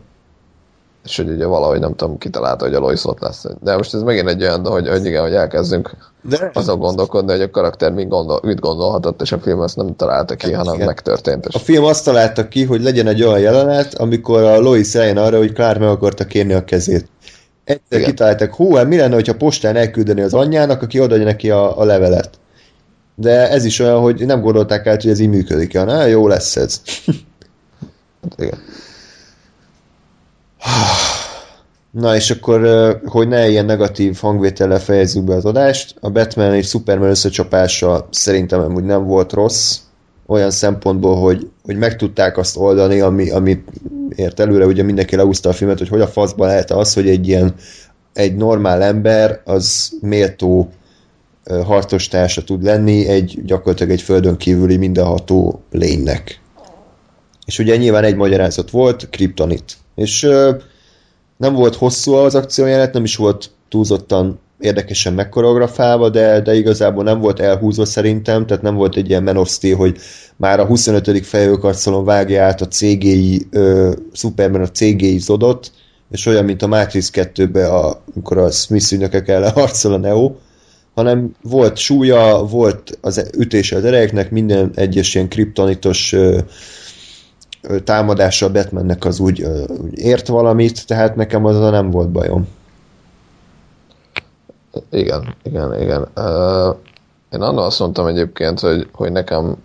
[1.04, 3.44] És hogy ugye valahogy nem tudom, kitalálta, hogy a Lois ott lesz.
[3.62, 7.40] De most ez megint egy olyan, hogy, hogy igen, hogy elkezdünk De azon gondolkodni, hogy
[7.40, 10.86] a karakter mit, gondol, mit gondolhatott, és a film ezt nem találta ki, hanem Igen.
[10.86, 11.46] megtörtént.
[11.46, 15.16] És a film azt találta ki, hogy legyen egy olyan jelenet, amikor a Lois eljön
[15.16, 17.08] arra, hogy Clark meg akarta kérni a kezét.
[17.64, 18.10] Egyszer Igen.
[18.10, 21.84] kitalálták, hú, hát mi lenne, hogyha postán elküldeni az anyjának, aki odaadja neki a, a
[21.84, 22.30] levelet.
[23.20, 25.72] De ez is olyan, hogy nem gondolták át, hogy ez így működik.
[25.72, 26.82] Ja, jó lesz ez.
[28.36, 28.58] igen.
[31.90, 32.60] Na és akkor,
[33.04, 38.60] hogy ne ilyen negatív hangvétellel fejezzük be az adást, a Batman és Superman összecsapása szerintem
[38.60, 39.78] amúgy nem volt rossz,
[40.26, 43.62] olyan szempontból, hogy, hogy meg tudták azt oldani, ami, ami
[44.16, 47.28] ért előre, ugye mindenki leúzta a filmet, hogy hogy a faszban lehet az, hogy egy
[47.28, 47.54] ilyen
[48.12, 50.70] egy normál ember az méltó
[51.44, 56.40] ö, harcostársa tud lenni egy gyakorlatilag egy földön kívüli mindenható lénynek.
[57.46, 59.76] És ugye nyilván egy magyarázat volt, kriptonit.
[59.94, 60.54] És ö,
[61.36, 67.20] nem volt hosszú az akciójelenet, nem is volt túlzottan érdekesen megkoreografálva, de, de igazából nem
[67.20, 69.96] volt elhúzva szerintem, tehát nem volt egy ilyen Man of hogy
[70.36, 71.26] már a 25.
[71.26, 75.72] fejőkarcolon vágja át a CGI, ö, Superman a CGI zodot,
[76.10, 80.32] és olyan, mint a Matrix 2-ben, a, amikor a Smith ügynökek ellen harcol a Neo,
[80.94, 86.14] hanem volt súlya, volt az ütése az erejeknek, minden egyes ilyen kriptonitos
[87.84, 89.42] támadása a Batmannek az úgy,
[89.82, 92.48] úgy ért valamit, tehát nekem azzal nem volt bajom.
[94.90, 96.08] Igen, igen, igen.
[96.16, 96.76] Uh,
[97.30, 99.56] én annól azt mondtam egyébként, hogy, hogy nekem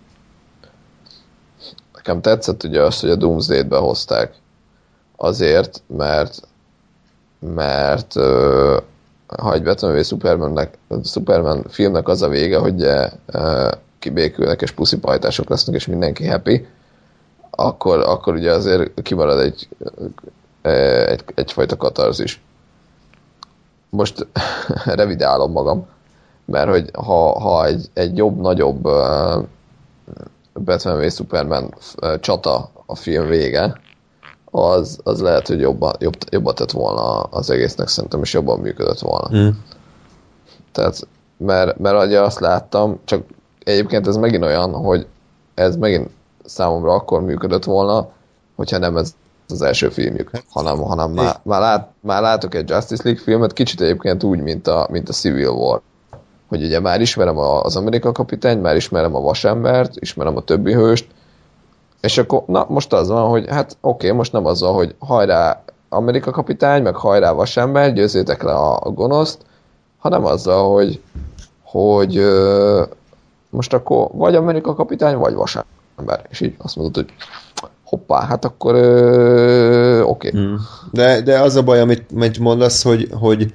[1.94, 4.34] nekem tetszett ugye az, hogy a Doomsday-t behozták.
[5.16, 6.40] Azért, mert
[7.38, 8.76] mert uh,
[9.26, 15.48] ha egy Batman v Supermannek, Superman filmnek az a vége, hogy uh, kibékülnek és puszipajtások
[15.48, 16.66] lesznek és mindenki happy,
[17.50, 19.68] akkor, akkor ugye azért kimarad egy,
[21.06, 22.40] egy, egyfajta katarzis.
[23.90, 24.26] Most
[24.84, 25.86] revidálom magam,
[26.44, 29.44] mert hogy ha, ha egy, egy jobb, nagyobb uh,
[30.52, 33.80] Batman v Superman uh, csata a film vége,
[34.56, 38.98] az, az lehet, hogy jobban, jobb, jobban tett volna az egésznek szerintem, és jobban működött
[38.98, 39.28] volna.
[39.36, 39.48] Mm.
[40.72, 43.22] Tehát, mert, mert ugye azt láttam, csak
[43.64, 45.06] egyébként ez megint olyan, hogy
[45.54, 46.10] ez megint
[46.44, 48.08] számomra akkor működött volna,
[48.54, 49.14] hogyha nem ez
[49.48, 53.80] az első filmjük, hanem, hanem már, már, lát, már látok egy Justice League filmet, kicsit
[53.80, 55.80] egyébként úgy, mint a, mint a Civil War.
[56.48, 61.06] Hogy ugye már ismerem az Amerika kapitányt, már ismerem a vasembert, ismerem a többi hőst,
[62.00, 65.62] és akkor, na, most az van, hogy hát oké, most nem az van, hogy hajrá
[65.88, 69.38] Amerika kapitány, meg hajrá vasember, győzzétek le a, a gonoszt,
[69.98, 71.00] hanem azzal, hogy,
[71.62, 72.82] hogy ö,
[73.50, 76.26] most akkor vagy Amerika kapitány, vagy vasember.
[76.28, 77.14] És így azt mondod, hogy
[77.84, 80.28] hoppá, hát akkor ö, oké.
[80.28, 80.40] Okay.
[80.40, 80.56] Hmm.
[80.92, 83.52] De, de az a baj, amit, amit mondasz, hogy, hogy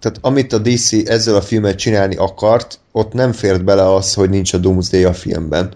[0.00, 4.30] tehát amit a DC ezzel a filmet csinálni akart, ott nem fért bele az, hogy
[4.30, 5.72] nincs a Doomsday a filmben.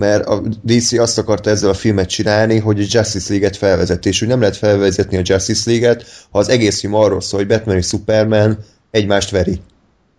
[0.00, 4.22] Mert a DC azt akarta ezzel a filmet csinálni, hogy a Justice League-et felvezeti, és
[4.22, 7.76] úgy nem lehet felvezetni a Justice League-et, ha az egész film arról szól, hogy Batman
[7.76, 8.58] és Superman
[8.90, 9.60] egymást veri.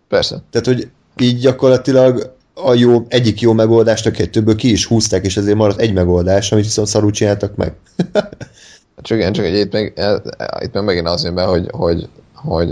[0.07, 0.43] Persze.
[0.51, 5.37] Tehát, hogy így gyakorlatilag a jó, egyik jó megoldást a kettőből ki is húzták, és
[5.37, 7.73] ezért maradt egy megoldás, amit viszont szarul csináltak meg.
[9.01, 9.93] csak igen, csak egy, itt, meg,
[10.59, 12.69] itt meg megint az jön be, hogy, hogy, hogy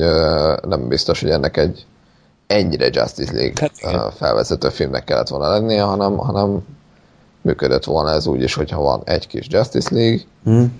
[0.67, 1.85] nem biztos, hogy ennek egy
[2.47, 6.61] ennyire Justice League hát, felvezető filmnek kellett volna lennie, hanem, hanem
[7.41, 10.71] működött volna ez úgy is, hogyha van egy kis Justice League, hmm.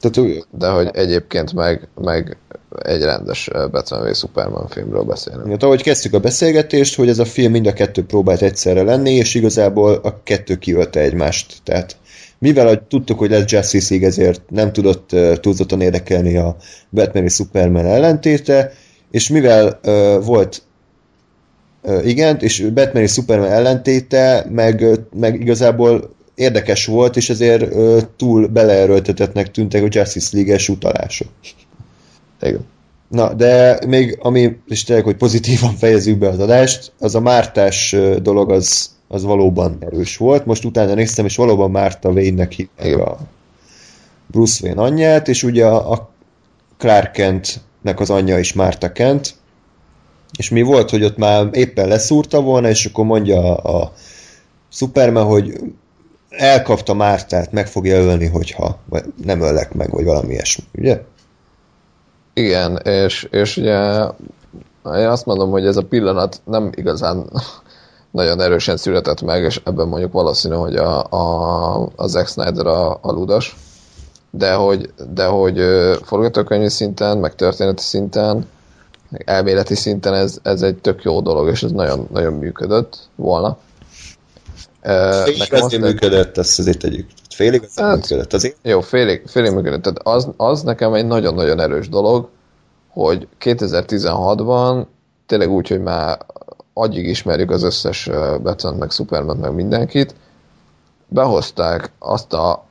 [0.00, 2.36] Tehát, de hogy egyébként meg, meg
[2.82, 5.48] egy rendes Batman v Superman filmről beszélünk.
[5.48, 9.10] Hát, ahogy kezdtük a beszélgetést, hogy ez a film mind a kettő próbált egyszerre lenni,
[9.10, 11.54] és igazából a kettő kiölte egymást.
[11.64, 11.96] Tehát
[12.38, 16.56] mivel hogy tudtuk, hogy lesz Justice League, ezért nem tudott uh, túlzottan érdekelni a
[16.90, 18.72] Batman és Superman ellentéte,
[19.10, 20.62] és mivel uh, volt
[22.04, 24.84] igen, és Batman és Superman ellentéte, meg,
[25.14, 27.74] meg igazából érdekes volt, és ezért
[28.16, 31.28] túl beleerőltetetnek tűntek a Justice League-es utalások.
[32.42, 32.64] Igen.
[33.08, 37.96] Na, de még ami, és tényleg, hogy pozitívan fejezzük be az adást, az a mártás
[38.22, 40.46] dolog az, az valóban erős volt.
[40.46, 43.18] Most utána néztem, és valóban Márta Wayne-nek hívják a
[44.26, 46.10] Bruce Wayne anyját, és ugye a, a
[46.76, 49.34] Clark Kent-nek az anyja is Márta Kent,
[50.36, 53.92] és mi volt, hogy ott már éppen leszúrta volna, és akkor mondja a, a
[54.68, 55.60] Superman, hogy
[56.28, 61.02] elkapta Mártát, meg fogja ölni, hogyha vagy nem öllek meg, vagy valami ilyesmi, ugye?
[62.34, 63.78] Igen, és, és ugye
[64.84, 67.30] én azt mondom, hogy ez a pillanat nem igazán
[68.10, 72.92] nagyon erősen született meg, és ebben mondjuk valószínű, hogy a, a, a Zack Snyder a,
[72.92, 73.56] a ludas,
[74.30, 75.60] de hogy, de hogy
[76.02, 78.46] forgatókönyvi szinten, meg történeti szinten,
[79.24, 83.58] elméleti szinten ez, ez egy tök jó dolog, és ez nagyon, nagyon működött volna.
[85.24, 87.08] Félig Nekem azért működött, ezt azért tegyük.
[87.34, 88.56] Félig azért hát, működött azért.
[88.62, 89.82] Jó, félig, félig működött.
[89.82, 92.28] Tehát az, az nekem egy nagyon-nagyon erős dolog,
[92.88, 94.86] hogy 2016-ban
[95.26, 96.18] tényleg úgy, hogy már
[96.72, 98.10] agyig ismerjük az összes
[98.42, 100.14] Batman, meg Superman, meg mindenkit,
[101.08, 102.64] behozták azt a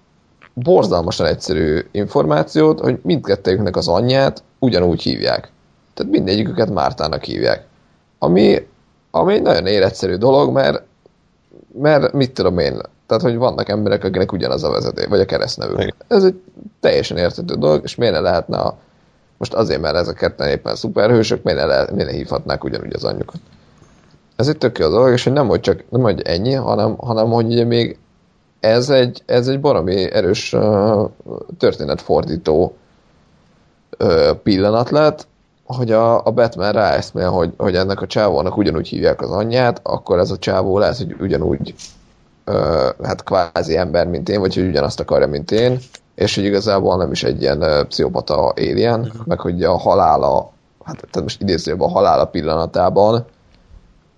[0.54, 5.52] borzalmasan egyszerű információt, hogy mindkettőjüknek az anyját ugyanúgy hívják.
[5.96, 7.66] Tehát mindegyiküket Mártának hívják.
[8.20, 8.68] Ami,
[9.12, 10.84] ami egy nagyon életszerű dolog, mert
[11.82, 15.96] mert mit tudom én, tehát hogy vannak emberek, akinek ugyanaz a vezeték, vagy a keresztnevük.
[16.08, 16.42] Ez egy
[16.80, 18.78] teljesen értető dolog, és miért ne lehetne a,
[19.38, 23.04] most azért, mert ezek ketten éppen szuperhősök, miért ne, le, miért ne hívhatnák ugyanúgy az
[23.04, 23.40] anyjukat.
[24.36, 27.30] Ez egy tök jó dolog, és hogy nem, hogy csak nem, hogy ennyi, hanem, hanem
[27.30, 27.98] hogy ugye még
[28.60, 31.10] ez egy, ez egy baromi erős uh,
[31.58, 32.76] történetfordító
[34.00, 35.28] uh, pillanat lett,
[35.66, 40.20] hogy a, a Batman ráeszmél, hogy, hogy ennek a csávónak ugyanúgy hívják az anyját, akkor
[40.20, 41.76] ez a csávó lehet, hogy ugyanúgy
[42.44, 45.80] ö, hát kvázi ember, mint én, vagy hogy ugyanazt akarja, mint én,
[46.16, 49.26] és hogy igazából nem is egy ilyen ö, pszichopata alien, uh-huh.
[49.26, 50.52] meg hogy a halála,
[50.84, 53.26] hát tehát most idézőjében a halála pillanatában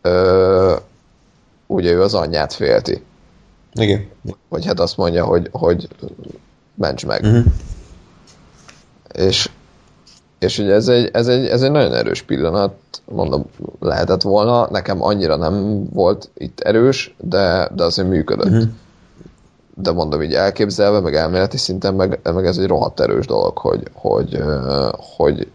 [0.02, 0.76] ö,
[1.68, 3.03] ugye ő az anyját félti.
[3.74, 4.07] Igen.
[4.49, 5.88] Vagy hát azt mondja, hogy, hogy
[6.76, 7.24] ments meg.
[7.24, 7.45] Uh-huh.
[9.14, 9.49] És
[10.39, 12.73] és ugye ez egy, ez, egy, ez egy nagyon erős pillanat,
[13.05, 13.45] mondom,
[13.80, 18.51] lehetett volna, nekem annyira nem volt itt erős, de, de azért működött.
[18.51, 18.69] Uh-huh.
[19.76, 23.84] De mondom, így elképzelve, meg elméleti szinten, meg, meg ez egy rohadt erős dolog, hogy,
[23.93, 24.43] hogy,
[25.15, 25.51] hogy,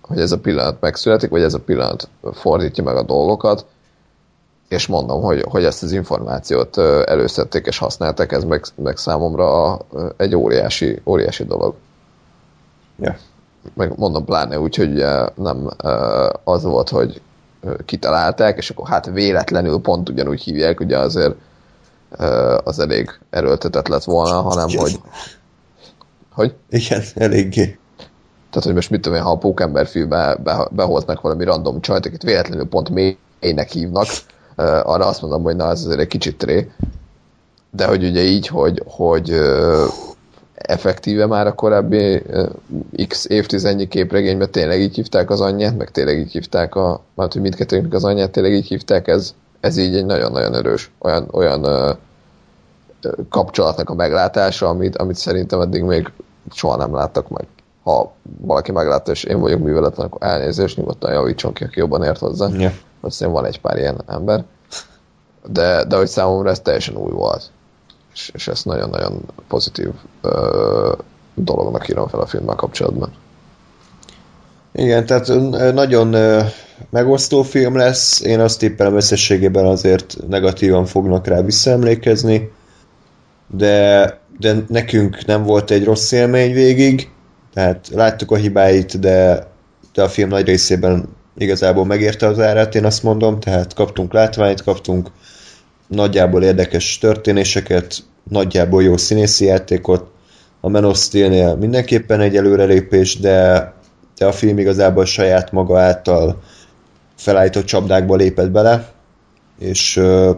[0.00, 3.66] hogy ez a pillanat megszületik, vagy ez a pillanat fordítja meg a dolgokat,
[4.68, 9.78] és mondom, hogy, hogy ezt az információt előszedték és használták, ez meg, meg számomra
[10.16, 11.74] egy óriási, óriási dolog.
[12.98, 13.16] Yeah
[13.74, 15.04] meg mondom pláne úgy, hogy
[15.34, 15.70] nem
[16.44, 17.20] az volt, hogy
[17.84, 21.34] kitalálták, és akkor hát véletlenül pont ugyanúgy hívják, ugye azért
[22.64, 25.00] az elég erőltetett lett volna, hanem hogy...
[26.32, 26.54] Hogy?
[26.68, 27.78] Igen, eléggé.
[28.50, 32.06] Tehát, hogy most mit tudom én, ha a Pókember filmbe be, behoznak valami random csajt,
[32.06, 34.06] akit véletlenül pont mélynek hívnak,
[34.82, 36.70] arra azt mondom, hogy na, ez azért egy kicsit tré.
[37.70, 39.30] De hogy ugye így, hogy, hogy
[40.54, 42.22] effektíve már a korábbi
[43.08, 47.42] x évtizednyi képregényben tényleg így hívták az anyját, meg tényleg így hívták a, mert hogy
[47.42, 51.92] mindkettőnknek az anyját tényleg így hívták, ez, ez így egy nagyon-nagyon erős, olyan, olyan ö,
[53.28, 56.12] kapcsolatnak a meglátása, amit, amit szerintem eddig még
[56.50, 57.46] soha nem láttak meg.
[57.82, 62.18] Ha valaki meglátta, és én vagyok műveletlen, akkor elnézést, nyugodtan javítson ki, aki jobban ért
[62.18, 62.48] hozzá.
[62.48, 62.72] Yeah.
[63.00, 64.44] Azt van egy pár ilyen ember.
[65.46, 67.50] de, de hogy számomra ez teljesen új volt.
[68.14, 69.88] És, és ezt nagyon-nagyon pozitív
[70.22, 70.92] ö,
[71.34, 73.12] dolognak írom fel a filmmel kapcsolatban.
[74.72, 75.26] Igen, tehát
[75.74, 76.14] nagyon
[76.90, 82.50] megosztó film lesz, én azt tippelem összességében azért negatívan fognak rá visszaemlékezni,
[83.46, 87.10] de, de nekünk nem volt egy rossz élmény végig,
[87.52, 89.46] tehát láttuk a hibáit, de,
[89.92, 94.62] de a film nagy részében igazából megérte az árát, én azt mondom, tehát kaptunk látványt,
[94.62, 95.10] kaptunk
[95.94, 97.96] nagyjából érdekes történéseket,
[98.30, 100.12] nagyjából jó színészi játékot,
[100.60, 103.72] a Man of Steel-nél mindenképpen egy előrelépés, de,
[104.16, 106.42] de a film igazából saját maga által
[107.16, 108.88] felállított csapdákba lépett bele,
[109.58, 110.36] és uh,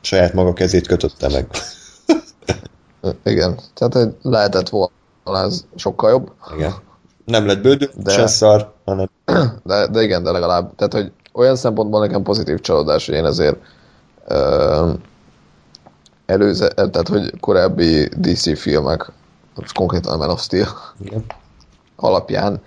[0.00, 1.46] saját maga kezét kötötte meg.
[3.24, 6.32] Igen, tehát lehetett volna ez sokkal jobb.
[6.56, 6.72] Igen.
[7.24, 8.10] Nem lett bődő, de...
[8.10, 9.10] se szar, hanem...
[9.64, 13.56] De, de igen, de legalább, tehát hogy olyan szempontból nekem pozitív csalódás, hogy én ezért
[16.26, 19.12] előze, tehát hogy korábbi DC filmek,
[19.74, 20.68] konkrétan a Man of Steel
[21.00, 21.24] igen.
[21.96, 22.60] alapján,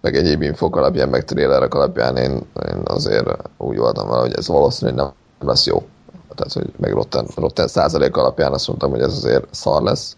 [0.00, 2.32] meg egyéb infok alapján, meg trélerek alapján én,
[2.68, 3.28] én azért
[3.58, 5.86] úgy voltam vele, hogy ez valószínűleg nem lesz jó.
[6.34, 10.16] Tehát, hogy meg Rotten, Rotten százalék alapján azt mondtam, hogy ez azért szar lesz.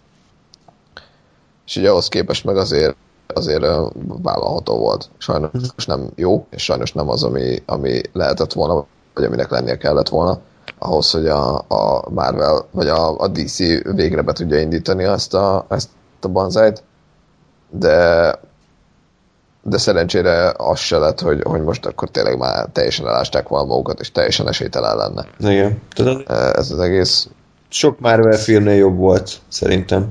[1.66, 2.96] És ugye ahhoz képest meg azért
[3.34, 3.64] azért
[4.22, 5.10] vállalható volt.
[5.18, 10.08] Sajnos nem jó, és sajnos nem az, ami, ami lehetett volna, vagy aminek lennie kellett
[10.08, 10.40] volna
[10.82, 13.58] ahhoz, hogy a, a Marvel, vagy a, a DC
[13.94, 15.88] végre be tudja indítani ezt a, ezt
[16.20, 16.82] a banzájt.
[17.70, 18.34] De
[19.62, 24.00] de szerencsére az se lett, hogy, hogy most akkor tényleg már teljesen elásták volna magukat,
[24.00, 25.26] és teljesen esélytelen lenne.
[25.38, 25.80] Igen.
[25.94, 26.24] Tudod?
[26.28, 27.28] Ez az egész.
[27.68, 30.08] Sok Marvel filmnél jobb volt, szerintem.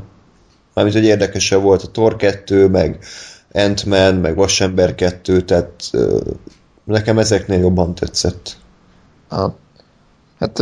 [0.73, 2.99] Mármint, hogy érdekesebb volt a Thor 2, meg
[3.53, 5.91] Ant-Man, meg Vasember 2, tehát
[6.84, 8.57] nekem ezeknél jobban tetszett.
[9.30, 9.56] Aha.
[10.41, 10.59] Hát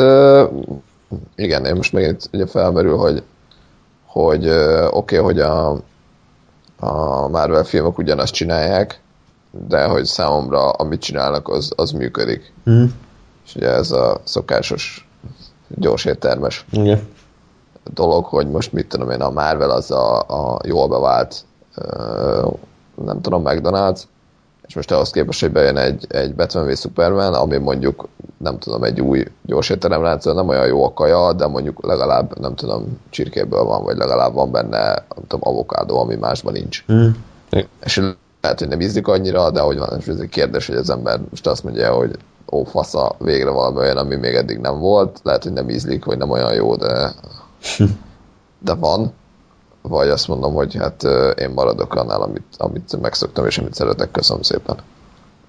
[1.35, 3.23] igen, én most megint ugye felmerül, hogy
[4.05, 5.69] hogy oké, okay, hogy a,
[6.79, 9.01] a Marvel filmek ugyanazt csinálják,
[9.67, 12.53] de hogy számomra amit csinálnak, az, az működik.
[12.69, 12.85] Mm.
[13.45, 15.09] És ugye ez a szokásos
[15.67, 17.07] gyors éttermes Igen.
[17.93, 21.45] dolog, hogy most mit tudom én, a Marvel az a, a jól bevált
[23.05, 24.01] nem tudom, McDonald's,
[24.69, 28.83] és most ahhoz képest, hogy bejön egy, egy Batman v Superman, ami mondjuk, nem tudom,
[28.83, 33.63] egy új gyors étteremlánc, nem olyan jó a kaja, de mondjuk legalább, nem tudom, csirkéből
[33.63, 34.85] van, vagy legalább van benne,
[35.15, 36.83] nem tudom, avokádó, ami másban nincs.
[36.91, 37.07] Mm.
[37.83, 38.01] És
[38.41, 41.19] lehet, hogy nem ízlik annyira, de hogy van, és ez egy kérdés, hogy az ember
[41.29, 42.17] most azt mondja, hogy
[42.51, 46.17] ó, fasza, végre valami olyan, ami még eddig nem volt, lehet, hogy nem ízlik, vagy
[46.17, 47.13] nem olyan jó, de
[48.59, 49.13] de van,
[49.81, 51.03] vagy azt mondom, hogy hát
[51.39, 54.77] én maradok annál, amit, amit megszoktam, és amit szeretek, köszönöm szépen.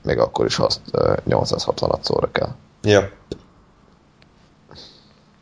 [0.02, 0.81] Még akkor is, azt
[1.24, 2.48] 860 szóra kell.
[2.82, 3.09] Ja.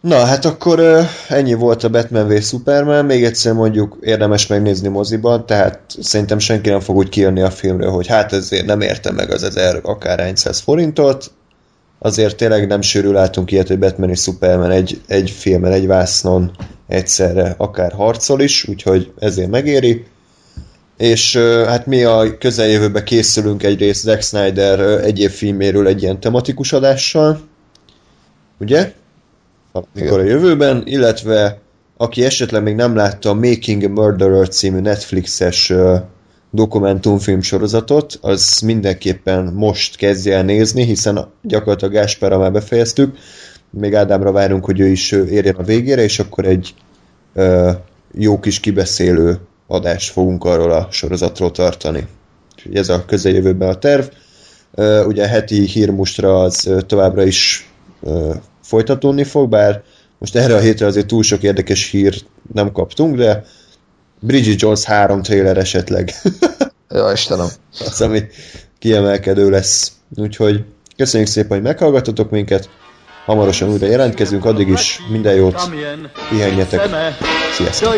[0.01, 0.81] Na, hát akkor
[1.29, 6.71] ennyi volt a Batman v Superman, még egyszer mondjuk érdemes megnézni moziban, tehát szerintem senki
[6.71, 10.33] nem fog úgy kijönni a filmről, hogy hát ezért nem érte meg az ezer akár
[10.35, 11.31] 100 forintot,
[11.99, 16.51] azért tényleg nem sűrű látunk ilyet, hogy Batman és Superman egy, egy filmen, egy vásznon
[16.89, 20.05] egyszerre akár harcol is, úgyhogy ezért megéri.
[20.97, 27.41] És hát mi a közeljövőben készülünk egyrészt Zack Snyder egyéb filméről egy ilyen tematikus adással,
[28.61, 28.93] ugye?
[29.73, 31.61] Akkor a jövőben, illetve
[31.97, 35.73] aki esetleg még nem látta a Making a Murderer című Netflixes
[36.51, 43.17] dokumentumfilm sorozatot, az mindenképpen most kezdje el nézni, hiszen gyakorlatilag Gáspára már befejeztük,
[43.71, 46.75] még Ádámra várunk, hogy ő is érjen a végére, és akkor egy
[47.35, 47.71] ö,
[48.15, 52.07] jó kis kibeszélő adást fogunk arról a sorozatról tartani.
[52.57, 54.05] Úgyhogy ez a közeljövőben a terv.
[54.75, 57.71] Ö, ugye a heti hírmustra az továbbra is
[58.03, 59.83] ö, folytatódni fog, bár
[60.19, 62.23] most erre a hétre azért túl sok érdekes hír
[62.53, 63.45] nem kaptunk, de
[64.21, 66.15] Bridget Jones 3 trailer esetleg.
[66.91, 67.49] ja, Istenem.
[67.81, 68.23] Az, ami
[68.79, 69.93] kiemelkedő lesz.
[70.17, 70.65] Úgyhogy
[70.97, 72.69] köszönjük szépen, hogy meghallgatotok minket.
[73.27, 75.71] Hamarosan újra jelentkezünk, addig is minden jót,
[76.29, 76.81] pihenjetek.
[77.53, 77.95] Sziasztok!